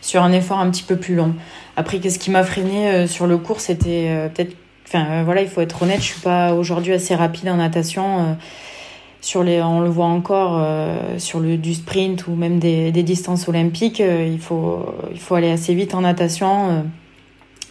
sur 0.00 0.22
un 0.22 0.32
effort 0.32 0.58
un 0.58 0.70
petit 0.70 0.84
peu 0.84 0.96
plus 0.96 1.16
long. 1.16 1.34
Après 1.76 1.98
qu'est-ce 1.98 2.18
qui 2.18 2.30
m'a 2.30 2.44
freiné 2.44 3.06
sur 3.08 3.26
le 3.26 3.36
cours 3.36 3.60
c'était 3.60 4.30
peut-être 4.32 4.54
enfin 4.86 5.24
voilà 5.24 5.42
il 5.42 5.48
faut 5.48 5.60
être 5.60 5.82
honnête 5.82 6.00
je 6.00 6.12
suis 6.12 6.20
pas 6.20 6.54
aujourd'hui 6.54 6.92
assez 6.92 7.14
rapide 7.14 7.48
en 7.48 7.56
natation 7.56 8.36
sur 9.20 9.42
les 9.42 9.60
on 9.60 9.80
le 9.80 9.88
voit 9.88 10.06
encore 10.06 10.64
sur 11.18 11.40
le 11.40 11.56
du 11.56 11.74
sprint 11.74 12.28
ou 12.28 12.34
même 12.34 12.58
des, 12.60 12.92
des 12.92 13.02
distances 13.02 13.48
olympiques 13.48 14.00
il 14.00 14.38
faut 14.38 14.86
il 15.12 15.18
faut 15.18 15.34
aller 15.34 15.50
assez 15.50 15.74
vite 15.74 15.94
en 15.94 16.02
natation 16.02 16.84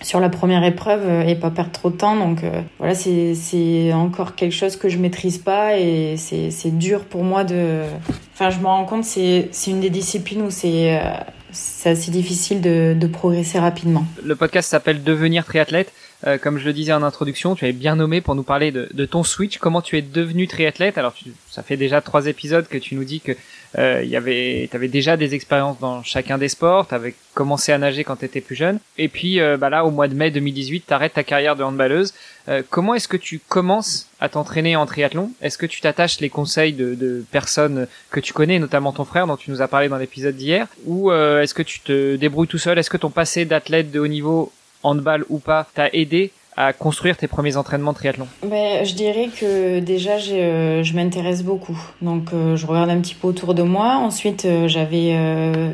sur 0.01 0.19
la 0.19 0.29
première 0.29 0.63
épreuve 0.63 1.01
euh, 1.03 1.23
et 1.23 1.35
pas 1.35 1.49
perdre 1.49 1.71
trop 1.71 1.89
de 1.89 1.97
temps. 1.97 2.15
Donc 2.15 2.43
euh, 2.43 2.61
voilà, 2.79 2.95
c'est 2.95 3.93
encore 3.93 4.35
quelque 4.35 4.53
chose 4.53 4.75
que 4.75 4.89
je 4.89 4.97
maîtrise 4.97 5.37
pas 5.37 5.77
et 5.77 6.15
c'est 6.17 6.77
dur 6.77 7.05
pour 7.05 7.23
moi 7.23 7.43
de. 7.43 7.81
Enfin, 8.33 8.49
je 8.49 8.59
me 8.59 8.65
rends 8.65 8.85
compte, 8.85 9.05
c'est 9.05 9.49
une 9.67 9.79
des 9.79 9.89
disciplines 9.89 10.41
où 10.41 10.49
c'est 10.49 10.97
euh, 10.97 11.01
assez 11.85 12.11
difficile 12.11 12.61
de, 12.61 12.95
de, 12.97 13.07
progresser 13.07 13.59
rapidement. 13.59 14.05
Le 14.23 14.35
podcast 14.35 14.69
s'appelle 14.69 15.03
Devenir 15.03 15.45
triathlète. 15.45 15.91
Euh, 16.27 16.37
comme 16.37 16.57
je 16.57 16.65
le 16.65 16.73
disais 16.73 16.93
en 16.93 17.03
introduction, 17.03 17.55
tu 17.55 17.65
avais 17.65 17.73
bien 17.73 17.95
nommé 17.95 18.21
pour 18.21 18.35
nous 18.35 18.43
parler 18.43 18.71
de, 18.71 18.89
de 18.93 19.05
ton 19.05 19.23
switch, 19.23 19.57
comment 19.57 19.81
tu 19.81 19.97
es 19.97 20.01
devenu 20.01 20.47
triathlète. 20.47 20.97
Alors, 20.97 21.13
ça 21.49 21.63
fait 21.63 21.77
déjà 21.77 22.01
trois 22.01 22.27
épisodes 22.27 22.67
que 22.67 22.77
tu 22.77 22.95
nous 22.95 23.03
dis 23.03 23.21
que 23.21 23.33
euh, 23.77 24.03
y 24.03 24.17
avait, 24.17 24.67
tu 24.69 24.75
avais 24.75 24.89
déjà 24.89 25.15
des 25.15 25.33
expériences 25.33 25.79
dans 25.79 26.03
chacun 26.03 26.37
des 26.37 26.49
sports, 26.49 26.87
tu 26.87 26.95
avais 26.95 27.15
commencé 27.33 27.71
à 27.71 27.77
nager 27.77 28.03
quand 28.03 28.17
tu 28.17 28.25
étais 28.25 28.41
plus 28.41 28.55
jeune. 28.55 28.79
Et 28.97 29.07
puis 29.07 29.39
euh, 29.39 29.55
bah 29.57 29.69
là, 29.69 29.85
au 29.85 29.91
mois 29.91 30.07
de 30.07 30.13
mai 30.13 30.29
2018, 30.29 30.85
tu 30.87 30.93
arrêtes 30.93 31.13
ta 31.13 31.23
carrière 31.23 31.55
de 31.55 31.63
handballeuse. 31.63 32.13
Euh, 32.49 32.63
comment 32.69 32.95
est-ce 32.95 33.07
que 33.07 33.17
tu 33.17 33.39
commences 33.39 34.07
à 34.19 34.27
t'entraîner 34.27 34.75
en 34.75 34.85
triathlon? 34.85 35.31
Est-ce 35.41 35.57
que 35.57 35.65
tu 35.65 35.79
t'attaches 35.79 36.19
les 36.19 36.29
conseils 36.29 36.73
de, 36.73 36.95
de, 36.95 37.23
personnes 37.31 37.87
que 38.09 38.19
tu 38.19 38.33
connais, 38.33 38.59
notamment 38.59 38.91
ton 38.91 39.05
frère 39.05 39.25
dont 39.25 39.37
tu 39.37 39.51
nous 39.51 39.61
as 39.61 39.67
parlé 39.67 39.87
dans 39.87 39.97
l'épisode 39.97 40.35
d'hier? 40.35 40.67
Ou 40.85 41.11
est-ce 41.11 41.53
que 41.53 41.63
tu 41.63 41.79
te 41.79 42.15
débrouilles 42.17 42.47
tout 42.47 42.57
seul? 42.57 42.77
Est-ce 42.77 42.89
que 42.89 42.97
ton 42.97 43.09
passé 43.09 43.45
d'athlète 43.45 43.91
de 43.91 43.99
haut 43.99 44.07
niveau 44.07 44.51
handball 44.83 45.25
ou 45.29 45.39
pas, 45.39 45.67
t'a 45.73 45.89
aidé 45.93 46.31
à 46.57 46.73
construire 46.73 47.15
tes 47.15 47.27
premiers 47.27 47.55
entraînements 47.55 47.93
de 47.93 47.97
triathlon 47.97 48.27
ben, 48.43 48.85
Je 48.85 48.93
dirais 48.93 49.29
que 49.35 49.79
déjà, 49.79 50.17
euh, 50.31 50.83
je 50.83 50.93
m'intéresse 50.93 51.43
beaucoup. 51.43 51.79
Donc, 52.01 52.33
euh, 52.33 52.55
je 52.55 52.67
regarde 52.67 52.89
un 52.89 52.99
petit 52.99 53.15
peu 53.15 53.27
autour 53.27 53.53
de 53.53 53.63
moi. 53.63 53.95
Ensuite, 53.95 54.45
euh, 54.45 54.67
j'avais 54.67 55.15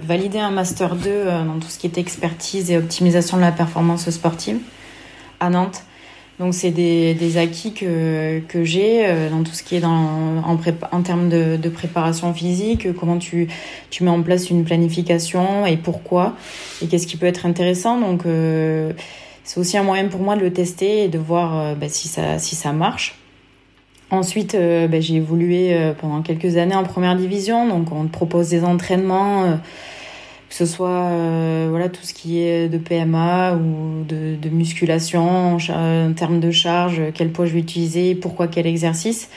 validé 0.03 0.39
un 0.39 0.51
Master 0.51 0.95
2 0.95 1.25
dans 1.25 1.59
tout 1.59 1.67
ce 1.67 1.79
qui 1.79 1.87
était 1.87 2.01
expertise 2.01 2.71
et 2.71 2.77
optimisation 2.77 3.37
de 3.37 3.41
la 3.41 3.51
performance 3.51 4.09
sportive 4.09 4.59
à 5.39 5.49
Nantes. 5.49 5.83
Donc, 6.39 6.53
c'est 6.53 6.69
des, 6.69 7.37
acquis 7.37 7.73
que, 7.73 8.39
que 8.47 8.63
j'ai 8.63 9.07
dans 9.31 9.41
tout 9.43 9.53
ce 9.53 9.63
qui 9.63 9.75
est 9.75 9.83
en, 9.83 10.43
en 10.45 11.01
termes 11.01 11.29
de, 11.29 11.57
de, 11.57 11.69
préparation 11.69 12.31
physique, 12.31 12.93
comment 12.93 13.17
tu, 13.17 13.47
tu 13.89 14.03
mets 14.03 14.11
en 14.11 14.21
place 14.21 14.51
une 14.51 14.63
planification 14.63 15.65
et 15.65 15.77
pourquoi, 15.77 16.35
et 16.83 16.87
qu'est-ce 16.87 17.07
qui 17.07 17.17
peut 17.17 17.25
être 17.25 17.47
intéressant. 17.47 17.99
Donc, 17.99 18.23
c'est 19.47 19.61
aussi 19.61 19.77
un 19.77 19.83
moyen 19.83 20.09
pour 20.09 20.19
moi 20.19 20.35
de 20.35 20.41
le 20.41 20.51
tester 20.51 21.05
et 21.05 21.07
de 21.07 21.17
voir 21.17 21.57
euh, 21.57 21.73
bah, 21.73 21.87
si, 21.87 22.09
ça, 22.09 22.37
si 22.37 22.57
ça 22.57 22.73
marche. 22.73 23.15
Ensuite, 24.11 24.55
euh, 24.55 24.89
bah, 24.89 24.99
j'ai 24.99 25.15
évolué 25.15 25.73
euh, 25.73 25.93
pendant 25.93 26.21
quelques 26.21 26.57
années 26.57 26.75
en 26.75 26.83
première 26.83 27.15
division, 27.15 27.65
donc 27.65 27.93
on 27.93 28.03
te 28.07 28.11
propose 28.11 28.49
des 28.49 28.65
entraînements, 28.65 29.57
que 30.49 30.55
ce 30.55 30.65
soit 30.65 31.11
voilà 31.69 31.89
tout 31.89 32.03
ce 32.03 32.13
qui 32.13 32.39
est 32.39 32.69
de 32.69 32.77
PMA 32.77 33.55
ou 33.55 34.03
de, 34.03 34.35
de 34.41 34.49
musculation 34.49 35.57
en, 35.57 36.13
termes 36.13 36.39
de 36.39 36.51
charge, 36.51 37.01
quel 37.13 37.31
poids 37.31 37.45
je 37.45 37.53
vais 37.53 37.59
utiliser, 37.59 38.15
pourquoi 38.15 38.47
quel 38.47 38.65
exercice. 38.65 39.29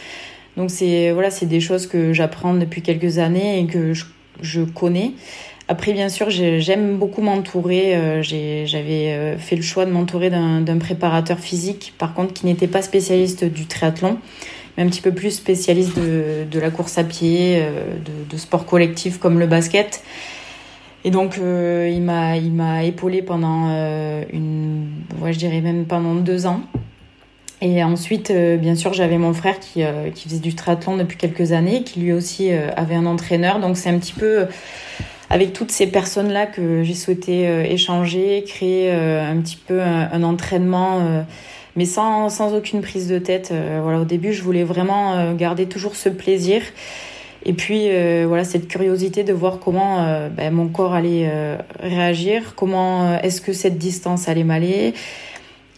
Donc 0.57 0.71
c'est 0.71 1.11
voilà, 1.13 1.31
c'est 1.31 1.47
des 1.47 1.61
choses 1.61 1.87
que 1.87 2.13
j'apprends 2.13 2.55
depuis 2.55 2.83
quelques 2.83 3.19
années 3.19 3.61
et 3.61 3.67
que 3.67 3.93
je, 3.93 4.05
je 4.41 4.63
connais. 4.63 5.13
Après, 5.71 5.93
bien 5.93 6.09
sûr, 6.09 6.31
j'aime 6.31 6.97
beaucoup 6.97 7.23
m'entourer. 7.23 7.95
Euh, 7.95 8.23
j'avais 8.25 9.13
euh, 9.13 9.39
fait 9.39 9.55
le 9.55 9.63
choix 9.63 9.87
de 9.87 9.93
m'entourer 9.93 10.29
d'un 10.29 10.79
préparateur 10.79 11.39
physique, 11.39 11.95
par 11.97 12.13
contre, 12.13 12.33
qui 12.33 12.47
n'était 12.47 12.67
pas 12.67 12.83
spécialiste 12.83 13.45
du 13.45 13.67
triathlon, 13.67 14.19
mais 14.77 14.83
un 14.83 14.89
petit 14.89 15.01
peu 15.01 15.13
plus 15.13 15.31
spécialiste 15.31 15.97
de, 15.97 16.59
la 16.59 16.71
course 16.71 16.99
à 16.99 17.05
pied, 17.05 17.61
euh, 17.61 17.85
de, 18.29 18.37
sport 18.37 18.67
collectif 18.67 19.19
comme 19.19 19.39
le 19.39 19.47
basket. 19.47 20.03
Et 21.05 21.11
donc, 21.11 21.37
il 21.39 22.03
m'a 22.03 22.37
il 22.37 22.53
m'a 22.53 22.85
épaulé 22.85 23.23
pendant 23.23 23.69
une, 24.33 24.89
ouais, 25.21 25.33
je 25.33 25.39
dirais 25.39 25.61
même 25.61 25.87
pendant 25.87 26.15
deux 26.15 26.47
ans. 26.47 26.61
Et 27.63 27.83
ensuite, 27.83 28.33
bien 28.33 28.75
sûr, 28.75 28.93
j'avais 28.93 29.19
mon 29.19 29.33
frère 29.33 29.61
qui, 29.61 29.83
qui 30.15 30.29
faisait 30.29 30.41
du 30.41 30.55
triathlon 30.55 30.97
depuis 30.97 31.17
quelques 31.17 31.53
années, 31.53 31.85
qui 31.85 32.01
lui 32.01 32.13
aussi 32.13 32.51
avait 32.53 32.95
un 32.95 33.07
entraîneur. 33.07 33.61
Donc, 33.61 33.79
c'est 33.79 33.89
un 33.89 33.99
petit 33.99 34.13
peu 34.13 34.47
avec 35.31 35.53
toutes 35.53 35.71
ces 35.71 35.87
personnes-là 35.87 36.47
que 36.47 36.83
j'ai 36.83 36.95
souhaité 36.95 37.49
euh, 37.49 37.63
échanger, 37.63 38.45
créer 38.47 38.91
euh, 38.91 39.25
un 39.25 39.41
petit 39.41 39.57
peu 39.57 39.81
un, 39.81 40.23
entraînement, 40.25 40.99
euh, 41.01 41.23
mais 41.77 41.85
sans, 41.85 42.29
sans 42.29 42.53
aucune 42.53 42.83
prise 42.83 43.09
de 43.09 43.19
tête. 43.21 43.55
voilà, 43.81 44.01
au 44.01 44.05
début, 44.05 44.33
je 44.33 44.43
voulais 44.43 44.65
vraiment 44.65 45.33
garder 45.35 45.67
toujours 45.67 45.95
ce 45.95 46.09
plaisir. 46.09 46.63
Et 47.45 47.55
puis 47.55 47.89
voilà 48.27 48.45
cette 48.45 48.69
curiosité 48.69 49.25
de 49.25 49.33
voir 49.33 49.59
comment 49.61 50.29
ben, 50.29 50.53
mon 50.53 50.69
corps 50.69 50.93
allait 50.93 51.31
réagir, 51.81 52.55
comment 52.55 53.19
est-ce 53.21 53.41
que 53.41 53.55
cette 53.55 53.79
distance 53.79 54.29
allait 54.29 54.45
m'aller, 54.45 54.93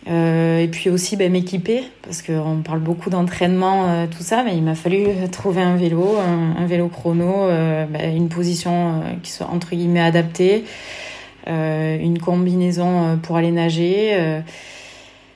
euh, 0.08 0.58
et 0.58 0.66
puis 0.66 0.90
aussi 0.90 1.16
ben, 1.16 1.30
m'équiper, 1.30 1.84
parce 2.02 2.22
qu'on 2.22 2.62
parle 2.64 2.80
beaucoup 2.80 3.08
d'entraînement, 3.08 3.88
euh, 3.88 4.06
tout 4.06 4.22
ça, 4.22 4.42
mais 4.42 4.56
il 4.56 4.62
m'a 4.62 4.74
fallu 4.74 5.06
trouver 5.30 5.62
un 5.62 5.76
vélo, 5.76 6.16
un, 6.18 6.66
vélo 6.66 6.88
chrono, 6.88 7.44
euh, 7.44 7.86
ben, 7.86 8.14
une 8.14 8.28
position 8.28 9.00
qui 9.22 9.30
soit 9.30 9.46
entre 9.46 9.70
guillemets 9.70 10.00
adaptée, 10.00 10.64
une 11.46 12.18
combinaison 12.18 13.18
pour 13.22 13.36
aller 13.36 13.50
nager. 13.50 14.16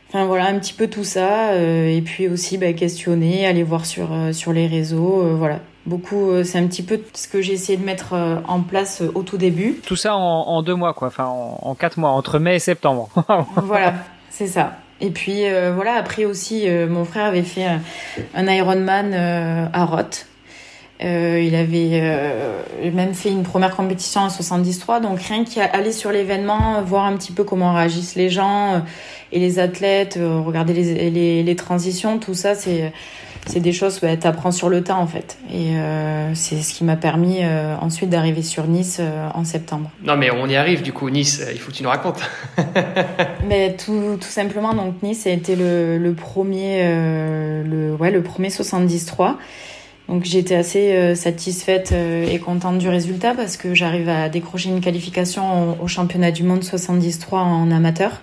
Enfin 0.09 0.25
voilà, 0.27 0.47
un 0.47 0.59
petit 0.59 0.73
peu 0.73 0.87
tout 0.87 1.05
ça. 1.05 1.57
et 1.57 2.01
puis 2.05 2.29
aussi 2.29 2.59
questionner, 2.74 3.47
aller 3.47 3.64
voir 3.64 3.87
sur, 3.87 4.09
sur 4.33 4.53
les 4.53 4.66
réseaux. 4.68 5.37
voilà, 5.37 5.61
beaucoup. 5.87 6.43
c'est 6.45 6.59
un 6.59 6.66
petit 6.66 6.82
peu 6.82 7.01
ce 7.14 7.28
que 7.28 7.41
j'ai 7.41 7.53
essayé 7.53 7.78
de 7.78 7.84
mettre 7.84 8.14
en 8.47 8.61
place 8.61 9.03
au 9.14 9.22
tout 9.22 9.39
début. 9.39 9.80
Tout 9.87 9.97
ça 9.97 10.16
en, 10.16 10.20
en 10.20 10.62
deux 10.62 10.74
mois, 10.74 10.95
quoi. 10.95 11.09
Enfin, 11.09 11.26
en, 11.26 11.59
en, 11.62 11.74
quatre 11.74 11.99
mois, 11.99 12.11
entre 12.11 12.39
mai 12.39 12.57
et 12.57 12.61
septembre. 12.61 13.09
voilà, 13.57 13.95
c'est 14.30 14.47
ça. 14.47 14.76
Et 15.01 15.11
puis 15.11 15.47
euh, 15.47 15.72
voilà, 15.74 15.95
après 15.95 16.24
aussi, 16.24 16.68
euh, 16.68 16.89
mon 16.89 17.05
frère 17.05 17.26
avait 17.26 17.43
fait 17.43 17.66
un, 18.34 18.47
Ironman 18.47 19.12
euh, 19.12 19.66
à 19.72 19.84
Roth. 19.84 20.26
Euh, 21.05 21.43
il 21.45 21.55
avait 21.55 22.01
euh, 22.03 22.62
même 22.91 23.12
fait 23.12 23.28
une 23.28 23.43
première 23.43 23.76
compétition 23.76 24.22
en 24.22 24.30
73, 24.30 25.03
donc 25.03 25.20
rien 25.20 25.45
qu'aller 25.45 25.93
sur 25.93 26.11
l'événement, 26.11 26.80
voir 26.82 27.05
un 27.05 27.16
petit 27.18 27.32
peu 27.32 27.45
comment 27.45 27.74
réagissent 27.74 28.14
les 28.14 28.30
gens 28.30 28.74
euh, 28.74 28.78
et 29.30 29.39
les 29.39 29.59
athlètes, 29.59 30.18
regarder 30.18 30.72
les, 30.72 31.11
les, 31.11 31.43
les, 31.43 31.57
transitions, 31.57 32.18
tout 32.18 32.32
ça, 32.32 32.55
c'est 32.55 32.93
c'est 33.47 33.61
des 33.61 33.72
choses 33.72 33.99
que 33.99 34.14
tu 34.14 34.26
apprends 34.26 34.51
sur 34.51 34.68
le 34.68 34.82
tas 34.82 34.97
en 34.97 35.07
fait. 35.07 35.38
Et 35.53 35.74
c'est 36.34 36.62
ce 36.62 36.74
qui 36.74 36.84
m'a 36.84 36.97
permis 36.97 37.44
ensuite 37.80 38.11
d'arriver 38.11 38.42
sur 38.42 38.66
Nice 38.66 39.01
en 39.34 39.44
septembre. 39.44 39.90
Non 40.03 40.16
mais 40.16 40.30
on 40.30 40.47
y 40.47 40.57
arrive 40.57 40.82
du 40.82 40.92
coup, 40.92 41.09
Nice, 41.11 41.42
il 41.53 41.59
faut 41.59 41.70
que 41.70 41.76
tu 41.76 41.82
nous 41.82 41.88
racontes. 41.88 42.20
mais 43.49 43.76
tout, 43.76 44.16
tout 44.20 44.28
simplement, 44.28 44.74
donc 44.74 45.03
Nice 45.03 45.26
a 45.26 45.30
été 45.30 45.57
le, 45.57 45.99
le 45.99 46.12
premier, 46.14 46.82
le, 46.82 47.94
ouais, 47.99 48.11
le 48.11 48.22
premier 48.22 48.51
73. 48.51 49.34
Donc 50.09 50.24
j'étais 50.24 50.55
assez 50.55 50.92
euh, 50.92 51.14
satisfaite 51.14 51.90
euh, 51.92 52.28
et 52.30 52.38
contente 52.38 52.78
du 52.78 52.88
résultat 52.88 53.34
parce 53.34 53.57
que 53.57 53.74
j'arrive 53.74 54.09
à 54.09 54.28
décrocher 54.28 54.68
une 54.68 54.80
qualification 54.80 55.76
au, 55.82 55.88
championnat 55.88 56.30
du 56.30 56.44
monde 56.44 56.62
73 56.62 57.32
en 57.32 57.70
amateur. 57.70 58.20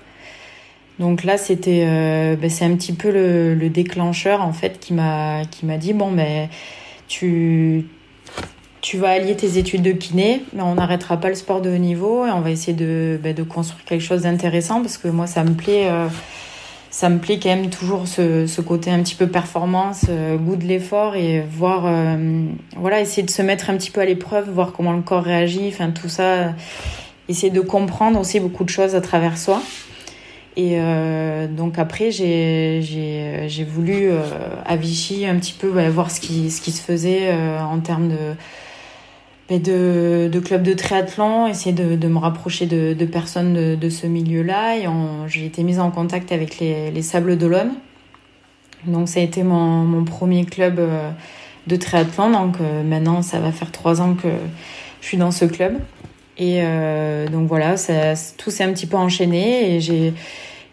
Donc 1.00 1.24
là 1.24 1.38
c'était 1.38 1.86
euh, 1.88 2.36
ben, 2.36 2.50
c'est 2.50 2.66
un 2.66 2.76
petit 2.76 2.94
peu 2.94 3.12
le, 3.12 3.56
le, 3.56 3.70
déclencheur 3.70 4.42
en 4.42 4.54
fait 4.54 4.80
qui 4.80 4.94
m'a 4.94 5.44
qui 5.50 5.66
m'a 5.66 5.78
dit 5.78 5.94
bon 5.94 6.12
ben 6.12 6.50
tu 7.08 7.88
vas 8.96 9.10
allier 9.10 9.36
tes 9.36 9.58
études 9.58 9.82
de 9.82 9.92
kiné, 9.92 10.44
mais 10.54 10.62
on 10.62 10.76
n'arrêtera 10.76 11.18
pas 11.18 11.30
le 11.30 11.36
sport 11.36 11.62
de 11.62 11.70
haut 11.70 11.78
niveau 11.78 12.26
et 12.26 12.32
on 12.32 12.42
va 12.42 12.52
essayer 12.52 12.74
de, 12.74 13.20
de 13.24 13.44
construire 13.44 13.84
quelque 13.86 14.02
chose 14.02 14.24
d'intéressant 14.24 14.82
parce 14.82 14.98
que 14.98 15.08
moi 15.08 15.26
ça 15.26 15.44
me 15.44 15.54
plaît 15.54 15.90
ça 16.94 17.10
me 17.10 17.18
plaît 17.18 17.40
quand 17.42 17.50
même 17.50 17.72
toujours 17.72 18.08
ce, 18.08 18.46
ce 18.46 18.62
côté 18.62 18.92
un 18.92 19.02
petit 19.02 19.16
peu 19.16 19.26
performance, 19.26 20.06
euh, 20.10 20.38
goût 20.38 20.56
de 20.56 20.64
l'effort 20.64 21.16
et 21.16 21.42
voir, 21.42 21.86
euh, 21.88 22.46
voilà, 22.78 23.02
essayer 23.02 23.24
de 23.24 23.32
se 23.32 23.42
mettre 23.42 23.72
un 23.72 23.78
petit 23.78 23.90
peu 23.90 24.00
à 24.00 24.06
l'épreuve, 24.06 24.48
voir 24.52 24.74
comment 24.74 24.94
le 24.94 25.02
corps 25.02 25.24
réagit, 25.24 25.68
enfin 25.70 25.90
tout 25.90 26.08
ça, 26.08 26.54
essayer 27.28 27.52
de 27.52 27.62
comprendre 27.62 28.20
aussi 28.20 28.40
beaucoup 28.40 28.64
de 28.64 28.70
choses 28.70 28.94
à 28.94 29.02
travers 29.02 29.40
soi. 29.40 29.60
Et 30.56 30.80
euh, 30.80 31.48
donc 31.48 31.80
après, 31.80 32.12
j'ai, 32.12 33.68
voulu 33.68 34.10
à 34.66 34.76
Vichy 34.76 35.26
un 35.26 35.38
petit 35.38 35.54
peu 35.54 35.68
voir 35.90 36.12
ce 36.12 36.20
qui, 36.20 36.52
ce 36.52 36.62
qui 36.62 36.72
se 36.72 36.82
faisait 36.82 37.34
en 37.34 37.80
termes 37.80 38.10
de 38.10 38.36
de, 39.60 40.30
de 40.32 40.40
clubs 40.40 40.64
de 40.64 40.74
triathlon, 40.74 41.48
essayer 41.48 41.74
de, 41.74 41.96
de 41.96 42.08
me 42.08 42.18
rapprocher 42.18 42.66
de, 42.66 42.94
de 42.94 43.06
personnes 43.06 43.54
de, 43.54 43.76
de, 43.76 43.90
ce 43.90 44.08
milieu-là. 44.08 44.78
Et 44.78 44.88
j'ai 45.28 45.46
été 45.46 45.64
mise 45.64 45.80
en 45.80 45.92
contact 45.92 46.32
avec 46.32 46.60
les, 46.60 46.92
les 46.92 47.02
Sables 47.02 47.38
d'Olonne. 47.38 47.74
Donc 48.86 49.08
ça 49.08 49.20
a 49.20 49.24
été 49.24 49.44
mon, 49.44 49.84
mon 49.84 50.04
premier 50.04 50.46
club 50.46 50.80
euh, 50.80 51.10
de 51.68 51.76
triathlon. 51.76 52.32
Donc 52.32 52.56
euh, 52.60 52.84
maintenant, 52.84 53.22
ça 53.22 53.40
va 53.40 53.52
faire 53.52 53.72
trois 53.72 54.02
ans 54.02 54.14
que 54.16 54.30
je 55.02 55.08
suis 55.08 55.18
dans 55.18 55.32
ce 55.32 55.46
club. 55.46 55.80
Et 56.38 56.60
euh, 56.62 57.28
donc 57.28 57.48
voilà, 57.48 57.78
ça, 57.78 58.14
tout 58.38 58.52
s'est 58.52 58.64
un 58.64 58.74
petit 58.74 58.88
peu 58.88 58.98
enchaîné 58.98 59.76
et 59.76 59.80
j'ai 59.80 60.14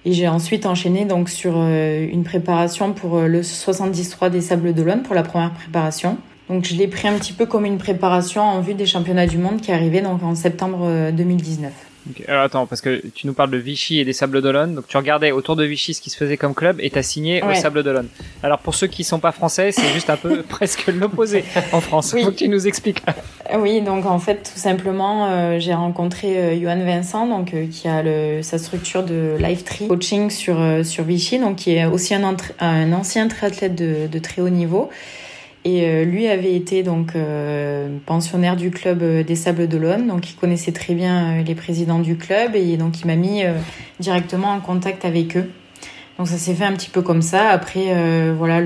et 0.07 0.13
j'ai 0.15 0.29
ensuite 0.29 0.65
enchaîné 0.65 1.05
donc 1.05 1.29
sur 1.29 1.61
une 1.61 2.25
préparation 2.25 2.95
pour 2.95 3.21
le 3.21 3.43
73 3.43 4.33
des 4.33 4.41
Sables 4.41 4.73
d'Olonne 4.73 5.03
pour 5.03 5.15
la 5.15 5.23
première 5.23 5.53
préparation. 5.53 6.17
Donc 6.49 6.65
je 6.65 6.75
l'ai 6.75 6.89
pris 6.89 7.07
un 7.07 7.19
petit 7.19 7.35
peu 7.35 7.45
comme 7.45 7.67
une 7.67 7.77
préparation 7.77 8.41
en 8.41 8.63
vue 8.63 8.73
des 8.73 8.87
championnats 8.87 9.27
du 9.27 9.37
monde 9.37 9.61
qui 9.61 9.73
arrivaient 9.73 10.01
donc 10.01 10.23
en 10.23 10.35
septembre 10.35 11.11
2019. 11.13 11.90
Euh, 12.09 12.25
Alors 12.29 12.43
attends, 12.43 12.67
parce 12.67 12.81
que 12.81 13.03
tu 13.15 13.27
nous 13.27 13.33
parles 13.33 13.51
de 13.51 13.59
Vichy 13.59 14.01
et 14.01 14.05
des 14.05 14.13
Sables 14.13 14.43
d'Olonne, 14.43 14.75
donc 14.75 14.87
tu 14.87 14.97
regardais 14.97 15.33
autour 15.33 15.57
de 15.57 15.65
Vichy 15.65 15.95
ce 15.95 16.01
qui 16.01 16.11
se 16.11 16.17
faisait 16.17 16.37
comme 16.37 16.55
club 16.55 16.77
et 16.81 16.91
t'as 16.91 17.03
signé 17.03 17.43
au 17.43 17.55
Sables 17.55 17.83
d'Olonne. 17.83 18.09
Alors 18.43 18.59
pour 18.59 18.75
ceux 18.75 18.87
qui 18.87 19.05
sont 19.05 19.19
pas 19.19 19.33
français, 19.33 19.73
c'est 19.73 19.89
juste 19.93 20.11
un 20.11 20.17
peu 20.17 20.43
presque 20.49 20.87
l'opposé 20.89 21.45
en 21.73 21.81
France. 21.81 22.13
Oui. 22.15 22.25
Faut 22.25 22.31
que 22.31 22.37
tu 22.37 22.49
nous 22.49 22.67
expliques. 22.67 23.03
Euh, 23.53 23.59
oui, 23.59 23.81
donc 23.81 24.07
en 24.07 24.19
fait 24.19 24.51
tout 24.53 24.59
simplement, 24.59 25.27
euh, 25.27 25.59
j'ai 25.59 25.75
rencontré 25.75 26.39
euh, 26.39 26.61
Johan 26.61 26.85
Vincent, 26.85 27.27
donc 27.27 27.55
qui 27.71 27.89
a 27.89 28.03
le, 28.03 28.43
sa 28.43 28.59
structure 28.59 29.03
de 29.03 29.37
live 29.39 29.63
tree 29.63 29.89
coaching 29.89 30.31
sur 30.31 30.59
sur 30.85 31.05
Vichy, 31.05 31.39
donc 31.39 31.57
qui 31.57 31.75
est 31.75 31.85
aussi 31.85 32.15
un, 32.15 32.37
un 32.61 32.93
ancien 32.93 33.29
triathlète 33.29 33.75
de, 33.75 34.07
de 34.07 34.19
très 34.19 34.43
haut 34.43 34.49
niveau 34.49 34.91
et 35.65 35.85
euh, 35.85 36.05
lui 36.05 36.27
avait 36.27 36.55
été 36.55 36.83
donc 36.83 37.15
euh, 37.15 37.99
pensionnaire 38.07 38.57
du 38.57 38.71
club 38.71 39.03
euh, 39.03 39.23
des 39.23 39.37
Sables 39.37 39.69
d'Olonne, 39.69 40.07
donc 40.07 40.31
il 40.31 40.35
connaissait 40.35 40.73
très 40.73 40.95
bien 40.95 41.43
les 41.43 41.55
présidents 41.55 41.99
du 41.99 42.17
club 42.17 42.57
et 42.57 42.77
donc 42.79 43.01
il 43.01 43.07
m'a 43.07 43.17
mis 43.17 43.43
directement 43.99 44.53
en 44.53 44.61
contact 44.61 45.05
avec 45.05 45.37
eux. 45.37 45.51
Donc 46.19 46.29
ça 46.29 46.39
s'est 46.39 46.55
fait 46.55 46.65
un 46.65 46.73
petit 46.73 46.91
peu 46.91 47.03
comme 47.03 47.23
ça. 47.23 47.49
Après, 47.49 47.95
voilà, 48.37 48.61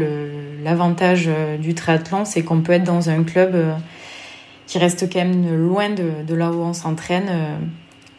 l'avantage 0.65 1.31
du 1.61 1.75
triathlon, 1.75 2.25
c'est 2.25 2.43
qu'on 2.43 2.63
peut 2.63 2.73
être 2.73 2.83
dans 2.83 3.11
un 3.11 3.23
club 3.23 3.57
qui 4.67 4.79
reste 4.79 5.13
quand 5.13 5.21
même 5.21 5.55
loin 5.57 5.91
de, 5.91 6.25
de 6.27 6.35
là 6.35 6.51
où 6.51 6.63
on 6.63 6.73
s'entraîne 6.73 7.31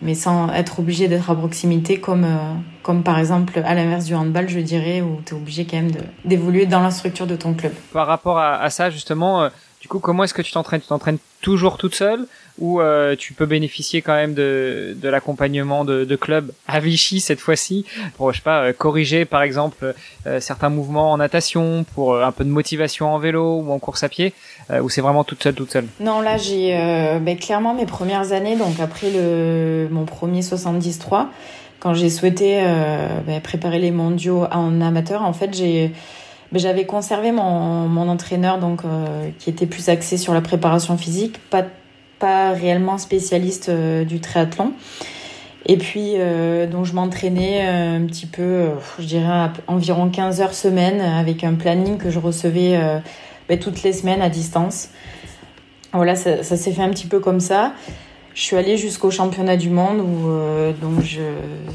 mais 0.02 0.16
sans 0.16 0.52
être 0.52 0.80
obligé 0.80 1.08
d'être 1.08 1.30
à 1.30 1.36
proximité, 1.36 2.00
comme, 2.00 2.24
euh, 2.24 2.54
comme 2.84 3.04
par 3.04 3.20
exemple 3.20 3.62
à 3.66 3.76
l'inverse 3.76 4.06
du 4.06 4.16
handball, 4.16 4.50
je 4.50 4.60
dirais, 4.60 5.02
où 5.02 5.22
tu 5.26 5.34
es 5.34 5.38
obligé 5.38 5.66
quand 5.66 5.78
même 5.78 5.92
d'évoluer 6.26 6.66
dans 6.66 6.82
la 6.82 6.92
structure 6.92 7.28
de 7.28 7.36
ton 7.36 7.54
club. 7.54 7.74
Par 7.94 8.08
rapport 8.08 8.38
à, 8.38 8.56
à 8.62 8.70
ça, 8.70 8.90
justement, 8.90 9.44
euh, 9.44 9.50
du 9.82 9.88
coup, 9.88 10.00
comment 10.00 10.24
est-ce 10.24 10.34
que 10.34 10.42
tu 10.42 10.52
t'entraînes? 10.52 10.82
Tu 10.82 10.88
t'entraînes 10.88 11.20
toujours 11.42 11.78
toute 11.78 11.96
seule? 11.96 12.28
Ou 12.60 12.80
euh, 12.80 13.16
tu 13.16 13.34
peux 13.34 13.46
bénéficier 13.46 14.02
quand 14.02 14.16
même 14.16 14.34
de, 14.34 14.96
de 14.96 15.10
l'accompagnement 15.10 15.86
de, 15.86 16.06
de 16.06 16.16
clubs 16.16 16.52
à 16.68 16.80
Vichy 16.80 17.20
cette 17.20 17.40
fois-ci 17.40 17.86
pour 18.18 18.32
je 18.32 18.38
sais 18.38 18.44
pas 18.44 18.72
corriger 18.74 19.26
par 19.26 19.42
exemple 19.42 19.94
certains 20.40 20.70
mouvements 20.70 21.12
en 21.12 21.18
natation 21.18 21.86
pour 21.94 22.22
un 22.22 22.32
peu 22.32 22.44
de 22.44 22.50
motivation 22.50 23.14
en 23.14 23.20
vélo 23.20 23.60
ou 23.60 23.72
en 23.72 23.80
course 23.80 24.04
à 24.04 24.10
pied 24.10 24.34
euh, 24.72 24.82
ou 24.82 24.90
c'est 24.90 25.02
vraiment 25.02 25.24
toute 25.24 25.44
seule, 25.44 25.54
toute 25.54 25.72
seule? 25.72 25.88
Non, 26.00 26.22
là 26.22 26.38
j'ai 26.38 26.76
euh, 26.76 27.20
ben, 27.20 27.38
clairement 27.38 27.74
mes 27.74 27.86
premières 27.86 28.32
années, 28.32 28.56
donc 28.56 28.80
après 28.80 29.12
le 29.12 29.88
mon 29.92 30.06
premier 30.06 30.42
73, 30.42 31.28
quand 31.80 31.94
j'ai 31.94 32.10
souhaité 32.10 32.62
euh, 32.64 33.20
ben, 33.26 33.42
préparer 33.42 33.80
les 33.80 33.92
mondiaux 33.92 34.46
en 34.52 34.82
amateur, 34.82 35.22
en 35.24 35.34
fait 35.34 35.54
j'ai 35.54 35.92
ben, 36.52 36.60
j'avais 36.60 36.86
conservé 36.86 37.32
mon, 37.32 37.88
mon 37.88 38.10
entraîneur 38.10 38.58
donc 38.58 38.82
euh, 38.86 39.30
qui 39.40 39.50
était 39.50 39.68
plus 39.68 39.90
axé 39.90 40.18
sur 40.18 40.34
la 40.34 40.42
préparation 40.42 40.98
physique, 40.98 41.40
pas 41.50 41.64
pas 42.20 42.52
réellement 42.52 42.98
spécialiste 42.98 43.70
du 43.70 44.20
triathlon. 44.20 44.74
Et 45.68 45.78
puis, 45.78 46.18
euh, 46.18 46.84
je 46.84 46.94
m'entraînais 46.94 47.62
un 47.62 48.06
petit 48.06 48.28
peu, 48.28 48.70
je 49.00 49.06
dirais 49.06 49.50
environ 49.68 50.10
15 50.10 50.42
heures 50.42 50.54
semaine, 50.54 51.02
avec 51.02 51.44
un 51.44 51.56
planning 51.56 51.98
que 51.98 52.10
je 52.10 52.20
recevais 52.20 52.80
ben, 53.50 53.60
toutes 53.60 53.84
les 53.84 53.94
semaines 53.94 54.22
à 54.22 54.30
distance. 54.30 54.90
Voilà, 55.96 56.16
ça, 56.16 56.44
s'est 56.44 56.72
fait 56.72 56.82
un 56.82 56.90
petit 56.90 57.08
peu 57.08 57.20
comme 57.20 57.40
ça. 57.40 57.72
Je 58.34 58.42
suis 58.42 58.58
allée 58.58 58.76
jusqu'au 58.76 59.12
championnat 59.12 59.56
du 59.56 59.70
monde 59.70 60.02
où 60.02 60.28
euh, 60.28 60.74
donc 60.74 61.00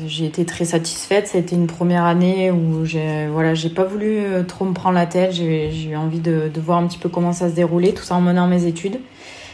j'ai 0.07 0.27
été 0.27 0.45
très 0.45 0.67
satisfaite. 0.67 1.27
Ça 1.27 1.39
a 1.39 1.41
été 1.41 1.57
une 1.57 1.67
première 1.67 2.05
année 2.05 2.51
où 2.51 2.85
j'ai 2.85 3.29
voilà 3.29 3.55
j'ai 3.55 3.71
pas 3.71 3.85
voulu 3.85 4.19
euh, 4.19 4.43
trop 4.43 4.67
me 4.67 4.75
prendre 4.75 4.95
la 4.95 5.07
tête. 5.07 5.33
J'ai 5.33 5.89
eu 5.89 5.97
envie 5.97 6.21
de, 6.21 6.51
de, 6.53 6.61
voir 6.61 6.77
un 6.77 6.87
petit 6.87 6.99
peu 6.99 7.09
comment 7.09 7.33
ça 7.33 7.49
se 7.49 7.55
déroulait, 7.55 7.93
tout 7.93 8.03
ça 8.03 8.15
en 8.15 8.21
menant 8.21 8.47
mes 8.47 8.67
études, 8.67 9.01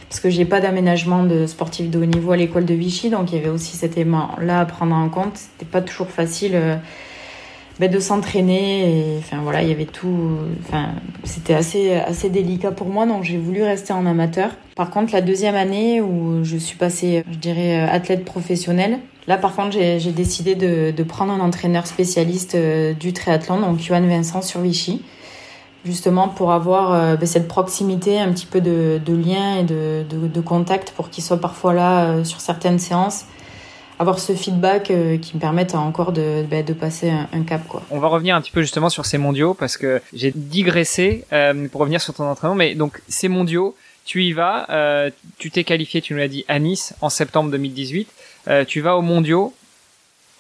parce 0.09 0.21
que 0.21 0.31
j'ai 0.31 0.45
pas 0.45 0.61
d'aménagement 0.61 1.25
de 1.25 1.47
sportif 1.47 1.91
de 1.91 1.99
haut 1.99 2.07
niveau 2.07 2.33
à 2.33 2.37
l'école 2.37 2.65
de 2.65 2.75
Vichy, 2.75 3.11
donc 3.11 3.33
il 3.33 3.37
y 3.37 3.39
avait 3.39 3.51
aussi 3.51 3.77
cet 3.77 3.97
élément 3.97 4.31
là 4.41 4.61
à 4.61 4.65
prendre 4.65 4.95
en 4.95 5.09
compte. 5.09 5.37
C'était 5.37 5.71
pas 5.71 5.83
toujours 5.83 6.09
facile. 6.09 6.53
Euh, 6.55 6.77
ben, 7.79 7.91
de 7.91 8.01
s'entraîner. 8.01 9.17
Enfin 9.19 9.39
voilà, 9.43 9.63
il 9.63 9.69
y 9.69 9.73
avait 9.73 9.85
tout. 9.85 10.39
Enfin, 10.61 10.93
c'était 11.25 11.53
assez 11.53 11.93
assez 11.93 12.31
délicat 12.31 12.73
pour 12.73 12.89
moi, 12.89 13.05
donc 13.05 13.23
j'ai 13.25 13.37
voulu 13.37 13.63
rester 13.63 13.93
en 13.93 14.07
amateur. 14.07 14.51
Par 14.77 14.91
contre, 14.91 15.13
la 15.13 15.21
deuxième 15.21 15.55
année 15.55 16.01
où 16.01 16.43
je 16.43 16.57
suis 16.57 16.77
passée, 16.79 17.23
je 17.31 17.37
dirais 17.37 17.81
athlète 17.81 18.25
professionnel, 18.25 18.99
là 19.27 19.37
par 19.37 19.55
contre 19.55 19.73
j'ai 19.73 20.13
décidé 20.13 20.55
de, 20.55 20.91
de, 20.91 21.03
prendre 21.03 21.33
un 21.33 21.41
entraîneur 21.41 21.87
spécialiste 21.87 22.55
euh, 22.55 22.95
du 22.95 23.13
triathlon, 23.13 23.61
donc 23.61 23.79
Johan 23.81 24.07
Vincent 24.07 24.41
sur 24.41 24.61
Vichy 24.61 25.03
justement 25.87 26.29
pour 26.29 26.53
avoir 26.53 26.93
euh, 26.93 27.17
ben, 27.17 27.27
cette 27.27 27.49
proximité, 27.49 28.19
un 28.19 28.33
petit 28.33 28.47
peu 28.47 28.61
de, 28.61 29.01
de 29.05 29.15
lien 29.15 29.57
et 29.59 29.65
de, 29.65 30.05
de, 30.11 30.41
contact 30.41 30.91
pour 30.91 31.09
qu'il 31.09 31.25
soit 31.25 31.41
parfois 31.41 31.73
là 31.73 32.11
euh, 32.11 32.25
sur 32.25 32.41
certaines 32.41 32.79
séances 32.79 33.25
avoir 33.99 34.19
ce 34.19 34.35
feedback 34.35 34.91
euh, 34.91 35.17
qui 35.17 35.37
me 35.37 35.41
permette 35.41 35.75
encore 35.75 36.13
de, 36.13 36.45
bah, 36.51 36.63
de 36.63 36.75
passer 36.75 37.09
un, 37.09 37.43
cap. 37.45 37.67
Quoi. 37.67 37.83
On 37.91 37.99
va 37.99 38.09
revenir 38.09 38.37
un 38.37 38.43
petit 38.43 38.51
peu 38.51 38.61
justement 38.61 38.91
sur 38.91 39.07
ces 39.07 39.17
mondiaux 39.17 39.55
parce 39.55 39.79
que 39.79 40.03
j'ai 40.13 40.33
digressé 40.35 41.25
pour 41.73 41.81
revenir 41.81 42.03
sur 42.03 42.13
ton 42.13 42.25
entraînement. 42.25 42.57
Mais 42.57 42.75
donc 42.75 43.01
ces 43.09 43.29
mondiaux, 43.29 43.75
tu 44.05 44.23
y 44.23 44.35
vas, 44.35 44.67
tu 45.39 45.51
t'es 45.51 45.65
qualifié, 45.65 46.03
tu 46.03 46.13
nous 46.13 46.19
l'as 46.19 46.29
dit, 46.29 46.45
à 46.47 46.59
Nice 46.59 46.95
en 47.01 47.09
septembre 47.09 47.51
2018. 47.51 48.07
Euh, 48.49 48.65
tu 48.65 48.81
vas 48.81 48.97
aux 48.97 49.03
mondiaux 49.03 49.55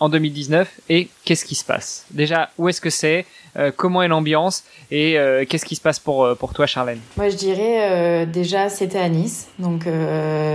en 0.00 0.08
2019 0.08 0.80
et 0.88 1.08
qu'est-ce 1.24 1.44
qui 1.44 1.54
se 1.54 1.64
passe? 1.64 2.06
Déjà, 2.10 2.50
où 2.58 2.68
est-ce 2.68 2.80
que 2.80 2.90
c'est? 2.90 3.26
Euh, 3.56 3.70
Comment 3.74 4.02
est 4.02 4.08
l'ambiance? 4.08 4.64
Et 4.90 5.18
euh, 5.18 5.44
qu'est-ce 5.48 5.64
qui 5.64 5.76
se 5.76 5.80
passe 5.80 5.98
pour, 5.98 6.28
pour 6.38 6.52
toi, 6.52 6.66
Charlène? 6.66 7.00
Moi, 7.16 7.28
je 7.30 7.36
dirais 7.36 8.26
déjà, 8.26 8.68
c'était 8.68 8.98
à 8.98 9.08
Nice. 9.08 9.48
Donc, 9.58 9.86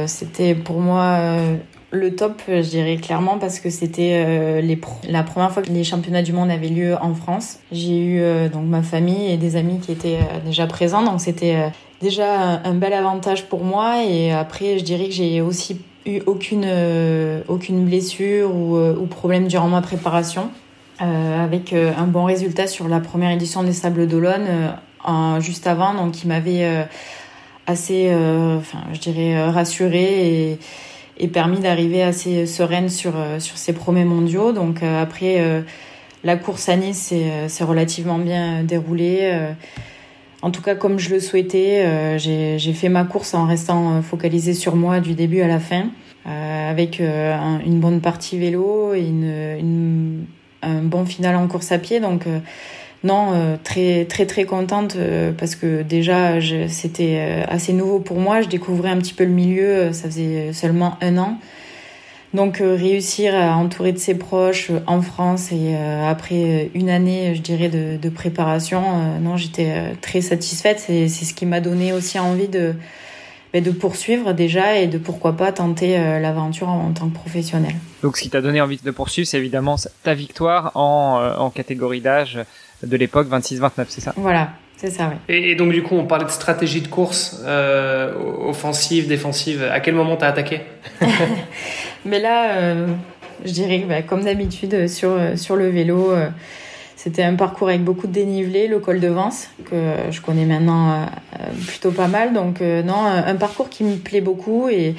c'était 0.07 0.55
pour 0.55 0.79
moi 0.79 1.57
le 1.91 2.15
top, 2.15 2.41
je 2.47 2.61
dirais 2.61 2.95
clairement, 2.95 3.37
parce 3.37 3.59
que 3.59 3.69
c'était 3.69 4.23
euh, 4.25 4.61
les 4.61 4.79
la 5.07 5.23
première 5.23 5.51
fois 5.51 5.61
que 5.61 5.71
les 5.71 5.83
championnats 5.83 6.21
du 6.21 6.33
monde 6.33 6.49
avaient 6.49 6.69
lieu 6.69 6.95
en 7.01 7.13
France. 7.13 7.59
J'ai 7.71 7.97
eu 7.97 8.21
euh, 8.21 8.49
donc 8.49 8.65
ma 8.65 8.81
famille 8.81 9.31
et 9.31 9.37
des 9.37 9.57
amis 9.57 9.79
qui 9.79 9.91
étaient 9.91 10.19
euh, 10.19 10.39
déjà 10.45 10.67
présents, 10.67 11.03
donc 11.03 11.19
c'était 11.19 11.71
déjà 12.01 12.61
un, 12.63 12.73
bel 12.73 12.93
avantage 12.93 13.45
pour 13.47 13.63
moi. 13.63 14.03
Et 14.05 14.31
après, 14.31 14.79
je 14.79 14.83
dirais 14.83 15.05
que 15.05 15.11
j'ai 15.11 15.41
aussi 15.41 15.81
eu 16.06 16.22
aucune, 16.26 16.68
aucune 17.47 17.86
blessure 17.86 18.54
ou, 18.54 18.78
ou, 18.78 19.06
problème 19.06 19.47
durant 19.47 19.68
ma 19.68 19.82
préparation. 19.82 20.49
avec 20.99 21.74
un 21.74 22.08
bon 22.08 22.26
résultat 22.26 22.68
sur 22.68 22.88
la 22.88 22.99
première 22.99 23.32
édition 23.32 23.64
des 23.64 23.74
Sables 23.74 24.08
d'Olonne 24.08 24.74
juste 25.39 25.68
avant, 25.68 25.93
donc 25.93 26.12
qui 26.12 26.28
m'avait 26.28 26.86
assez, 27.68 28.12
enfin, 28.58 28.80
je 28.93 28.99
dirais, 28.99 29.49
rassurée 29.49 30.52
et, 30.52 30.60
et 31.18 31.28
permis 31.28 31.60
d'arriver 31.60 32.04
assez 32.04 32.45
sereine 32.45 32.89
sur, 32.89 33.14
sur 33.39 33.58
ces 33.58 33.74
premiers 33.74 34.06
mondiaux. 34.06 34.52
Donc 34.52 34.84
après 34.84 35.64
la 36.24 36.36
course 36.36 36.70
à 36.70 36.76
Nice 36.76 37.14
s'est 37.47 37.64
relativement 37.64 38.18
bien 38.18 38.64
déroulée. 38.64 39.54
En 40.41 40.49
tout 40.49 40.61
cas, 40.61 40.73
comme 40.73 40.97
je 40.97 41.11
le 41.11 41.19
souhaitais, 41.19 41.83
euh, 41.85 42.17
j'ai 42.17 42.73
fait 42.73 42.89
ma 42.89 43.03
course 43.03 43.33
en 43.35 43.45
restant 43.45 43.97
euh, 43.97 44.01
focalisée 44.01 44.55
sur 44.55 44.75
moi 44.75 44.99
du 44.99 45.13
début 45.13 45.41
à 45.41 45.47
la 45.47 45.59
fin, 45.59 45.89
euh, 46.25 46.71
avec 46.71 46.99
une 46.99 47.79
bonne 47.79 48.01
partie 48.01 48.39
vélo 48.39 48.93
et 48.93 49.05
un 50.63 50.81
bon 50.81 51.05
final 51.05 51.35
en 51.35 51.47
course 51.47 51.71
à 51.71 51.77
pied. 51.77 51.99
Donc, 51.99 52.25
non, 53.03 53.57
très 53.63 54.05
très 54.05 54.27
très 54.27 54.43
contente 54.45 54.95
parce 55.37 55.55
que 55.55 55.81
déjà 55.81 56.39
c'était 56.67 57.43
assez 57.47 57.73
nouveau 57.73 57.99
pour 57.99 58.19
moi. 58.19 58.41
Je 58.41 58.47
découvrais 58.47 58.89
un 58.89 58.97
petit 58.97 59.15
peu 59.15 59.23
le 59.23 59.31
milieu. 59.31 59.91
Ça 59.91 60.07
faisait 60.07 60.53
seulement 60.53 60.97
un 61.01 61.17
an. 61.17 61.39
Donc 62.34 62.61
euh, 62.61 62.75
réussir 62.75 63.36
à 63.36 63.57
entourer 63.57 63.91
de 63.91 63.97
ses 63.97 64.17
proches 64.17 64.69
euh, 64.69 64.79
en 64.88 65.01
France 65.01 65.51
et 65.51 65.75
euh, 65.75 66.09
après 66.09 66.71
une 66.73 66.89
année, 66.89 67.36
je 67.36 67.41
dirais, 67.41 67.67
de, 67.67 67.97
de 67.97 68.09
préparation, 68.09 69.19
non, 69.19 69.36
j'étais 69.36 69.95
très 70.01 70.21
satisfaite. 70.21 70.79
C'est 70.79 71.07
ce 71.09 71.34
qui 71.34 71.45
m'a 71.45 71.59
donné 71.59 71.91
aussi 71.91 72.19
envie 72.19 72.47
de, 72.47 72.73
ben, 73.51 73.61
de 73.61 73.71
poursuivre 73.71 74.34
déjà 74.34 74.77
et 74.77 74.88
de 74.88 74.97
pourquoi 74.97 75.34
pas 75.34 75.51
tenter 75.51 75.97
l'aventure 76.19 76.69
en, 76.69 76.91
tant 76.91 77.09
que 77.09 77.13
professionnel. 77.15 77.75
Donc 78.01 78.17
ce 78.17 78.23
qui 78.23 78.29
t'a 78.29 78.41
donné 78.41 78.61
envie 78.61 78.77
de 78.77 78.91
poursuivre, 78.91 79.27
c'est 79.27 79.38
évidemment 79.38 79.75
ta 80.03 80.13
victoire 80.13 80.71
en, 80.75 81.21
en 81.38 81.49
catégorie 81.49 82.01
d'âge 82.01 82.39
de 82.84 82.97
l'époque 82.97 83.29
26-29, 83.29 83.86
c'est 83.89 84.01
ça? 84.01 84.13
Voilà, 84.15 84.51
c'est 84.82 84.89
ça, 84.89 85.11
oui. 85.11 85.36
Et, 85.36 85.53
donc, 85.53 85.71
du 85.71 85.84
coup, 85.84 85.95
on 85.95 86.05
parlait 86.05 86.25
de 86.25 86.32
stratégie 86.32 86.82
de 86.82 86.88
course, 86.88 87.39
euh, 87.45 88.13
offensive, 88.47 89.07
défensive. 89.07 89.63
À 89.71 89.79
quel 89.79 89.93
moment 89.93 90.15
t'as 90.15 90.29
attaqué? 90.29 90.61
Mais 92.06 92.20
là, 92.20 92.56
euh, 92.58 92.88
je 93.45 93.52
dirais, 93.52 93.86
bah, 93.88 94.02
comme 94.02 94.24
d'habitude, 94.24 94.88
sur, 94.88 95.18
sur 95.36 95.56
le 95.56 95.70
vélo, 95.70 96.12
euh, 96.12 96.30
c'était 96.95 97.24
un 97.24 97.36
parcours 97.36 97.70
avec 97.70 97.84
beaucoup 97.84 98.08
de 98.08 98.12
dénivelé, 98.12 98.68
le 98.68 98.80
col 98.80 98.99
de 98.99 99.08
Vence, 99.08 99.49
que 99.70 99.76
je 100.10 100.22
connais 100.22 100.45
maintenant 100.45 100.91
euh, 100.91 101.06
plutôt 101.68 101.91
pas 101.91 102.08
mal. 102.08 102.34
Donc, 102.34 102.62
euh, 102.62 102.84
non, 102.84 103.04
un 103.04 103.36
parcours 103.36 103.70
qui 103.70 103.84
me 103.84 103.95
plaît 103.95 104.22
beaucoup 104.22 104.70
et 104.70 104.95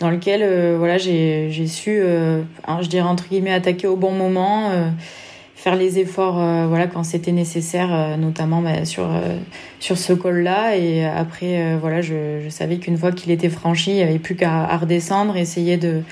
dans 0.00 0.10
lequel, 0.10 0.76
voilà, 0.76 0.96
j'ai 0.96 1.66
su, 1.66 2.00
je 2.00 2.86
dirais, 2.88 3.08
entre 3.08 3.28
guillemets, 3.28 3.52
attaquer 3.52 3.88
au 3.88 3.96
bon 3.96 4.12
moment 4.12 4.70
faire 5.58 5.74
les 5.74 5.98
efforts 5.98 6.40
euh, 6.40 6.66
voilà 6.68 6.86
quand 6.86 7.02
c'était 7.02 7.32
nécessaire 7.32 7.92
euh, 7.92 8.16
notamment 8.16 8.62
bah, 8.62 8.84
sur 8.84 9.06
euh, 9.06 9.38
sur 9.80 9.98
ce 9.98 10.12
col 10.12 10.42
là 10.42 10.76
et 10.76 11.04
après 11.04 11.76
voilà 11.76 12.00
je, 12.00 12.40
je 12.44 12.48
savais 12.48 12.78
qu'une 12.78 12.96
fois 12.96 13.10
qu'il 13.10 13.32
était 13.32 13.48
franchi 13.48 13.90
il 13.90 13.96
n'y 13.96 14.02
avait 14.02 14.20
plus 14.20 14.36
qu'à 14.36 14.76
redescendre 14.76 15.36
essayer 15.36 15.76
de 15.76 16.02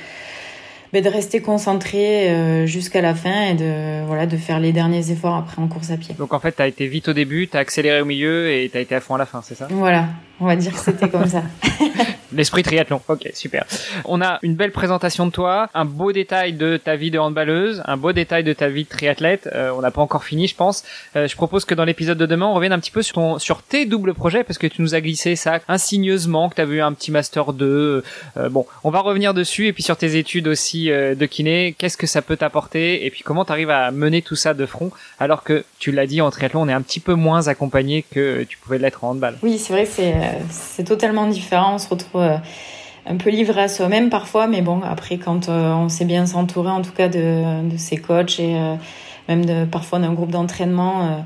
bah, 0.92 1.01
de 1.01 1.09
rester 1.09 1.40
concentré 1.40 2.66
jusqu'à 2.66 3.01
la 3.01 3.14
fin 3.14 3.51
et 3.51 3.55
de 3.55 4.05
voilà 4.07 4.26
de 4.26 4.36
faire 4.36 4.59
les 4.59 4.72
derniers 4.72 5.12
efforts 5.12 5.36
après 5.36 5.62
en 5.62 5.68
course 5.68 5.90
à 5.90 5.97
pied. 5.97 6.14
Donc 6.16 6.32
en 6.32 6.38
fait, 6.38 6.57
tu 6.57 6.62
as 6.62 6.68
été 6.68 6.86
vite 6.86 7.09
au 7.09 7.12
début, 7.12 7.49
tu 7.49 7.57
as 7.57 7.61
accéléré 7.61 8.01
au 8.01 8.05
milieu 8.05 8.53
et 8.53 8.68
tu 8.70 8.78
as 8.78 8.80
été 8.80 8.94
à 8.94 9.01
fond 9.01 9.16
à 9.16 9.18
la 9.18 9.26
fin, 9.26 9.42
c'est 9.42 9.57
ça? 9.57 9.66
Voilà, 9.70 10.07
on 10.40 10.47
va 10.47 10.55
dire 10.55 10.72
que 10.72 10.78
c'était 10.78 11.09
comme 11.09 11.26
ça. 11.26 11.42
L'esprit 12.33 12.62
triathlon. 12.62 13.01
Ok, 13.09 13.31
super. 13.35 13.64
On 14.05 14.20
a 14.20 14.39
une 14.43 14.55
belle 14.55 14.72
présentation 14.72 15.27
de 15.27 15.31
toi, 15.31 15.68
un 15.74 15.85
beau 15.85 16.12
détail 16.12 16.53
de 16.53 16.77
ta 16.77 16.97
vie 16.97 17.11
de 17.11 17.18
handballeuse, 17.18 17.83
un 17.87 17.97
beau 17.97 18.12
détail 18.12 18.45
de 18.45 18.53
ta 18.53 18.68
vie 18.68 18.85
de 18.85 18.89
triathlète. 18.89 19.49
Euh, 19.55 19.70
on 19.77 19.81
n'a 19.81 19.91
pas 19.91 20.03
encore 20.03 20.24
fini, 20.24 20.49
je 20.49 20.55
pense. 20.55 20.85
Euh, 21.14 21.29
je 21.29 21.37
propose 21.37 21.64
que 21.64 21.74
dans 21.74 21.85
l'épisode 21.85 22.18
de 22.18 22.27
demain, 22.27 22.47
on 22.47 22.55
revienne 22.55 22.72
un 22.72 22.79
petit 22.79 22.91
peu 22.91 23.03
sur 23.03 23.14
ton, 23.14 23.39
sur 23.39 23.62
tes 23.62 23.87
doubles 23.87 24.14
projets 24.14 24.45
parce 24.45 24.59
que 24.59 24.66
tu 24.66 24.83
nous 24.83 24.95
as 24.95 25.01
glissé 25.01 25.37
ça 25.37 25.61
insigneusement, 25.68 26.49
que 26.49 26.57
tu 26.57 26.61
as 26.61 26.64
vu 26.64 26.81
un 26.81 26.93
petit 26.93 27.11
master 27.11 27.53
2. 27.53 28.03
Euh, 28.37 28.49
bon, 28.49 28.66
on 28.85 28.91
va 28.91 29.01
revenir 29.01 29.35
dessus 29.35 29.66
et 29.66 29.72
puis 29.72 29.83
sur 29.83 29.97
tes 29.97 30.16
études 30.16 30.49
aussi 30.49 30.87
de 30.89 31.27
kiné. 31.27 31.74
Qu'est-ce 31.79 31.97
que 31.97 32.07
ça 32.07 32.22
peut 32.22 32.37
t'apporter 32.37 33.07
et 33.07 33.11
puis 33.11 33.22
comment 33.22 33.45
tu 33.45 33.53
arrives 33.53 33.70
à 33.70 33.91
mener 33.91 34.22
tout 34.22 34.37
ça 34.37 34.55
de 34.55 34.66
front 34.66 34.91
alors 35.18 35.43
que 35.43 35.64
tu 35.79 35.93
l'as 35.93 36.07
dit 36.07 36.20
en 36.20 36.31
triathlon, 36.31 36.62
on 36.62 36.68
est 36.68 36.72
un 36.72 36.83
petit 36.83 37.01
peu 37.01 37.14
moins 37.14 37.49
accompagné 37.49 38.03
que 38.03 38.45
tu 38.45 38.59
pouvais 38.59 38.79
l'être 38.79 39.05
en 39.05 39.11
handball? 39.11 39.37
Oui, 39.43 39.59
c'est 39.59 39.72
vrai 39.72 39.87
c'est 39.87 40.14
c'est 40.51 40.85
totalement 40.85 41.27
différent. 41.27 41.74
On 41.74 41.79
se 41.79 41.89
retrouve 41.89 42.15
euh, 42.18 42.36
un 43.06 43.16
peu 43.16 43.30
livré 43.30 43.62
à 43.62 43.68
soi-même 43.68 44.10
parfois, 44.10 44.46
mais 44.46 44.62
bon, 44.62 44.82
après, 44.82 45.18
quand 45.18 45.48
euh, 45.48 45.72
on 45.72 45.88
sait 45.88 46.04
bien 46.04 46.26
s'entourer, 46.26 46.70
en 46.70 46.82
tout 46.82 46.92
cas, 46.92 47.08
de, 47.08 47.44
ses 47.76 47.96
coachs 47.96 48.40
et 48.40 48.56
euh, 48.56 48.74
même 49.28 49.68
parfois 49.68 49.98
d'un 49.98 50.12
groupe 50.12 50.30
d'entraînement, 50.30 51.24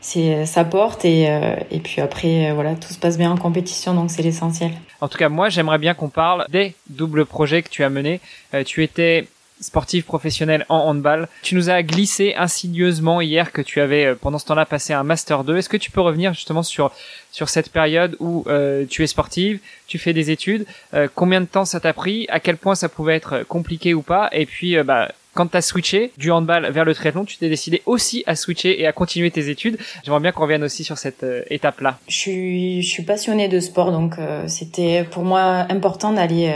c'est 0.00 0.46
ça 0.46 0.64
porte 0.64 1.04
et, 1.04 1.24
et 1.70 1.80
puis 1.80 2.00
après, 2.00 2.52
voilà, 2.52 2.74
tout 2.74 2.92
se 2.92 2.98
passe 2.98 3.18
bien 3.18 3.30
en 3.30 3.36
compétition, 3.36 3.92
donc 3.92 4.10
c'est 4.10 4.22
l'essentiel. 4.22 4.70
En 5.02 5.08
tout 5.08 5.18
cas, 5.18 5.28
moi, 5.28 5.50
j'aimerais 5.50 5.76
bien 5.76 5.92
qu'on 5.92 6.08
parle 6.08 6.46
des 6.48 6.74
doubles 6.88 7.26
projets 7.26 7.62
que 7.62 7.68
tu 7.68 7.84
as 7.84 7.90
menés. 7.90 8.20
tu 8.64 8.82
étais 8.82 9.26
sportif 9.60 10.04
professionnel 10.04 10.64
en 10.68 10.78
handball. 10.78 11.28
Tu 11.42 11.54
nous 11.54 11.70
as 11.70 11.82
glissé 11.82 12.34
insidieusement 12.36 13.20
hier 13.20 13.52
que 13.52 13.62
tu 13.62 13.80
avais 13.80 14.14
pendant 14.14 14.38
ce 14.38 14.46
temps-là 14.46 14.66
passé 14.66 14.92
un 14.92 15.02
master 15.02 15.44
2. 15.44 15.56
Est-ce 15.56 15.68
que 15.68 15.76
tu 15.76 15.90
peux 15.90 16.00
revenir 16.00 16.34
justement 16.34 16.62
sur 16.62 16.92
sur 17.32 17.48
cette 17.48 17.70
période 17.70 18.16
où 18.20 18.44
euh, 18.48 18.84
tu 18.88 19.02
es 19.02 19.06
sportive, 19.06 19.60
tu 19.86 19.98
fais 19.98 20.12
des 20.12 20.30
études, 20.30 20.66
euh, 20.94 21.08
combien 21.14 21.40
de 21.40 21.46
temps 21.46 21.64
ça 21.64 21.80
t'a 21.80 21.92
pris, 21.92 22.26
à 22.30 22.40
quel 22.40 22.56
point 22.56 22.74
ça 22.74 22.88
pouvait 22.88 23.16
être 23.16 23.44
compliqué 23.46 23.94
ou 23.94 24.02
pas, 24.02 24.28
et 24.32 24.46
puis 24.46 24.76
euh, 24.76 24.84
bah 24.84 25.12
quand 25.34 25.46
tu 25.46 25.56
as 25.56 25.62
switché 25.62 26.10
du 26.18 26.32
handball 26.32 26.68
vers 26.72 26.84
le 26.84 26.94
triathlon, 26.94 27.24
tu 27.24 27.36
t'es 27.36 27.48
décidé 27.48 27.80
aussi 27.86 28.24
à 28.26 28.34
switcher 28.34 28.80
et 28.80 28.88
à 28.88 28.92
continuer 28.92 29.30
tes 29.30 29.50
études. 29.50 29.78
J'aimerais 30.02 30.20
bien 30.20 30.32
qu'on 30.32 30.42
revienne 30.42 30.64
aussi 30.64 30.82
sur 30.82 30.98
cette 30.98 31.24
étape-là. 31.48 31.98
Je 32.08 32.16
suis, 32.16 32.82
je 32.82 32.88
suis 32.88 33.04
passionnée 33.04 33.46
de 33.46 33.60
sport, 33.60 33.92
donc 33.92 34.16
c'était 34.48 35.04
pour 35.04 35.22
moi 35.22 35.64
important 35.68 36.12
d'aller 36.12 36.52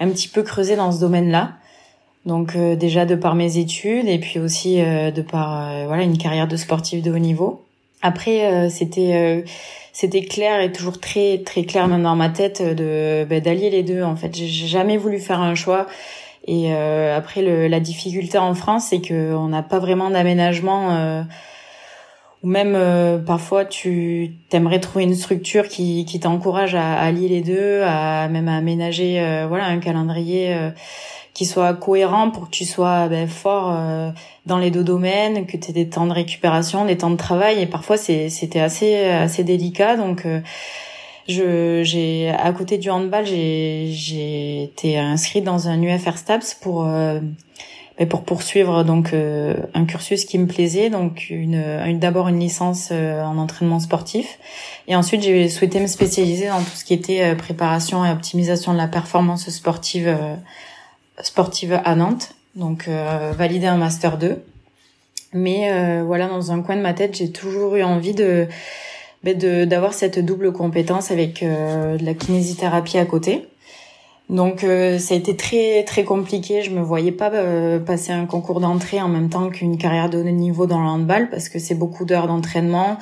un 0.00 0.08
petit 0.08 0.28
peu 0.28 0.42
creuser 0.42 0.76
dans 0.76 0.92
ce 0.92 1.00
domaine-là. 1.00 1.58
Donc 2.26 2.56
déjà 2.56 3.06
de 3.06 3.14
par 3.14 3.34
mes 3.34 3.56
études 3.56 4.08
et 4.08 4.18
puis 4.18 4.38
aussi 4.38 4.76
de 4.78 5.22
par 5.22 5.86
voilà 5.86 6.02
une 6.02 6.18
carrière 6.18 6.48
de 6.48 6.56
sportif 6.56 7.00
de 7.00 7.12
haut 7.12 7.18
niveau. 7.18 7.62
Après 8.02 8.68
c'était 8.68 9.44
c'était 9.96 10.20
clair 10.20 10.60
et 10.60 10.72
toujours 10.72 11.00
très 11.00 11.38
très 11.38 11.64
clair 11.64 11.88
même 11.88 12.02
dans 12.02 12.16
ma 12.16 12.28
tête 12.28 12.60
de 12.60 13.24
bah, 13.24 13.40
d'allier 13.40 13.70
les 13.70 13.82
deux 13.82 14.02
en 14.02 14.14
fait 14.14 14.36
j'ai 14.36 14.66
jamais 14.66 14.98
voulu 14.98 15.18
faire 15.18 15.40
un 15.40 15.54
choix 15.54 15.86
et 16.46 16.74
euh, 16.74 17.16
après 17.16 17.40
le, 17.40 17.66
la 17.66 17.80
difficulté 17.80 18.36
en 18.36 18.54
France 18.54 18.88
c'est 18.90 19.00
que 19.00 19.34
on 19.34 19.48
n'a 19.48 19.62
pas 19.62 19.78
vraiment 19.78 20.10
d'aménagement 20.10 20.94
euh, 20.94 21.22
ou 22.46 22.48
même 22.48 22.74
euh, 22.76 23.18
parfois 23.18 23.64
tu 23.64 24.36
t'aimerais 24.48 24.78
trouver 24.78 25.04
une 25.04 25.16
structure 25.16 25.66
qui, 25.66 26.04
qui 26.04 26.20
t'encourage 26.20 26.76
à, 26.76 26.94
à, 26.94 27.10
les 27.10 27.40
deux 27.40 27.82
à 27.82 28.28
même 28.28 28.46
à 28.46 28.56
aménager 28.56 29.20
euh, 29.20 29.46
voilà 29.48 29.66
un 29.66 29.78
calendrier 29.78 30.56
qui 31.36 31.44
soit 31.44 31.74
cohérent 31.74 32.30
pour 32.30 32.46
que 32.46 32.50
tu 32.50 32.64
sois 32.64 33.08
ben, 33.08 33.28
fort 33.28 33.70
euh, 33.70 34.10
dans 34.46 34.56
les 34.56 34.70
deux 34.70 34.82
domaines, 34.82 35.44
que 35.44 35.58
tu 35.58 35.68
aies 35.68 35.74
des 35.74 35.86
temps 35.86 36.06
de 36.06 36.12
récupération, 36.14 36.86
des 36.86 36.96
temps 36.96 37.10
de 37.10 37.18
travail. 37.18 37.60
Et 37.60 37.66
parfois, 37.66 37.98
c'était 37.98 38.58
assez, 38.58 39.04
assez 39.04 39.44
délicat. 39.44 39.98
Donc, 39.98 40.24
euh, 40.24 40.40
je, 41.28 41.82
j'ai 41.84 42.30
à 42.30 42.50
côté 42.52 42.78
du 42.78 42.88
handball, 42.88 43.26
j'ai, 43.26 43.88
j'ai 43.90 44.62
été 44.62 44.98
inscrite 44.98 45.44
dans 45.44 45.68
un 45.68 45.82
UFR 45.82 46.16
STAPS 46.16 46.54
pour 46.54 46.86
euh, 46.86 47.20
pour 48.04 48.24
poursuivre 48.24 48.84
donc 48.84 49.14
un 49.14 49.84
cursus 49.86 50.26
qui 50.26 50.38
me 50.38 50.46
plaisait, 50.46 50.90
donc 50.90 51.30
une, 51.30 51.54
une 51.86 51.98
d'abord 51.98 52.28
une 52.28 52.38
licence 52.38 52.90
en 52.90 53.38
entraînement 53.38 53.80
sportif, 53.80 54.38
et 54.86 54.94
ensuite 54.94 55.22
j'ai 55.22 55.48
souhaité 55.48 55.80
me 55.80 55.86
spécialiser 55.86 56.48
dans 56.48 56.60
tout 56.60 56.74
ce 56.76 56.84
qui 56.84 56.92
était 56.92 57.34
préparation 57.36 58.04
et 58.04 58.10
optimisation 58.10 58.74
de 58.74 58.78
la 58.78 58.86
performance 58.88 59.48
sportive 59.48 60.14
sportive 61.22 61.80
à 61.84 61.94
Nantes, 61.94 62.34
donc 62.54 62.88
euh, 62.88 63.32
valider 63.36 63.66
un 63.66 63.76
master 63.76 64.18
2. 64.18 64.42
Mais 65.32 65.70
euh, 65.70 66.02
voilà, 66.04 66.28
dans 66.28 66.52
un 66.52 66.62
coin 66.62 66.76
de 66.76 66.80
ma 66.80 66.94
tête, 66.94 67.16
j'ai 67.16 67.30
toujours 67.30 67.76
eu 67.76 67.82
envie 67.82 68.14
de 68.14 68.46
ben, 69.22 69.36
d'avoir 69.66 69.92
cette 69.92 70.24
double 70.24 70.52
compétence 70.52 71.10
avec 71.10 71.42
euh, 71.42 71.96
de 71.96 72.04
la 72.04 72.14
kinésithérapie 72.14 72.98
à 72.98 73.04
côté. 73.04 73.46
Donc 74.28 74.60
ça 74.62 75.14
a 75.14 75.16
été 75.16 75.36
très 75.36 75.84
très 75.84 76.04
compliqué. 76.04 76.62
Je 76.62 76.70
me 76.70 76.80
voyais 76.80 77.12
pas 77.12 77.30
passer 77.78 78.12
un 78.12 78.26
concours 78.26 78.60
d'entrée 78.60 79.00
en 79.00 79.08
même 79.08 79.28
temps 79.28 79.50
qu'une 79.50 79.78
carrière 79.78 80.10
de 80.10 80.18
haut 80.18 80.24
niveau 80.24 80.66
dans 80.66 80.80
le 80.80 80.86
handball 80.86 81.30
parce 81.30 81.48
que 81.48 81.58
c'est 81.58 81.76
beaucoup 81.76 82.04
d'heures 82.04 82.26
d'entraînement, 82.26 82.98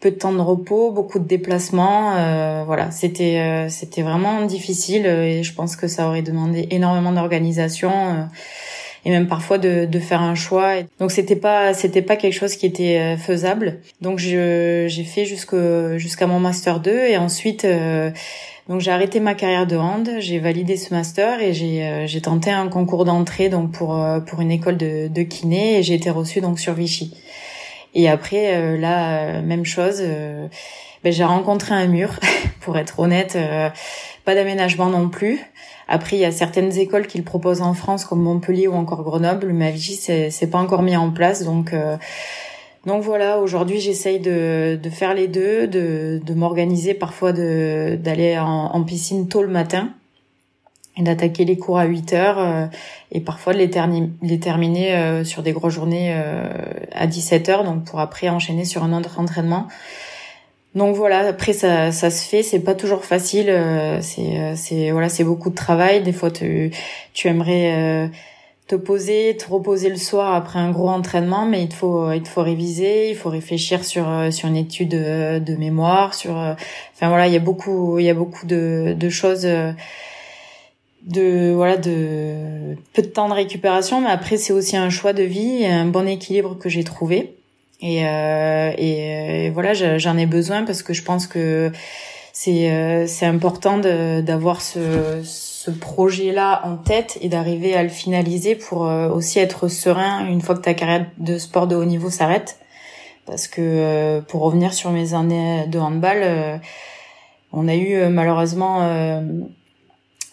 peu 0.00 0.10
de 0.10 0.16
temps 0.16 0.32
de 0.32 0.40
repos, 0.40 0.90
beaucoup 0.90 1.18
de 1.18 1.26
déplacements. 1.26 2.16
Euh, 2.16 2.62
voilà, 2.66 2.90
c'était 2.90 3.38
euh, 3.40 3.68
c'était 3.68 4.02
vraiment 4.02 4.42
difficile 4.42 5.06
et 5.06 5.42
je 5.42 5.54
pense 5.54 5.76
que 5.76 5.88
ça 5.88 6.08
aurait 6.08 6.22
demandé 6.22 6.68
énormément 6.70 7.12
d'organisation. 7.12 7.90
Euh, 7.90 8.24
et 9.06 9.10
même 9.10 9.28
parfois 9.28 9.58
de, 9.58 9.84
de 9.84 9.98
faire 10.00 10.20
un 10.20 10.34
choix. 10.34 10.74
Donc 10.98 11.12
c'était 11.12 11.36
pas 11.36 11.72
c'était 11.74 12.02
pas 12.02 12.16
quelque 12.16 12.34
chose 12.34 12.56
qui 12.56 12.66
était 12.66 12.98
euh, 12.98 13.16
faisable. 13.16 13.78
Donc 14.00 14.18
j'ai 14.18 14.88
fait 14.88 15.24
jusqu'au 15.24 15.96
jusqu'à 15.96 16.26
mon 16.26 16.40
master 16.40 16.80
2 16.80 16.90
et 16.90 17.16
ensuite 17.16 17.64
euh, 17.64 18.10
donc 18.68 18.80
j'ai 18.80 18.90
arrêté 18.90 19.20
ma 19.20 19.34
carrière 19.34 19.66
de 19.66 19.76
hand, 19.76 20.08
j'ai 20.18 20.38
validé 20.38 20.76
ce 20.76 20.92
master 20.92 21.40
et 21.40 21.52
j'ai 21.52 21.86
euh, 21.86 22.20
tenté 22.20 22.50
un 22.50 22.68
concours 22.68 23.04
d'entrée 23.04 23.48
donc 23.48 23.72
pour 23.72 23.98
pour 24.26 24.40
une 24.40 24.50
école 24.50 24.76
de, 24.76 25.08
de 25.08 25.22
kiné 25.22 25.78
et 25.78 25.82
j'ai 25.82 25.94
été 25.94 26.10
reçue 26.10 26.40
donc 26.40 26.58
sur 26.58 26.74
Vichy. 26.74 27.14
Et 27.94 28.08
après 28.08 28.76
là 28.76 29.40
même 29.40 29.64
chose 29.64 30.02
ben, 31.04 31.12
j'ai 31.12 31.24
rencontré 31.24 31.74
un 31.74 31.86
mur 31.86 32.18
pour 32.60 32.76
être 32.76 32.98
honnête, 33.00 33.38
pas 34.24 34.34
d'aménagement 34.34 34.86
non 34.86 35.08
plus. 35.08 35.40
Après, 35.88 36.16
il 36.16 36.20
y 36.20 36.24
a 36.24 36.32
certaines 36.32 36.76
écoles 36.78 37.06
qui 37.06 37.18
le 37.18 37.24
proposent 37.24 37.62
en 37.62 37.74
France, 37.74 38.04
comme 38.04 38.20
Montpellier 38.20 38.66
ou 38.66 38.74
encore 38.74 39.04
Grenoble, 39.04 39.52
mais 39.52 39.68
à 39.68 39.70
Vichy, 39.70 39.94
c'est 39.94 40.50
pas 40.50 40.58
encore 40.58 40.82
mis 40.82 40.96
en 40.96 41.10
place. 41.10 41.44
Donc, 41.44 41.72
euh, 41.72 41.96
donc 42.86 43.02
voilà, 43.02 43.38
aujourd'hui, 43.38 43.80
j'essaye 43.80 44.20
de, 44.20 44.78
de 44.80 44.90
faire 44.90 45.12
les 45.12 45.28
deux, 45.28 45.66
de, 45.66 46.20
de 46.24 46.34
m'organiser 46.34 46.94
parfois 46.94 47.32
d'aller 47.32 48.38
en, 48.38 48.82
piscine 48.84 49.28
tôt 49.28 49.42
le 49.42 49.48
matin 49.48 49.90
et 50.96 51.02
d'attaquer 51.02 51.44
les 51.44 51.58
cours 51.58 51.78
à 51.78 51.84
8 51.84 52.12
heures 52.14 52.38
euh, 52.38 52.66
et 53.12 53.20
parfois 53.20 53.52
de 53.52 53.58
les, 53.58 53.70
les 54.22 54.40
terminer 54.40 54.94
euh, 54.94 55.24
sur 55.24 55.42
des 55.42 55.52
grosses 55.52 55.74
journées 55.74 56.14
à 56.92 57.06
17 57.06 57.48
heures, 57.50 57.64
donc 57.64 57.84
pour 57.84 58.00
après 58.00 58.28
enchaîner 58.28 58.64
sur 58.64 58.82
un 58.82 58.96
autre 58.96 59.20
entraînement. 59.20 59.66
Donc 60.76 60.94
voilà, 60.94 61.20
après 61.20 61.54
ça, 61.54 61.90
ça 61.90 62.10
se 62.10 62.22
fait, 62.28 62.42
c'est 62.42 62.60
pas 62.60 62.74
toujours 62.74 63.06
facile, 63.06 63.48
euh, 63.48 64.02
c'est 64.02 64.38
euh, 64.38 64.52
c'est 64.56 64.90
voilà, 64.90 65.08
c'est 65.08 65.24
beaucoup 65.24 65.48
de 65.48 65.54
travail. 65.54 66.02
Des 66.02 66.12
fois 66.12 66.30
tu 66.30 66.70
tu 67.14 67.28
aimerais 67.28 67.72
euh, 67.74 68.08
te 68.66 68.74
poser, 68.74 69.36
te 69.36 69.48
reposer 69.48 69.88
le 69.88 69.96
soir 69.96 70.34
après 70.34 70.58
un 70.58 70.70
gros 70.70 70.88
entraînement, 70.88 71.46
mais 71.46 71.62
il 71.64 71.72
faut 71.72 72.10
il 72.12 72.22
te 72.22 72.28
faut 72.28 72.42
réviser, 72.42 73.10
il 73.10 73.16
faut 73.16 73.30
réfléchir 73.30 73.84
sur 73.84 74.06
sur 74.30 74.48
une 74.48 74.56
étude 74.56 74.90
de, 74.90 75.56
mémoire, 75.56 76.14
sur 76.14 76.32
enfin 76.32 77.08
voilà, 77.08 77.28
il 77.28 77.32
y 77.32 77.36
a 77.36 77.40
beaucoup 77.40 77.98
il 77.98 78.04
y 78.04 78.10
a 78.10 78.14
beaucoup 78.14 78.46
de 78.46 78.94
de 78.98 79.08
choses 79.08 79.46
de 81.06 81.52
voilà 81.54 81.76
de 81.76 82.76
peu 82.92 83.02
de 83.02 83.06
temps 83.06 83.28
de 83.28 83.34
récupération, 83.34 84.00
mais 84.00 84.10
après 84.10 84.36
c'est 84.36 84.52
aussi 84.52 84.76
un 84.76 84.90
choix 84.90 85.12
de 85.12 85.22
vie, 85.22 85.64
un 85.64 85.86
bon 85.86 86.06
équilibre 86.08 86.58
que 86.58 86.68
j'ai 86.68 86.84
trouvé. 86.84 87.36
Et, 87.80 88.06
euh, 88.06 88.72
et, 88.78 89.50
voilà, 89.50 89.74
j'en 89.74 90.16
ai 90.16 90.26
besoin 90.26 90.64
parce 90.64 90.82
que 90.82 90.94
je 90.94 91.02
pense 91.02 91.26
que 91.26 91.70
c'est 92.38 92.70
euh, 92.70 93.06
c'est 93.06 93.24
important 93.24 93.78
d'avoir 93.78 94.60
ce, 94.60 95.22
ce 95.24 95.70
projet-là 95.70 96.60
en 96.66 96.76
tête 96.76 97.16
et 97.22 97.30
d'arriver 97.30 97.74
à 97.74 97.82
le 97.82 97.88
finaliser 97.88 98.56
pour 98.56 98.86
euh, 98.86 99.08
aussi 99.08 99.38
être 99.38 99.68
serein 99.68 100.26
une 100.26 100.42
fois 100.42 100.54
que 100.54 100.60
ta 100.60 100.74
carrière 100.74 101.06
de 101.16 101.38
sport 101.38 101.66
de 101.66 101.74
haut 101.74 101.86
niveau 101.86 102.10
s'arrête. 102.10 102.58
Parce 103.24 103.48
que 103.48 103.62
euh, 103.62 104.20
pour 104.20 104.42
revenir 104.42 104.74
sur 104.74 104.90
mes 104.90 105.14
années 105.14 105.66
de 105.66 105.78
handball, 105.78 106.60
on 107.52 107.68
a 107.68 107.74
eu 107.74 108.06
malheureusement 108.10 108.82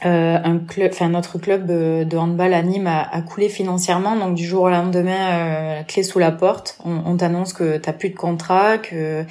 euh, 0.05 0.37
un 0.43 0.59
club, 0.59 0.91
enfin 0.91 1.07
notre 1.07 1.37
club 1.37 1.69
euh, 1.69 2.03
de 2.03 2.17
handball 2.17 2.53
à 2.53 2.61
Nîmes 2.61 2.87
a, 2.87 3.21
coulé 3.21 3.47
financièrement, 3.47 4.17
donc 4.17 4.35
du 4.35 4.45
jour 4.45 4.63
au 4.63 4.69
lendemain, 4.69 5.31
euh, 5.31 5.83
clé 5.83 6.03
sous 6.03 6.19
la 6.19 6.31
porte, 6.31 6.77
on, 6.83 7.03
on 7.05 7.15
t'annonce 7.15 7.53
que 7.53 7.77
t'as 7.77 7.93
plus 7.93 8.09
de 8.09 8.15
contrat, 8.15 8.77
que 8.79 9.23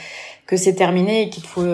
que 0.52 0.58
c'est 0.58 0.74
terminé 0.74 1.22
et 1.22 1.30
qu'il 1.30 1.42
te 1.42 1.48
faut 1.48 1.64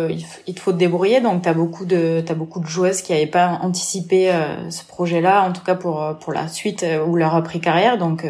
il 0.46 0.54
te 0.54 0.60
faut 0.60 0.70
te 0.70 0.76
débrouiller. 0.76 1.20
Donc 1.20 1.42
t'as 1.42 1.52
beaucoup 1.52 1.84
de 1.84 2.22
t'as 2.24 2.34
beaucoup 2.34 2.60
de 2.60 2.66
joueuses 2.66 3.02
qui 3.02 3.12
avaient 3.12 3.26
pas 3.26 3.58
anticipé 3.60 4.30
euh, 4.30 4.70
ce 4.70 4.84
projet-là, 4.84 5.42
en 5.42 5.52
tout 5.52 5.64
cas 5.64 5.74
pour 5.74 6.16
pour 6.20 6.32
la 6.32 6.46
suite 6.46 6.86
ou 7.08 7.16
leur 7.16 7.34
après 7.34 7.58
carrière. 7.58 7.98
Donc 7.98 8.24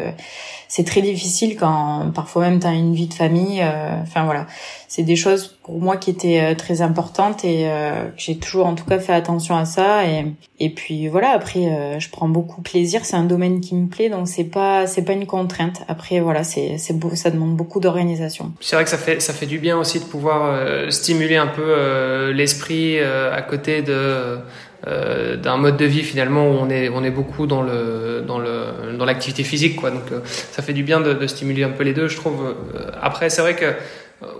c'est 0.67 0.85
très 0.85 1.03
difficile 1.03 1.55
quand 1.55 2.11
parfois 2.15 2.49
même 2.49 2.57
t'as 2.57 2.73
une 2.73 2.95
vie 2.95 3.05
de 3.05 3.13
famille. 3.13 3.63
Enfin 4.01 4.25
voilà, 4.25 4.47
c'est 4.89 5.03
des 5.03 5.15
choses 5.15 5.55
pour 5.63 5.79
moi 5.79 5.97
qui 5.97 6.09
étaient 6.09 6.41
euh, 6.41 6.55
très 6.55 6.81
importantes 6.81 7.45
et 7.45 7.69
euh, 7.69 8.05
j'ai 8.17 8.37
toujours 8.37 8.65
en 8.65 8.73
tout 8.73 8.85
cas 8.85 8.97
fait 8.97 9.13
attention 9.13 9.55
à 9.55 9.63
ça 9.63 10.03
et 10.05 10.25
et 10.59 10.71
puis 10.71 11.07
voilà 11.07 11.29
après 11.29 11.67
euh, 11.67 11.99
je 11.99 12.09
prends 12.09 12.27
beaucoup 12.27 12.63
plaisir. 12.63 13.05
C'est 13.05 13.15
un 13.15 13.23
domaine 13.23 13.61
qui 13.61 13.75
me 13.75 13.87
plaît 13.87 14.09
donc 14.09 14.27
c'est 14.27 14.45
pas 14.45 14.87
c'est 14.87 15.03
pas 15.03 15.13
une 15.13 15.27
contrainte. 15.27 15.83
Après 15.87 16.19
voilà 16.21 16.43
c'est 16.43 16.79
c'est 16.79 16.95
ça 17.15 17.29
demande 17.29 17.55
beaucoup 17.55 17.79
d'organisation. 17.79 18.51
C'est 18.61 18.75
vrai 18.75 18.83
que 18.83 18.89
ça 18.89 18.97
fait 18.97 19.21
ça 19.21 19.31
fait 19.31 19.45
du 19.45 19.59
bien 19.59 19.77
aussi 19.77 19.99
de 19.99 20.05
pouvoir 20.05 20.59
stimuler 20.91 21.37
un 21.37 21.47
peu 21.47 22.31
l'esprit 22.31 22.99
à 22.99 23.41
côté 23.43 23.83
de 23.83 24.39
d'un 24.87 25.57
mode 25.57 25.77
de 25.77 25.85
vie 25.85 26.01
finalement 26.01 26.49
où 26.49 26.53
on 26.53 26.69
est 26.69 26.89
on 26.89 27.03
est 27.03 27.11
beaucoup 27.11 27.45
dans 27.45 27.61
le 27.61 28.23
dans 28.27 28.39
le 28.39 28.97
dans 28.97 29.05
l'activité 29.05 29.43
physique 29.43 29.75
quoi. 29.75 29.91
Donc 29.91 30.11
ça 30.51 30.63
fait 30.63 30.73
du 30.73 30.81
bien 30.81 30.99
de, 30.99 31.13
de, 31.13 31.27
stimuler 31.27 31.63
un 31.63 31.69
peu 31.69 31.83
les 31.83 31.93
deux 31.93 32.07
je 32.07 32.15
trouve. 32.15 32.55
Après 33.01 33.29
c'est 33.29 33.41
vrai 33.41 33.55
que 33.55 33.75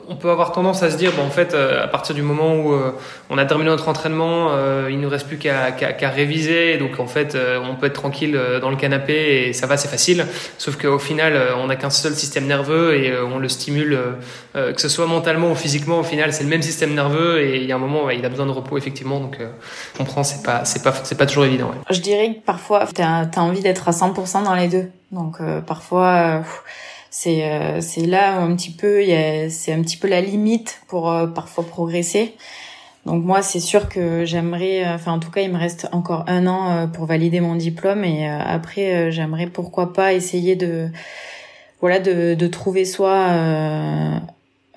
on 0.09 0.15
peut 0.17 0.29
avoir 0.29 0.51
tendance 0.51 0.83
à 0.83 0.91
se 0.91 0.97
dire, 0.97 1.13
bon, 1.13 1.23
en 1.23 1.29
fait, 1.29 1.53
euh, 1.53 1.81
à 1.81 1.87
partir 1.87 2.13
du 2.13 2.21
moment 2.21 2.55
où 2.55 2.73
euh, 2.73 2.91
on 3.29 3.37
a 3.37 3.45
terminé 3.45 3.69
notre 3.69 3.87
entraînement, 3.87 4.49
euh, 4.51 4.89
il 4.91 4.99
nous 4.99 5.07
reste 5.07 5.27
plus 5.27 5.37
qu'à 5.37 5.69
réviser, 6.09 6.77
donc 6.77 6.99
en 6.99 7.07
fait, 7.07 7.37
on 7.63 7.75
peut 7.75 7.85
être 7.85 7.93
tranquille 7.93 8.39
dans 8.61 8.69
le 8.69 8.75
canapé 8.75 9.47
et 9.47 9.53
ça 9.53 9.67
va, 9.67 9.77
c'est 9.77 9.87
facile. 9.87 10.25
Sauf 10.57 10.75
qu'au 10.75 10.99
final, 10.99 11.39
on 11.57 11.67
n'a 11.67 11.75
qu'un 11.75 11.89
seul 11.89 12.13
système 12.13 12.45
nerveux 12.45 12.95
et 12.95 13.13
on 13.17 13.37
le 13.37 13.47
stimule, 13.47 13.97
que 14.53 14.81
ce 14.81 14.89
soit 14.89 15.05
mentalement 15.05 15.51
ou 15.51 15.55
physiquement. 15.55 15.99
Au 15.99 16.03
final, 16.03 16.33
c'est 16.33 16.43
le 16.43 16.49
même 16.49 16.61
système 16.61 16.93
nerveux 16.93 17.41
et 17.41 17.57
il 17.57 17.65
y 17.65 17.71
a 17.71 17.75
un 17.75 17.79
moment, 17.79 18.09
il 18.09 18.25
a 18.25 18.29
besoin 18.29 18.45
de 18.45 18.51
repos 18.51 18.77
effectivement. 18.77 19.19
Donc, 19.19 19.37
je 19.39 19.97
comprends, 19.97 20.23
c'est 20.23 20.43
pas, 20.43 20.65
c'est 20.65 20.83
pas, 20.83 20.93
c'est 21.03 21.17
pas 21.17 21.25
toujours 21.25 21.45
évident. 21.45 21.71
Je 21.89 21.99
dirais 21.99 22.33
que 22.33 22.45
parfois, 22.45 22.87
t'as 22.93 23.27
as 23.33 23.41
envie 23.41 23.61
d'être 23.61 23.87
à 23.87 23.91
100% 23.91 24.43
dans 24.43 24.55
les 24.55 24.67
deux. 24.67 24.89
Donc, 25.11 25.37
parfois 25.65 26.43
c'est 27.09 27.49
euh, 27.49 27.81
c'est 27.81 28.05
là 28.05 28.39
un 28.39 28.55
petit 28.55 28.71
peu 28.71 29.03
c'est 29.49 29.73
un 29.73 29.81
petit 29.81 29.97
peu 29.97 30.07
la 30.07 30.21
limite 30.21 30.81
pour 30.87 31.11
euh, 31.11 31.27
parfois 31.27 31.65
progresser. 31.65 32.35
Donc 33.05 33.23
moi 33.23 33.41
c'est 33.41 33.59
sûr 33.59 33.89
que 33.89 34.25
j'aimerais 34.25 34.85
euh, 34.85 34.95
enfin 34.95 35.13
en 35.13 35.19
tout 35.19 35.31
cas 35.31 35.41
il 35.41 35.51
me 35.51 35.57
reste 35.57 35.87
encore 35.91 36.25
un 36.27 36.45
an 36.47 36.87
pour 36.87 37.05
valider 37.05 37.39
mon 37.39 37.55
diplôme 37.55 38.03
et 38.03 38.27
après 38.27 39.11
j'aimerais 39.11 39.47
pourquoi 39.47 39.93
pas 39.93 40.13
essayer 40.13 40.55
de 40.55 40.89
voilà 41.79 41.99
de 41.99 42.35
de 42.35 42.47
trouver 42.47 42.85
soit 42.85 43.27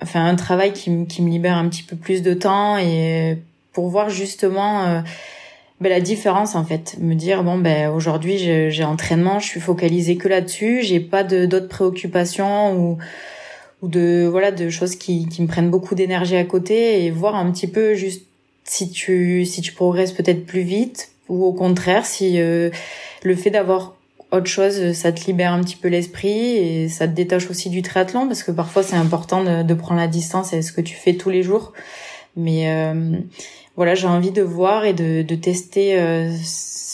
enfin 0.01 0.25
un 0.25 0.35
travail 0.35 0.73
qui 0.73 1.05
qui 1.05 1.21
me 1.21 1.29
libère 1.29 1.57
un 1.57 1.67
petit 1.69 1.83
peu 1.83 1.95
plus 1.95 2.23
de 2.23 2.33
temps 2.33 2.77
et 2.77 3.37
pour 3.73 3.89
voir 3.89 4.09
justement 4.09 5.03
ben, 5.81 5.89
la 5.89 5.99
différence 6.01 6.55
en 6.55 6.63
fait 6.63 6.97
me 6.99 7.15
dire 7.15 7.43
bon 7.43 7.57
ben 7.57 7.89
aujourd'hui 7.89 8.37
j'ai 8.37 8.83
entraînement 8.83 9.39
je 9.39 9.47
suis 9.47 9.59
focalisée 9.59 10.17
que 10.17 10.27
là-dessus 10.27 10.81
j'ai 10.81 10.99
pas 10.99 11.23
de 11.23 11.45
d'autres 11.45 11.67
préoccupations 11.67 12.77
ou 12.77 12.97
ou 13.81 13.87
de 13.87 14.27
voilà 14.29 14.51
de 14.51 14.69
choses 14.69 14.95
qui 14.95 15.27
qui 15.27 15.41
me 15.41 15.47
prennent 15.47 15.69
beaucoup 15.69 15.95
d'énergie 15.95 16.37
à 16.37 16.45
côté 16.45 17.03
et 17.03 17.11
voir 17.11 17.35
un 17.35 17.51
petit 17.51 17.67
peu 17.67 17.95
juste 17.95 18.23
si 18.63 18.91
tu 18.91 19.45
si 19.45 19.61
tu 19.61 19.73
progresses 19.73 20.13
peut-être 20.13 20.45
plus 20.45 20.61
vite 20.61 21.09
ou 21.27 21.43
au 21.43 21.53
contraire 21.53 22.05
si 22.05 22.39
euh, 22.39 22.69
le 23.23 23.35
fait 23.35 23.49
d'avoir 23.49 23.95
autre 24.31 24.47
chose 24.47 24.93
ça 24.93 25.11
te 25.11 25.25
libère 25.25 25.51
un 25.51 25.61
petit 25.61 25.75
peu 25.75 25.89
l'esprit 25.89 26.57
et 26.57 26.87
ça 26.87 27.07
te 27.07 27.13
détache 27.13 27.49
aussi 27.49 27.69
du 27.69 27.81
triathlon 27.81 28.27
parce 28.27 28.43
que 28.43 28.51
parfois 28.51 28.83
c'est 28.83 28.95
important 28.95 29.43
de, 29.43 29.63
de 29.63 29.73
prendre 29.73 29.99
la 29.99 30.07
distance 30.07 30.53
et 30.53 30.61
ce 30.61 30.71
que 30.71 30.81
tu 30.81 30.95
fais 30.95 31.15
tous 31.15 31.29
les 31.29 31.43
jours. 31.43 31.73
Mais 32.35 32.67
euh, 32.67 33.17
voilà, 33.75 33.95
j'ai 33.95 34.07
envie 34.07 34.31
de 34.31 34.41
voir 34.41 34.85
et 34.85 34.93
de, 34.93 35.23
de 35.23 35.35
tester 35.35 35.99
euh, 35.99 36.31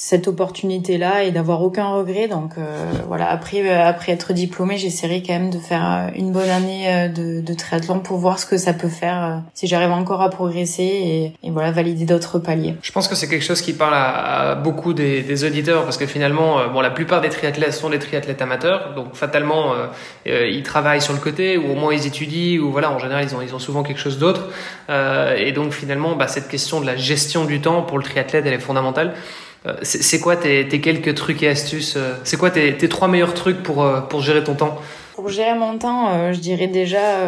cette 0.09 0.27
opportunité-là 0.27 1.23
et 1.23 1.29
d'avoir 1.29 1.61
aucun 1.61 1.89
regret. 1.89 2.27
Donc 2.27 2.53
euh, 2.57 2.63
voilà, 3.07 3.29
après 3.29 3.61
euh, 3.63 3.85
après 3.85 4.11
être 4.11 4.33
diplômée, 4.33 4.75
j'essaierai 4.75 5.21
quand 5.21 5.33
même 5.33 5.51
de 5.51 5.59
faire 5.59 6.09
une 6.15 6.31
bonne 6.31 6.49
année 6.49 7.09
de, 7.15 7.41
de 7.41 7.53
triathlon 7.53 7.99
pour 7.99 8.17
voir 8.17 8.39
ce 8.39 8.47
que 8.47 8.57
ça 8.57 8.73
peut 8.73 8.89
faire 8.89 9.43
si 9.53 9.67
j'arrive 9.67 9.91
encore 9.91 10.23
à 10.23 10.31
progresser 10.31 10.83
et, 10.83 11.33
et 11.43 11.51
voilà 11.51 11.69
valider 11.71 12.05
d'autres 12.05 12.39
paliers. 12.39 12.73
Je 12.81 12.91
pense 12.91 13.07
que 13.07 13.13
c'est 13.13 13.27
quelque 13.27 13.45
chose 13.45 13.61
qui 13.61 13.73
parle 13.73 13.93
à, 13.93 14.55
beaucoup 14.55 14.93
des, 14.93 15.21
des, 15.21 15.43
auditeurs 15.43 15.83
parce 15.83 15.97
que 15.97 16.07
finalement, 16.07 16.57
bon, 16.73 16.81
la 16.81 16.89
plupart 16.89 17.21
des 17.21 17.29
triathlètes 17.29 17.73
sont 17.73 17.91
des 17.91 17.99
triathlètes 17.99 18.41
amateurs, 18.41 18.95
donc 18.95 19.13
fatalement 19.13 19.73
ils 20.25 20.63
travaillent 20.63 21.01
sur 21.01 21.13
le 21.13 21.19
côté 21.19 21.57
ou 21.57 21.71
au 21.71 21.75
moins 21.75 21.93
ils 21.93 22.07
étudient 22.07 22.59
ou 22.61 22.71
voilà 22.71 22.91
en 22.91 22.97
général 22.97 23.23
ils 23.23 23.35
ont 23.35 23.41
ils 23.41 23.53
ont 23.53 23.59
souvent 23.59 23.83
quelque 23.83 23.99
chose 23.99 24.17
d'autre 24.17 24.47
et 24.89 25.51
donc 25.51 25.73
finalement 25.73 26.15
bah, 26.15 26.27
cette 26.27 26.47
question 26.47 26.81
de 26.81 26.87
la 26.87 26.95
gestion 26.95 27.45
du 27.45 27.61
temps 27.61 27.83
pour 27.83 27.99
le 27.99 28.03
triathlète, 28.03 28.45
elle 28.47 28.53
est 28.53 28.59
fondamentale. 28.59 29.13
Euh, 29.65 29.75
c'est 29.81 30.19
quoi 30.19 30.37
tes, 30.37 30.67
quelques 30.81 31.15
trucs 31.15 31.43
et 31.43 31.49
astuces 31.49 31.95
euh, 31.97 32.15
C'est 32.23 32.37
quoi 32.37 32.49
tes, 32.49 32.75
trois 32.87 33.07
meilleurs 33.07 33.33
trucs 33.33 33.61
pour, 33.61 33.83
euh, 33.83 33.99
pour 34.01 34.21
gérer 34.21 34.43
ton 34.43 34.55
temps? 34.55 34.77
Pour 35.15 35.27
gérer 35.29 35.57
mon 35.57 35.77
temps, 35.77 36.31
je 36.31 36.39
dirais 36.39 36.67
déjà, 36.67 37.27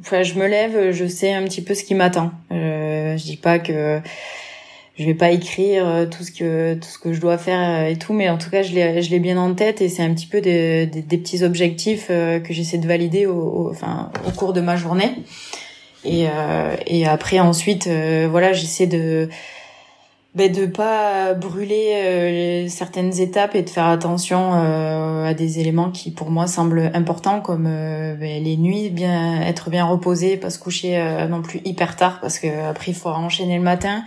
enfin, 0.00 0.22
je 0.22 0.32
me 0.32 0.46
lève, 0.46 0.92
je 0.92 1.06
sais 1.06 1.34
un 1.34 1.42
petit 1.42 1.60
peu 1.60 1.74
ce 1.74 1.84
qui 1.84 1.94
m'attend. 1.94 2.30
je 2.50 3.22
dis 3.22 3.36
pas 3.36 3.58
que 3.58 4.00
je 4.98 5.04
vais 5.04 5.12
pas 5.12 5.30
écrire 5.30 6.08
tout 6.10 6.24
ce 6.24 6.30
que 6.32 6.72
tout 6.76 6.88
ce 6.88 6.98
que 6.98 7.12
je 7.12 7.20
dois 7.20 7.36
faire 7.36 7.86
et 7.86 7.96
tout, 7.96 8.14
mais 8.14 8.30
en 8.30 8.38
tout 8.38 8.48
cas, 8.48 8.62
je 8.62 8.72
l'ai 8.72 9.02
je 9.02 9.10
l'ai 9.10 9.18
bien 9.18 9.36
en 9.36 9.52
tête 9.52 9.82
et 9.82 9.90
c'est 9.90 10.02
un 10.02 10.14
petit 10.14 10.26
peu 10.26 10.40
des, 10.40 10.86
des, 10.86 11.18
petits 11.18 11.44
objectifs 11.44 12.06
que 12.06 12.48
j'essaie 12.48 12.78
de 12.78 12.88
valider 12.88 13.26
au, 13.26 13.68
enfin 13.70 14.10
au 14.26 14.30
cours 14.30 14.54
de 14.54 14.62
ma 14.62 14.76
journée. 14.76 15.12
Et, 16.04 16.26
euh, 16.28 16.76
et 16.86 17.06
après 17.06 17.40
ensuite, 17.40 17.86
euh, 17.86 18.28
voilà, 18.30 18.52
j'essaie 18.52 18.86
de 18.86 19.28
ben, 20.38 20.52
de 20.52 20.66
pas 20.66 21.34
brûler 21.34 22.66
certaines 22.68 23.20
étapes 23.20 23.54
et 23.54 23.62
de 23.62 23.70
faire 23.70 23.86
attention 23.86 24.52
à 24.52 25.34
des 25.34 25.60
éléments 25.60 25.90
qui 25.90 26.10
pour 26.10 26.30
moi 26.30 26.46
semblent 26.46 26.90
importants 26.94 27.40
comme 27.40 27.64
ben, 27.64 28.42
les 28.42 28.56
nuits 28.56 28.90
bien 28.90 29.42
être 29.42 29.70
bien 29.70 29.84
reposé 29.84 30.36
pas 30.36 30.50
se 30.50 30.58
coucher 30.58 30.98
non 31.28 31.42
plus 31.42 31.60
hyper 31.64 31.96
tard 31.96 32.20
parce 32.20 32.38
que 32.38 32.48
après 32.70 32.92
il 32.92 32.94
faut 32.94 33.08
enchaîner 33.08 33.56
le 33.56 33.62
matin 33.62 34.04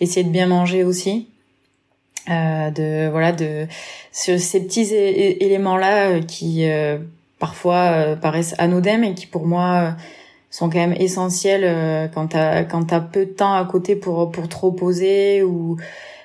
essayer 0.00 0.24
de 0.24 0.30
bien 0.30 0.46
manger 0.46 0.84
aussi. 0.84 1.28
Euh, 2.28 2.70
de 2.70 3.08
voilà 3.08 3.30
de 3.30 3.68
ces 4.10 4.60
petits 4.64 4.92
éléments 4.92 5.76
là 5.76 6.18
qui 6.20 6.66
parfois 7.38 7.92
euh, 7.92 8.16
paraissent 8.16 8.54
anodins 8.58 8.98
mais 8.98 9.14
qui 9.14 9.26
pour 9.26 9.46
moi 9.46 9.74
euh, 9.74 9.90
sont 10.56 10.70
quand 10.70 10.78
même 10.78 10.94
essentiels 10.98 11.64
euh, 11.64 12.08
quand 12.08 12.28
t'as 12.28 12.64
quand 12.64 12.84
t'as 12.84 13.00
peu 13.00 13.26
de 13.26 13.30
temps 13.30 13.54
à 13.54 13.64
côté 13.64 13.94
pour 13.94 14.30
pour 14.30 14.48
te 14.48 14.56
reposer 14.56 15.42
ou 15.42 15.76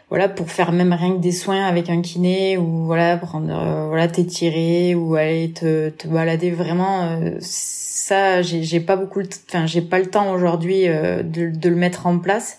voilà 0.09 0.29
pour 0.29 0.49
faire 0.49 0.71
même 0.71 0.93
rien 0.93 1.13
que 1.15 1.19
des 1.19 1.31
soins 1.31 1.65
avec 1.65 1.89
un 1.89 2.01
kiné 2.01 2.57
ou 2.57 2.85
voilà 2.85 3.17
prendre 3.17 3.87
voilà 3.87 4.07
t'étirer 4.07 4.95
ou 4.95 5.15
aller 5.15 5.51
te, 5.51 5.89
te 5.89 6.07
balader. 6.07 6.51
Vraiment 6.51 7.19
ça 7.39 8.41
j'ai 8.41 8.63
j'ai 8.63 8.79
pas 8.79 8.95
beaucoup 8.95 9.21
enfin 9.49 9.65
j'ai 9.65 9.81
pas 9.81 9.99
le 9.99 10.07
temps 10.07 10.33
aujourd'hui 10.33 10.85
de, 10.87 11.49
de 11.49 11.69
le 11.69 11.75
mettre 11.75 12.07
en 12.07 12.17
place 12.17 12.57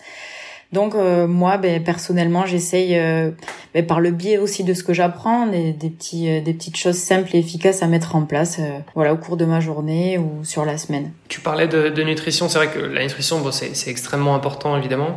donc 0.73 0.95
euh, 0.95 1.27
moi, 1.27 1.59
ben, 1.59 1.83
personnellement, 1.83 2.47
j'essaye, 2.47 2.99
euh, 2.99 3.31
ben, 3.75 3.87
par 3.87 4.01
le 4.01 4.11
biais 4.11 4.39
aussi 4.39 4.65
de 4.65 4.73
ce 4.73 4.83
que 4.83 4.95
j'apprends, 4.95 5.47
des, 5.47 5.73
petits, 5.75 6.31
euh, 6.31 6.41
des 6.41 6.55
petites 6.55 6.77
choses 6.77 6.97
simples 6.97 7.37
et 7.37 7.39
efficaces 7.39 7.83
à 7.83 7.87
mettre 7.87 8.17
en 8.17 8.23
place, 8.23 8.59
voilà, 8.95 9.13
au 9.13 9.19
cours 9.19 9.37
de 9.37 9.45
ma 9.45 9.61
journée 9.61 10.19
ou 10.19 10.45
sur 10.45 10.65
la 10.65 10.79
semaine. 10.79 11.13
Tu 11.29 11.41
parlais 11.41 11.69
de, 11.69 11.91
de 11.91 12.03
nutrition, 12.03 12.49
c'est 12.49 12.59
vrai 12.59 12.69
que 12.69 12.79
la 12.79 13.03
nutrition, 13.03 13.41
bon, 13.41 13.53
c'est 13.53 13.91
extrêmement 13.91 14.35
important 14.35 14.77
évidemment. 14.77 15.17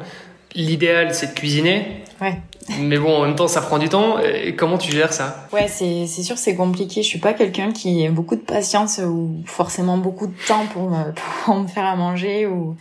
L'idéal, 0.56 1.14
c'est 1.14 1.28
de 1.28 1.40
cuisiner. 1.40 2.04
Ouais. 2.22 2.40
Mais 2.80 2.98
bon, 2.98 3.18
en 3.18 3.26
même 3.26 3.36
temps, 3.36 3.48
ça 3.48 3.62
prend 3.62 3.78
du 3.78 3.90
temps. 3.90 4.20
Et 4.20 4.56
comment 4.56 4.78
tu 4.78 4.92
gères 4.92 5.14
ça? 5.14 5.48
Ouais, 5.54 5.68
c'est 5.68 6.08
c'est 6.08 6.24
sûr, 6.24 6.38
c'est 6.38 6.56
compliqué. 6.56 7.04
Je 7.04 7.08
suis 7.08 7.20
pas 7.20 7.34
quelqu'un 7.34 7.72
qui 7.72 8.06
a 8.08 8.10
beaucoup 8.10 8.36
de 8.36 8.42
patience 8.42 9.00
ou 9.00 9.44
forcément 9.46 9.98
beaucoup 9.98 10.26
de 10.26 10.34
temps 10.48 10.66
pour 10.74 10.90
me, 10.90 11.14
pour 11.46 11.56
me 11.56 11.68
faire 11.68 11.86
à 11.86 11.96
manger 11.96 12.48
ou 12.48 12.76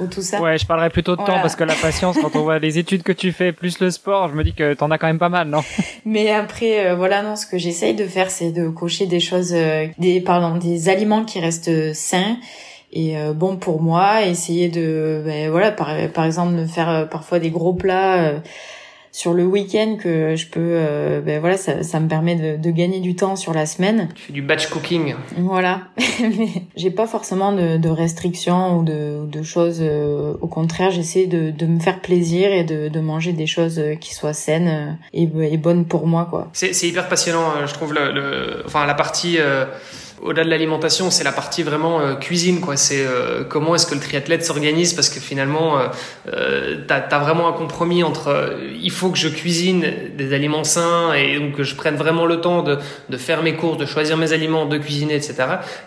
ou 0.00 0.06
tout 0.06 0.22
ça. 0.22 0.40
Ouais, 0.40 0.58
je 0.58 0.66
parlerais 0.66 0.90
plutôt 0.90 1.12
de 1.12 1.24
temps 1.24 1.40
parce 1.40 1.54
que 1.54 1.64
la 1.64 1.74
patience, 1.74 2.16
quand 2.20 2.34
on 2.34 2.42
voit 2.42 2.58
les 2.58 2.78
études 2.78 3.04
que 3.04 3.12
tu 3.12 3.30
fais 3.30 3.52
plus 3.52 3.78
le 3.78 3.90
sport, 3.90 4.28
je 4.28 4.34
me 4.34 4.42
dis 4.42 4.54
que 4.54 4.74
t'en 4.74 4.90
as 4.90 4.98
quand 4.98 5.06
même 5.06 5.18
pas 5.20 5.28
mal, 5.28 5.48
non? 5.48 5.60
Mais 6.04 6.30
après, 6.30 6.88
euh, 6.88 6.94
voilà, 6.96 7.22
non, 7.22 7.36
ce 7.36 7.46
que 7.46 7.58
j'essaye 7.58 7.94
de 7.94 8.06
faire, 8.06 8.30
c'est 8.30 8.50
de 8.50 8.68
cocher 8.68 9.06
des 9.06 9.20
choses, 9.20 9.52
euh, 9.52 9.86
des 9.98 10.20
pardon, 10.20 10.56
des 10.56 10.88
aliments 10.88 11.24
qui 11.24 11.38
restent 11.38 11.92
sains 11.94 12.38
et 12.92 13.18
euh, 13.18 13.32
bon 13.32 13.56
pour 13.56 13.82
moi 13.82 14.24
essayer 14.24 14.68
de 14.68 15.22
ben, 15.24 15.50
voilà 15.50 15.70
par, 15.70 15.94
par 16.14 16.24
exemple 16.24 16.56
de 16.56 16.66
faire 16.66 16.88
euh, 16.88 17.04
parfois 17.04 17.38
des 17.38 17.50
gros 17.50 17.74
plats 17.74 18.22
euh, 18.22 18.38
sur 19.12 19.34
le 19.34 19.44
week-end 19.44 19.96
que 20.00 20.36
je 20.36 20.46
peux 20.46 20.78
ben 21.24 21.40
voilà 21.40 21.56
ça, 21.56 21.82
ça 21.82 21.98
me 21.98 22.08
permet 22.08 22.36
de, 22.36 22.56
de, 22.62 22.70
gagner 22.70 23.00
du 23.00 23.16
temps 23.16 23.36
sur 23.36 23.52
la 23.52 23.66
semaine. 23.66 24.10
Tu 24.14 24.24
fais 24.24 24.32
du 24.32 24.42
batch 24.42 24.68
cooking. 24.68 25.14
Voilà. 25.38 25.88
Mais 26.20 26.48
j'ai 26.76 26.90
pas 26.90 27.06
forcément 27.06 27.52
de, 27.52 27.78
de, 27.78 27.88
restrictions 27.88 28.78
ou 28.78 28.84
de, 28.84 29.26
de 29.26 29.42
choses 29.42 29.82
au 29.82 30.46
contraire 30.46 30.90
j'essaie 30.90 31.26
de, 31.26 31.50
de 31.50 31.66
me 31.66 31.80
faire 31.80 32.00
plaisir 32.00 32.52
et 32.52 32.64
de, 32.64 32.88
de 32.88 33.00
manger 33.00 33.32
des 33.32 33.46
choses 33.46 33.82
qui 33.98 34.14
soient 34.14 34.34
saines 34.34 34.98
et, 35.14 35.22
et 35.22 35.56
bonnes 35.56 35.86
pour 35.86 36.06
moi 36.06 36.28
quoi. 36.30 36.48
C'est 36.52 36.86
hyper 36.86 37.08
passionnant 37.08 37.66
je 37.66 37.72
trouve 37.72 37.94
le, 37.94 38.12
le 38.12 38.62
enfin 38.66 38.86
la 38.86 38.94
partie 38.94 39.38
au-delà 40.22 40.44
de 40.44 40.50
l'alimentation, 40.50 41.10
c'est 41.10 41.24
la 41.24 41.32
partie 41.32 41.62
vraiment 41.62 42.00
euh, 42.00 42.14
cuisine, 42.14 42.60
quoi. 42.60 42.76
C'est 42.76 43.04
euh, 43.06 43.44
comment 43.44 43.74
est-ce 43.74 43.86
que 43.86 43.94
le 43.94 44.00
triathlète 44.00 44.44
s'organise 44.44 44.94
parce 44.94 45.08
que 45.08 45.20
finalement, 45.20 45.78
euh, 45.78 45.86
euh 46.32 46.76
t'as 46.86 46.98
as 46.98 47.18
vraiment 47.18 47.48
un 47.48 47.52
compromis 47.52 48.02
entre 48.02 48.58
il 48.80 48.90
faut 48.90 49.10
que 49.10 49.18
je 49.18 49.28
cuisine 49.28 49.92
des 50.16 50.32
aliments 50.32 50.64
sains 50.64 51.12
et 51.14 51.38
donc 51.38 51.56
que 51.56 51.62
je 51.62 51.74
prenne 51.74 51.96
vraiment 51.96 52.26
le 52.26 52.40
temps 52.40 52.62
de, 52.62 52.78
de 53.08 53.16
faire 53.16 53.42
mes 53.42 53.54
courses, 53.54 53.78
de 53.78 53.86
choisir 53.86 54.16
mes 54.16 54.32
aliments, 54.32 54.66
de 54.66 54.78
cuisiner, 54.78 55.14
etc. 55.14 55.34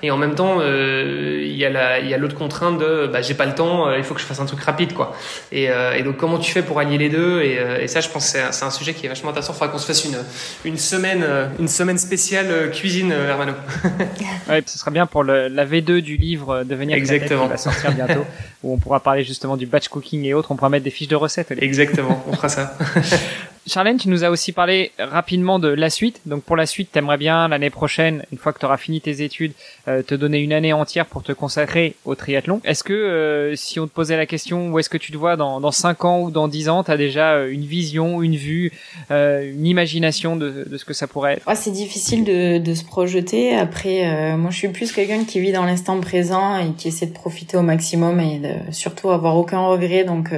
Et 0.03 0.11
en 0.11 0.17
même 0.17 0.35
temps, 0.35 0.59
il 0.61 1.55
y 1.55 1.65
a 1.65 2.17
l'autre 2.17 2.35
contrainte 2.35 2.77
de 2.79 3.09
bah, 3.11 3.21
j'ai 3.21 3.33
pas 3.33 3.45
le 3.45 3.55
temps, 3.55 3.93
il 3.93 4.03
faut 4.03 4.13
que 4.13 4.21
je 4.21 4.25
fasse 4.25 4.39
un 4.39 4.45
truc 4.45 4.61
rapide, 4.61 4.93
quoi. 4.93 5.15
Et, 5.51 5.65
et 5.65 6.03
donc 6.03 6.17
comment 6.17 6.37
tu 6.37 6.51
fais 6.51 6.61
pour 6.61 6.79
allier 6.79 6.97
les 6.97 7.09
deux 7.09 7.41
et, 7.41 7.59
et, 7.81 7.87
ça, 7.87 7.99
je 8.01 8.09
pense, 8.09 8.25
c'est 8.25 8.41
un, 8.41 8.67
un 8.67 8.71
sujet 8.71 8.93
qui 8.93 9.05
est 9.05 9.09
vachement 9.09 9.29
intéressant. 9.29 9.53
Il 9.53 9.57
faudra 9.57 9.69
qu'on 9.69 9.79
se 9.79 9.87
fasse 9.87 10.05
une 10.05 10.17
une 10.65 10.77
semaine 10.77 11.25
une 11.59 11.67
semaine 11.67 11.97
spéciale 11.97 12.71
cuisine, 12.71 13.11
Hermano. 13.11 13.53
ouais, 14.49 14.63
ce 14.65 14.77
sera 14.77 14.91
bien 14.91 15.05
pour 15.05 15.23
le, 15.23 15.47
la 15.47 15.65
V2 15.65 16.01
du 16.01 16.17
livre 16.17 16.49
euh, 16.49 16.63
Devenir 16.63 16.97
Exactement. 16.97 17.43
qui 17.45 17.49
va 17.51 17.57
sortir 17.57 17.91
bientôt, 17.93 18.25
où 18.63 18.73
on 18.73 18.77
pourra 18.77 18.99
parler 18.99 19.23
justement 19.23 19.57
du 19.57 19.65
batch 19.65 19.87
cooking 19.87 20.23
et 20.25 20.33
autres. 20.33 20.51
On 20.51 20.55
pourra 20.55 20.69
mettre 20.69 20.83
des 20.83 20.91
fiches 20.91 21.07
de 21.07 21.15
recettes. 21.15 21.53
Exactement, 21.57 22.23
on 22.27 22.33
fera 22.33 22.49
ça. 22.49 22.77
Charlène, 23.67 23.97
tu 23.97 24.09
nous 24.09 24.23
as 24.23 24.29
aussi 24.31 24.53
parlé 24.53 24.91
rapidement 24.97 25.59
de 25.59 25.67
la 25.67 25.91
suite. 25.91 26.21
Donc 26.25 26.43
pour 26.43 26.55
la 26.55 26.65
suite, 26.65 26.91
t'aimerais 26.91 27.17
bien 27.17 27.47
l'année 27.47 27.69
prochaine, 27.69 28.25
une 28.31 28.39
fois 28.39 28.53
que 28.53 28.59
tu 28.59 28.65
auras 28.65 28.77
fini 28.77 29.01
tes 29.01 29.21
études, 29.21 29.53
euh, 29.87 30.01
te 30.01 30.15
donner 30.15 30.39
une 30.39 30.51
année 30.51 30.73
entière 30.73 31.05
pour 31.05 31.21
te 31.21 31.31
consacrer 31.31 31.95
au 32.05 32.15
triathlon. 32.15 32.59
Est-ce 32.63 32.83
que 32.83 32.93
euh, 32.93 33.55
si 33.55 33.79
on 33.79 33.85
te 33.85 33.93
posait 33.93 34.17
la 34.17 34.25
question 34.25 34.69
où 34.71 34.79
est-ce 34.79 34.89
que 34.89 34.97
tu 34.97 35.11
te 35.11 35.17
vois 35.17 35.35
dans, 35.35 35.59
dans 35.59 35.71
5 35.71 36.05
ans 36.05 36.21
ou 36.21 36.31
dans 36.31 36.47
10 36.47 36.69
ans, 36.69 36.83
tu 36.83 36.89
as 36.89 36.97
déjà 36.97 37.33
euh, 37.33 37.51
une 37.51 37.65
vision, 37.65 38.23
une 38.23 38.35
vue, 38.35 38.71
une 39.09 39.67
imagination 39.67 40.35
de, 40.35 40.65
de, 40.67 40.77
ce 40.77 40.85
que 40.85 40.93
ça 40.93 41.05
pourrait 41.05 41.33
être? 41.33 41.43
Ah, 41.45 41.55
C'est 41.55 41.71
difficile 41.71 42.23
de, 42.23 42.57
de, 42.57 42.73
se 42.73 42.83
projeter. 42.83 43.55
Après, 43.55 44.35
moi 44.37 44.49
je 44.49 44.57
suis 44.57 44.69
plus 44.69 44.91
quelqu'un 44.91 45.23
qui 45.23 45.39
vit 45.39 45.51
dans 45.51 45.65
l'instant 45.65 45.99
présent 45.99 46.57
et 46.57 46.73
qui 46.73 46.87
essaie 46.87 47.05
de 47.05 47.13
profiter 47.13 47.57
au 47.57 47.61
maximum 47.61 48.19
et 48.19 48.39
de 48.39 48.71
surtout 48.71 49.11
avoir 49.11 49.37
aucun 49.37 49.59
regret. 49.59 50.03
Donc 50.03 50.29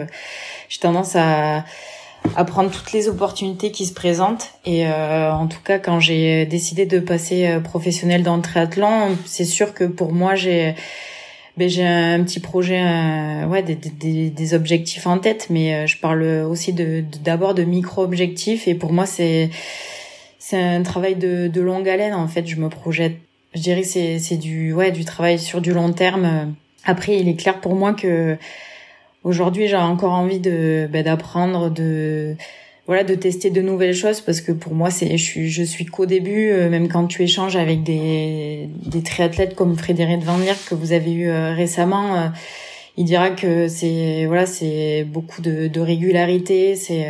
j'ai 0.70 0.80
tendance 0.80 1.16
à 1.16 1.64
à 2.36 2.46
prendre 2.46 2.72
toutes 2.72 2.92
les 2.94 3.08
opportunités 3.08 3.72
qui 3.72 3.86
se 3.86 3.94
présentent. 3.94 4.52
Et 4.66 4.88
euh, 4.88 5.32
en 5.32 5.48
tout 5.48 5.62
cas, 5.64 5.80
quand 5.80 6.00
j'ai 6.00 6.46
décidé 6.46 6.86
de 6.86 7.00
passer 7.00 7.48
euh, 7.48 7.60
professionnel 7.60 8.24
dans 8.24 8.36
le 8.36 8.42
triathlon, 8.42 9.18
c'est 9.26 9.46
sûr 9.46 9.74
que 9.74 9.84
pour 9.84 10.14
moi, 10.14 10.36
j'ai 10.36 10.76
ben, 11.56 11.70
j'ai 11.70 11.86
un 11.86 12.24
petit 12.24 12.40
projet, 12.40 12.82
euh, 12.82 13.46
ouais, 13.46 13.62
des, 13.62 13.76
des, 13.76 14.32
des, 14.32 14.54
objectifs 14.56 15.06
en 15.06 15.20
tête, 15.20 15.48
mais 15.52 15.76
euh, 15.76 15.88
je 15.88 15.98
parle 16.00 16.24
aussi 16.24 16.74
de 16.74 17.04
d'abord 17.24 17.54
de, 17.54 17.64
micro-objectifs. 17.64 18.68
Et 18.68 18.74
pour 18.74 18.92
moi, 18.92 19.06
c'est 19.06 19.52
c'est 20.40 20.58
un 20.60 20.82
travail 20.82 21.16
de, 21.16 21.48
de 21.48 21.62
longue 21.62 21.88
haleine. 21.88 22.16
En 22.16 22.28
fait, 22.28 22.48
je 22.48 22.56
me 22.56 22.70
projette. 22.70 23.18
Je 23.54 23.62
dirais 23.62 23.84
c'est 23.84 24.18
c'est 24.18 24.38
du 24.38 24.74
ouais 24.74 24.92
du 24.92 25.06
travail 25.06 25.38
sur 25.38 25.62
du 25.62 25.74
long 25.74 25.94
terme. 25.94 26.56
Après, 26.86 27.18
il 27.18 27.28
est 27.30 27.36
clair 27.36 27.62
pour 27.62 27.76
moi 27.76 27.94
que 27.94 28.36
Aujourd'hui, 29.24 29.70
j'ai 29.70 29.78
encore 29.78 30.12
envie 30.12 30.40
de 30.40 30.88
bah, 30.92 31.02
d'apprendre, 31.02 31.70
de 31.70 32.36
voilà, 32.88 33.06
de 33.06 33.16
tester 33.16 33.50
de 33.50 33.62
nouvelles 33.62 33.96
choses 33.96 34.20
parce 34.20 34.42
que 34.42 34.52
pour 34.52 34.76
moi, 34.76 34.90
c'est 34.92 35.18
je 35.18 35.24
suis 35.24 35.50
je 35.50 35.64
suis 35.64 35.86
qu'au 35.86 36.06
début. 36.06 36.50
Euh, 36.52 36.70
même 36.70 36.90
quand 36.90 37.08
tu 37.08 37.24
échanges 37.24 37.56
avec 37.56 37.84
des 37.84 38.68
des 38.86 39.02
triathlètes 39.02 39.56
comme 39.56 39.78
Frédéric 39.78 40.24
Van 40.24 40.38
Lier 40.38 40.54
que 40.70 40.76
vous 40.76 40.92
avez 40.92 41.12
eu 41.12 41.30
euh, 41.30 41.54
récemment. 41.54 42.16
Euh, 42.16 42.28
il 42.98 43.06
dira 43.06 43.32
que 43.32 43.68
c'est 43.70 44.26
voilà 44.28 44.46
c'est 44.46 45.04
beaucoup 45.06 45.42
de, 45.42 45.68
de 45.68 45.80
régularité 45.80 46.76
c'est 46.76 47.08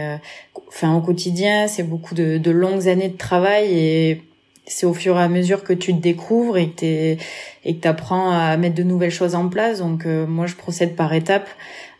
enfin 0.69 0.95
au 0.95 1.01
quotidien 1.01 1.67
c'est 1.67 1.83
beaucoup 1.83 2.15
de, 2.15 2.37
de 2.37 2.51
longues 2.51 2.87
années 2.87 3.09
de 3.09 3.17
travail 3.17 3.65
et 3.77 4.21
c'est 4.65 4.85
au 4.85 4.93
fur 4.93 5.17
et 5.17 5.21
à 5.21 5.27
mesure 5.27 5.61
que 5.65 5.73
tu 5.73 5.93
te 5.93 5.99
découvres 5.99 6.57
et 6.57 6.69
que 6.69 6.75
t'es 6.75 7.17
et 7.65 7.75
que 7.75 7.81
t'apprends 7.81 8.31
à 8.31 8.55
mettre 8.55 8.75
de 8.75 8.83
nouvelles 8.83 9.11
choses 9.11 9.35
en 9.35 9.49
place 9.49 9.79
donc 9.79 10.05
moi 10.05 10.47
je 10.47 10.55
procède 10.55 10.95
par 10.95 11.13
étapes 11.13 11.49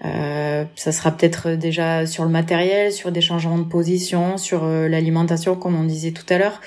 euh, 0.06 0.66
ça 0.76 0.92
sera 0.92 1.12
peut-être 1.12 1.52
déjà 1.52 2.06
sur 2.06 2.24
le 2.24 2.30
matériel, 2.30 2.92
sur 2.92 3.12
des 3.12 3.22
changements 3.22 3.58
de 3.58 3.64
position, 3.64 4.38
sur 4.38 4.64
euh, 4.64 4.90
l'alimentation, 4.90 5.56
comme 5.56 5.76
on 5.76 5.86
disait 5.86 6.12
tout 6.12 6.26
à 6.30 6.38
l'heure. 6.38 6.62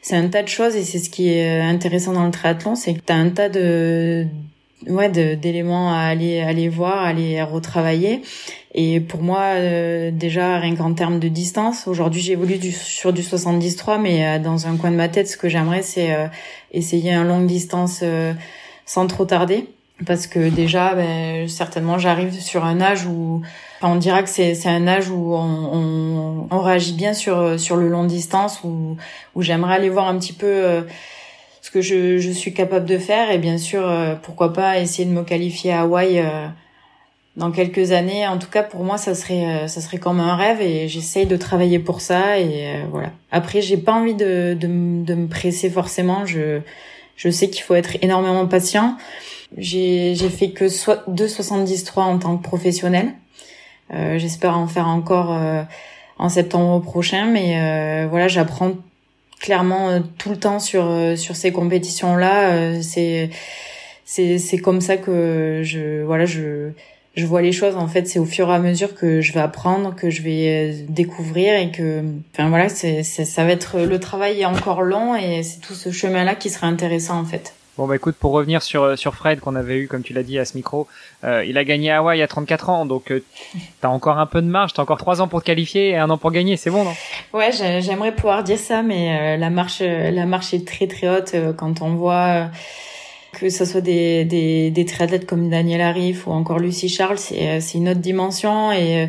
C'est 0.00 0.16
un 0.16 0.28
tas 0.28 0.42
de 0.42 0.48
choses 0.48 0.76
et 0.76 0.84
c'est 0.84 0.98
ce 0.98 1.10
qui 1.10 1.28
est 1.28 1.60
intéressant 1.60 2.12
dans 2.12 2.24
le 2.24 2.30
triathlon, 2.30 2.76
c'est 2.76 2.94
que 2.94 3.00
tu 3.04 3.12
as 3.12 3.16
un 3.16 3.30
tas 3.30 3.48
de 3.48 4.26
ouais 4.86 5.08
d'éléments 5.08 5.92
à 5.92 5.98
aller 5.98 6.40
aller 6.40 6.68
voir, 6.68 6.98
à 6.98 7.08
aller 7.08 7.42
retravailler. 7.42 8.22
Et 8.74 9.00
pour 9.00 9.22
moi, 9.22 9.40
euh, 9.56 10.10
déjà 10.12 10.58
rien 10.58 10.76
qu'en 10.76 10.94
termes 10.94 11.18
de 11.18 11.28
distance, 11.28 11.88
aujourd'hui 11.88 12.22
j'évolue 12.22 12.60
sur 12.72 13.12
du 13.12 13.22
73, 13.22 13.98
mais 14.00 14.38
dans 14.38 14.66
un 14.66 14.76
coin 14.76 14.92
de 14.92 14.96
ma 14.96 15.08
tête, 15.08 15.28
ce 15.28 15.36
que 15.36 15.48
j'aimerais, 15.48 15.82
c'est 15.82 16.16
essayer 16.72 17.12
un 17.12 17.24
longue 17.24 17.46
distance 17.46 18.02
sans 18.86 19.06
trop 19.08 19.24
tarder 19.24 19.66
parce 20.06 20.26
que 20.26 20.48
déjà 20.48 20.94
ben, 20.94 21.48
certainement 21.48 21.98
j'arrive 21.98 22.40
sur 22.40 22.64
un 22.64 22.80
âge 22.80 23.06
où 23.06 23.42
enfin, 23.80 23.92
on 23.92 23.96
dira 23.96 24.22
que 24.22 24.28
c'est 24.28 24.66
un 24.66 24.86
âge 24.86 25.10
où 25.10 25.34
on, 25.34 25.38
on, 25.40 26.48
on, 26.50 26.60
réagit 26.60 26.92
bien 26.92 27.14
sur 27.14 27.58
sur 27.58 27.76
le 27.76 27.88
long 27.88 28.04
distance 28.04 28.60
où 28.62 28.96
où 29.34 29.42
j'aimerais 29.42 29.74
aller 29.74 29.90
voir 29.90 30.08
un 30.08 30.18
petit 30.18 30.32
peu 30.32 30.46
euh, 30.46 30.82
ce 31.62 31.70
que 31.70 31.80
je 31.80 32.18
je 32.18 32.30
suis 32.30 32.54
capable 32.54 32.86
de 32.86 32.98
faire. 32.98 33.30
Et 33.30 33.38
bien 33.38 33.58
sûr 33.58 33.88
euh, 33.88 34.14
pourquoi 34.14 34.52
pas 34.52 34.78
essayer 34.78 35.04
de 35.04 35.12
me 35.12 35.24
qualifier 35.24 35.72
à 35.72 35.80
Hawaï 35.80 36.20
euh, 36.20 36.46
dans 37.36 37.50
quelques 37.50 37.90
années. 37.90 38.26
En 38.28 38.38
tout 38.38 38.50
cas 38.50 38.62
pour 38.62 38.84
moi 38.84 38.98
ça 38.98 39.16
serait 39.16 39.66
ça 39.66 39.80
serait 39.80 39.98
comme 39.98 40.20
un 40.20 40.36
rêve 40.36 40.60
et 40.60 40.86
j'essaye 40.86 41.26
de 41.26 41.36
travailler 41.36 41.80
pour 41.80 42.00
ça. 42.02 42.38
Et 42.38 42.84
voilà. 42.92 43.10
Après 43.32 43.62
j'ai 43.62 43.76
pas 43.76 43.94
envie 43.94 44.14
de, 44.14 44.54
de 44.54 44.68
de 45.04 45.14
me 45.14 45.26
presser 45.26 45.70
forcément. 45.70 46.24
Je 46.24 46.60
je 47.16 47.30
sais 47.30 47.50
qu'il 47.50 47.64
faut 47.64 47.74
être 47.74 47.96
énormément 48.00 48.46
patient 48.46 48.96
j'ai 49.56 50.14
fait 50.28 50.50
que 50.50 50.68
soit 50.68 51.04
2,73 51.08 52.00
en 52.00 52.18
tant 52.18 52.36
que 52.36 52.42
professionnel. 52.42 53.12
J'espère 53.90 54.58
en 54.58 54.66
faire 54.66 54.86
encore 54.86 55.38
en 56.18 56.28
septembre 56.28 56.82
prochain, 56.82 57.26
mais 57.26 58.06
voilà, 58.06 58.28
j'apprends 58.28 58.72
clairement 59.40 60.02
tout 60.18 60.30
le 60.30 60.36
temps 60.36 60.58
sur 60.58 60.92
sur 61.16 61.36
ces 61.36 61.52
compétitions 61.52 62.16
là. 62.16 62.82
c'est 62.82 63.30
c'est 64.08 64.38
c'est 64.38 64.56
comme 64.56 64.80
ça 64.80 64.96
que 64.96 65.60
je 65.62 66.02
voilà 66.02 66.24
je 66.24 66.70
je 67.14 67.26
vois 67.26 67.42
les 67.42 67.52
choses 67.52 67.76
en 67.76 67.88
fait 67.88 68.08
c'est 68.08 68.18
au 68.18 68.24
fur 68.24 68.48
et 68.48 68.54
à 68.54 68.58
mesure 68.58 68.94
que 68.94 69.20
je 69.20 69.34
vais 69.34 69.40
apprendre 69.40 69.94
que 69.94 70.08
je 70.08 70.22
vais 70.22 70.72
euh, 70.72 70.84
découvrir 70.88 71.54
et 71.56 71.70
que 71.70 72.02
enfin 72.32 72.48
voilà 72.48 72.70
c'est 72.70 73.02
ça 73.02 73.44
va 73.44 73.50
être 73.52 73.80
le 73.80 74.00
travail 74.00 74.40
est 74.40 74.46
encore 74.46 74.80
long 74.80 75.14
et 75.14 75.42
c'est 75.42 75.60
tout 75.60 75.74
ce 75.74 75.90
chemin 75.90 76.24
là 76.24 76.34
qui 76.34 76.48
sera 76.48 76.68
intéressant 76.68 77.20
en 77.20 77.26
fait 77.26 77.52
Bon 77.78 77.86
bah 77.86 77.96
écoute, 77.96 78.16
pour 78.18 78.32
revenir 78.32 78.62
sur 78.62 78.82
euh, 78.82 78.96
sur 78.96 79.14
Fred 79.14 79.40
qu'on 79.40 79.54
avait 79.54 79.78
eu 79.78 79.88
comme 79.88 80.02
tu 80.02 80.12
l'as 80.12 80.22
dit 80.22 80.38
à 80.38 80.44
ce 80.44 80.56
micro, 80.56 80.86
euh, 81.24 81.44
il 81.44 81.56
a 81.56 81.64
gagné 81.64 81.90
à 81.90 81.98
Hawaï 81.98 82.20
à 82.20 82.28
34 82.28 82.68
ans, 82.68 82.84
donc 82.84 83.10
euh, 83.10 83.24
t'as 83.80 83.88
encore 83.88 84.18
un 84.18 84.26
peu 84.26 84.42
de 84.42 84.48
marge, 84.48 84.74
t'as 84.74 84.82
encore 84.82 84.98
trois 84.98 85.22
ans 85.22 85.28
pour 85.28 85.40
te 85.40 85.46
qualifier 85.46 85.90
et 85.90 85.96
un 85.96 86.10
an 86.10 86.18
pour 86.18 86.32
gagner, 86.32 86.56
c'est 86.56 86.70
bon 86.70 86.84
non? 86.84 86.92
Ouais, 87.32 87.50
j'aimerais 87.52 88.14
pouvoir 88.14 88.42
dire 88.42 88.58
ça, 88.58 88.82
mais 88.82 89.38
la 89.38 89.48
marche 89.48 89.80
la 89.80 90.26
marche 90.26 90.52
est 90.52 90.66
très 90.66 90.86
très 90.86 91.08
haute 91.08 91.34
quand 91.56 91.80
on 91.80 91.94
voit 91.94 92.50
que 93.32 93.50
ce 93.50 93.64
soit 93.64 93.80
des, 93.80 94.24
des, 94.24 94.70
des 94.70 94.84
triathlètes 94.84 95.26
comme 95.26 95.48
Daniel 95.50 95.80
Arif 95.80 96.26
ou 96.26 96.32
encore 96.32 96.58
Lucie 96.58 96.88
Charles, 96.88 97.18
c'est, 97.18 97.48
euh, 97.48 97.60
une 97.74 97.88
autre 97.88 98.00
dimension. 98.00 98.72
Et, 98.72 99.04
euh, 99.04 99.06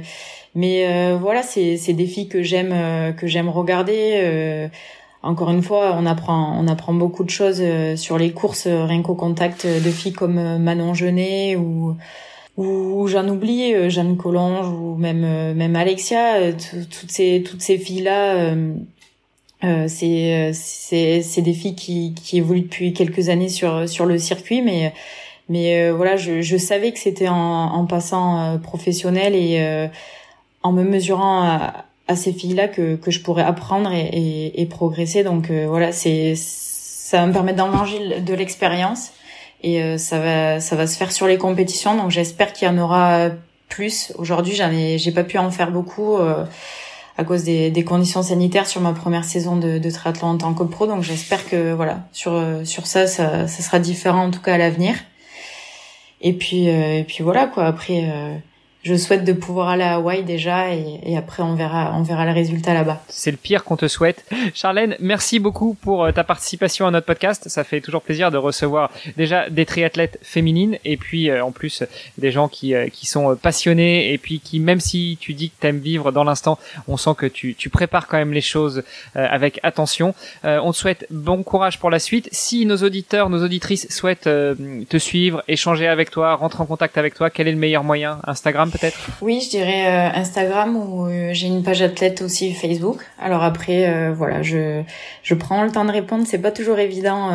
mais 0.56 0.86
euh, 0.88 1.18
voilà, 1.20 1.44
c'est, 1.44 1.78
des 1.94 2.06
filles 2.06 2.28
que 2.28 2.44
j'aime, 2.44 3.16
que 3.16 3.28
j'aime 3.28 3.50
regarder. 3.50 4.70
Encore 5.22 5.50
une 5.52 5.62
fois, 5.62 5.96
on 5.98 6.06
apprend, 6.06 6.56
on 6.58 6.68
apprend 6.68 6.94
beaucoup 6.94 7.24
de 7.24 7.30
choses 7.30 7.62
sur 7.96 8.18
les 8.18 8.32
courses, 8.32 8.68
rien 8.68 9.02
qu'au 9.02 9.16
contact 9.16 9.68
de 9.68 9.92
filles 9.92 10.14
comme 10.14 10.58
Manon 10.58 10.94
Genet 10.94 11.56
ou 11.56 11.96
ou 12.58 13.08
j'en 13.08 13.28
oublie 13.30 13.90
Jeanne 13.90 14.18
Collange 14.18 14.68
ou 14.68 14.96
même 14.96 15.54
même 15.54 15.76
Alexia 15.78 16.52
toutes 16.52 17.10
ces 17.10 17.42
toutes 17.42 17.62
ces 17.62 17.78
filles 17.78 18.02
là 18.02 18.54
euh, 19.64 19.86
c'est 19.88 20.52
c'est 20.54 21.22
c'est 21.22 21.42
des 21.42 21.54
filles 21.54 21.76
qui 21.76 22.14
qui 22.14 22.38
évoluent 22.38 22.62
depuis 22.62 22.94
quelques 22.94 23.30
années 23.30 23.50
sur 23.50 23.88
sur 23.88 24.06
le 24.06 24.18
circuit 24.18 24.62
mais 24.62 24.94
mais 25.50 25.90
euh, 25.90 25.94
voilà 25.94 26.16
je 26.16 26.42
je 26.42 26.58
savais 26.58 26.94
que 26.94 27.00
c'était 27.00 27.28
en 27.28 27.36
en 27.36 27.86
passant 27.86 28.40
euh, 28.40 28.58
professionnel 28.58 29.36
et 29.36 29.58
euh, 29.60 29.88
en 30.64 30.72
me 30.72 30.84
mesurant 30.84 31.44
à, 31.44 31.86
à 32.10 32.18
ces 32.18 32.34
filles 32.34 32.56
là 32.56 32.68
que 32.68 32.96
que 32.96 33.12
je 33.12 33.22
pourrais 33.22 33.44
apprendre 33.44 33.92
et 33.94 34.10
et, 34.12 34.62
et 34.62 34.66
progresser 34.66 35.24
donc 35.24 35.50
voilà 35.50 35.94
c'est 35.94 36.34
ça 36.36 37.22
va 37.22 37.28
me 37.28 37.34
permettre 37.34 37.58
d'engranger 37.58 38.20
de 38.20 38.34
l'expérience 38.34 39.12
et 39.64 39.98
ça 39.98 40.20
va 40.20 40.60
ça 40.60 40.76
va 40.76 40.88
se 40.88 40.98
faire 40.98 41.12
sur 41.12 41.28
les 41.28 41.38
compétitions 41.38 41.96
donc 41.96 42.12
j'espère 42.12 42.52
qu'il 42.52 42.68
y 42.68 42.72
en 42.72 42.78
aura 42.78 43.30
plus 43.70 44.12
aujourd'hui 44.18 44.56
j'en 44.56 44.72
ai 44.72 44.98
j'ai 44.98 45.12
pas 45.12 45.24
pu 45.24 45.38
en 45.38 45.52
faire 45.52 45.72
beaucoup 45.72 46.18
à 47.20 47.26
cause 47.26 47.44
des, 47.44 47.70
des, 47.70 47.84
conditions 47.84 48.24
sanitaires 48.24 48.66
sur 48.66 48.80
ma 48.80 48.94
première 48.94 49.26
saison 49.26 49.58
de, 49.58 49.78
de 49.78 49.90
triathlon 49.90 50.30
en 50.30 50.38
tant 50.38 50.54
que 50.54 50.64
pro. 50.64 50.88
Donc 50.88 51.04
j'espère 51.04 51.46
que 51.50 51.74
voilà 51.74 52.08
sur 52.14 52.42
sur 52.64 52.88
ça, 52.88 53.08
ça, 53.08 53.46
ça 53.46 53.62
sera 53.62 53.80
différent 53.80 54.28
en 54.28 54.32
tout 54.32 54.40
cas 54.40 54.54
à 54.54 54.58
l'avenir. 54.58 54.96
Et 56.22 56.32
puis 56.32 56.70
euh, 56.70 57.00
et 57.00 57.04
puis 57.04 57.22
voilà 57.22 57.48
quoi. 57.48 57.66
Après 57.66 58.06
euh, 58.06 58.36
je 58.82 58.96
souhaite 58.96 59.26
de 59.26 59.34
pouvoir 59.34 59.68
aller 59.68 59.84
à 59.84 59.96
Hawaï 59.96 60.24
déjà 60.24 60.74
et, 60.74 61.18
après 61.18 61.44
on 61.44 61.54
verra 61.54 61.94
on 61.98 62.02
verra 62.02 62.26
le 62.26 62.32
résultat 62.32 62.74
là-bas. 62.74 63.02
C'est 63.10 63.32
le 63.32 63.36
pire 63.36 63.66
qu'on 63.66 63.76
te 63.76 63.90
souhaite. 63.90 64.24
Charlène, 64.54 64.96
merci 65.02 65.40
beaucoup 65.40 65.74
pour 65.74 66.06
euh, 66.06 66.12
ta 66.14 66.24
participation 66.24 66.88
à 66.88 66.92
notre 66.92 67.06
podcast. 67.06 67.50
Ça 67.50 67.66
fait 67.66 67.82
toujours 67.82 68.02
plaisir 68.02 68.32
de 68.32 68.38
recevoir 68.38 68.90
déjà 69.18 69.50
des 69.50 69.66
triathlètes 69.66 70.18
féminines 70.22 70.78
et 70.86 70.96
puis 70.96 71.30
euh, 71.30 71.44
en 71.44 71.52
plus 71.52 71.84
des 72.18 72.32
gens 72.32 72.48
qui 72.48 72.74
euh, 72.74 72.88
qui 72.88 73.06
sont 73.06 73.36
passionnés 73.36 74.14
et 74.14 74.18
puis 74.18 74.40
qui 74.40 74.62
même 74.62 74.80
si 74.80 75.18
tu 75.20 75.34
dis 75.34 75.50
que 75.50 75.60
t'aimes 75.60 75.80
vivre 75.80 76.14
dans 76.14 76.24
l'instant, 76.24 76.58
on 76.88 76.96
sent 76.96 77.16
que 77.18 77.26
tu 77.26 77.56
tu 77.56 77.70
prépares 77.70 78.08
quand 78.08 78.18
même 78.18 78.34
les 78.34 78.42
choses 78.42 78.84
avec 79.14 79.60
attention. 79.64 80.14
on 80.44 80.72
te 80.72 80.78
souhaite 80.78 81.06
bon 81.10 81.44
courage 81.44 81.80
pour 81.80 81.90
la 81.90 82.00
suite. 82.00 82.30
Si 82.32 82.66
nos 82.66 82.78
auditeurs, 82.78 83.30
nos 83.30 83.44
auditrices 83.44 83.88
souhaitent 83.90 84.30
te 84.30 84.98
suivre, 84.98 85.44
échanger 85.48 85.88
avec 85.88 86.12
toi, 86.12 86.36
rentrer 86.36 86.62
en 86.62 86.66
contact 86.66 86.98
avec 86.98 87.14
toi, 87.14 87.30
quel 87.30 87.48
est 87.48 87.52
le 87.52 87.58
meilleur 87.58 87.84
moyen? 87.84 88.20
Instagram? 88.26 88.69
Oui, 89.22 89.42
je 89.44 89.50
dirais 89.50 89.88
euh, 89.88 90.20
Instagram 90.20 90.76
ou 90.76 91.08
euh, 91.08 91.30
j'ai 91.34 91.48
une 91.48 91.64
page 91.64 91.82
athlète 91.82 92.22
aussi 92.22 92.54
Facebook. 92.54 93.06
Alors 93.20 93.44
après, 93.44 93.88
euh, 93.88 94.14
voilà, 94.14 94.42
je 94.42 94.82
je 95.24 95.34
prends 95.36 95.64
le 95.64 95.72
temps 95.72 95.86
de 95.86 95.92
répondre. 95.92 96.26
C'est 96.28 96.42
pas 96.42 96.52
toujours 96.52 96.80
évident 96.80 97.30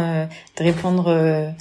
de 0.57 0.63
répondre 0.63 1.55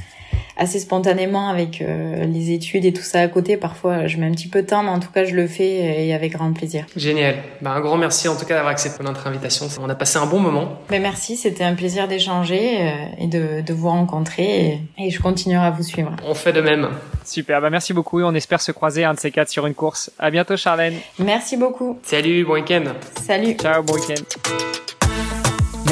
assez 0.58 0.80
spontanément 0.80 1.50
avec 1.50 1.82
euh, 1.82 2.26
les 2.26 2.52
études 2.52 2.86
et 2.86 2.94
tout 2.94 3.02
ça 3.02 3.22
à 3.22 3.28
côté. 3.28 3.58
Parfois, 3.58 4.08
je 4.08 4.18
mets 4.18 4.28
un 4.28 4.32
petit 4.32 4.48
peu 4.48 4.62
de 4.62 4.68
temps, 4.68 4.84
mais 4.84 4.90
en 4.90 5.00
tout 5.00 5.12
cas, 5.12 5.26
je 5.26 5.36
le 5.36 5.48
fais 5.48 6.06
et 6.06 6.14
avec 6.14 6.34
grand 6.34 6.52
plaisir. 6.54 6.86
Génial. 6.96 7.36
Bah, 7.62 7.72
un 7.72 7.82
grand 7.82 7.98
merci 7.98 8.28
en 8.28 8.36
tout 8.36 8.46
cas 8.46 8.56
d'avoir 8.56 8.72
accepté 8.72 9.04
notre 9.04 9.28
invitation. 9.28 9.68
On 9.82 9.90
a 9.90 9.96
passé 9.96 10.18
un 10.18 10.26
bon 10.26 10.40
moment. 10.40 10.80
Mais 10.90 11.00
merci, 11.00 11.38
c'était 11.38 11.64
un 11.64 11.76
plaisir 11.76 12.08
d'échanger 12.08 12.82
euh, 12.82 13.06
et 13.20 13.28
de, 13.28 13.62
de, 13.62 13.74
vous 13.74 13.90
rencontrer 13.90 14.80
et, 14.98 15.10
je 15.10 15.22
continuerai 15.22 15.66
à 15.66 15.72
vous 15.72 15.84
suivre. 15.84 16.16
On 16.26 16.34
fait 16.34 16.54
de 16.54 16.62
même. 16.62 16.90
Super, 17.26 17.62
bah 17.62 17.70
merci 17.70 17.94
beaucoup 17.94 18.20
et 18.20 18.24
on 18.24 18.34
espère 18.34 18.62
se 18.62 18.72
croiser 18.72 19.04
un 19.04 19.14
de 19.14 19.20
ces 19.20 19.32
quatre 19.32 19.50
sur 19.50 19.66
une 19.66 19.74
course. 19.74 20.12
À 20.20 20.30
bientôt 20.30 20.58
Charlène. 20.58 20.96
Merci 21.20 21.58
beaucoup. 21.58 22.00
Salut, 22.04 22.46
bon 22.46 22.54
week-end. 22.54 22.84
Salut. 23.22 23.54
Ciao, 23.54 23.84
bon 23.84 23.94
week-end. 23.94 24.83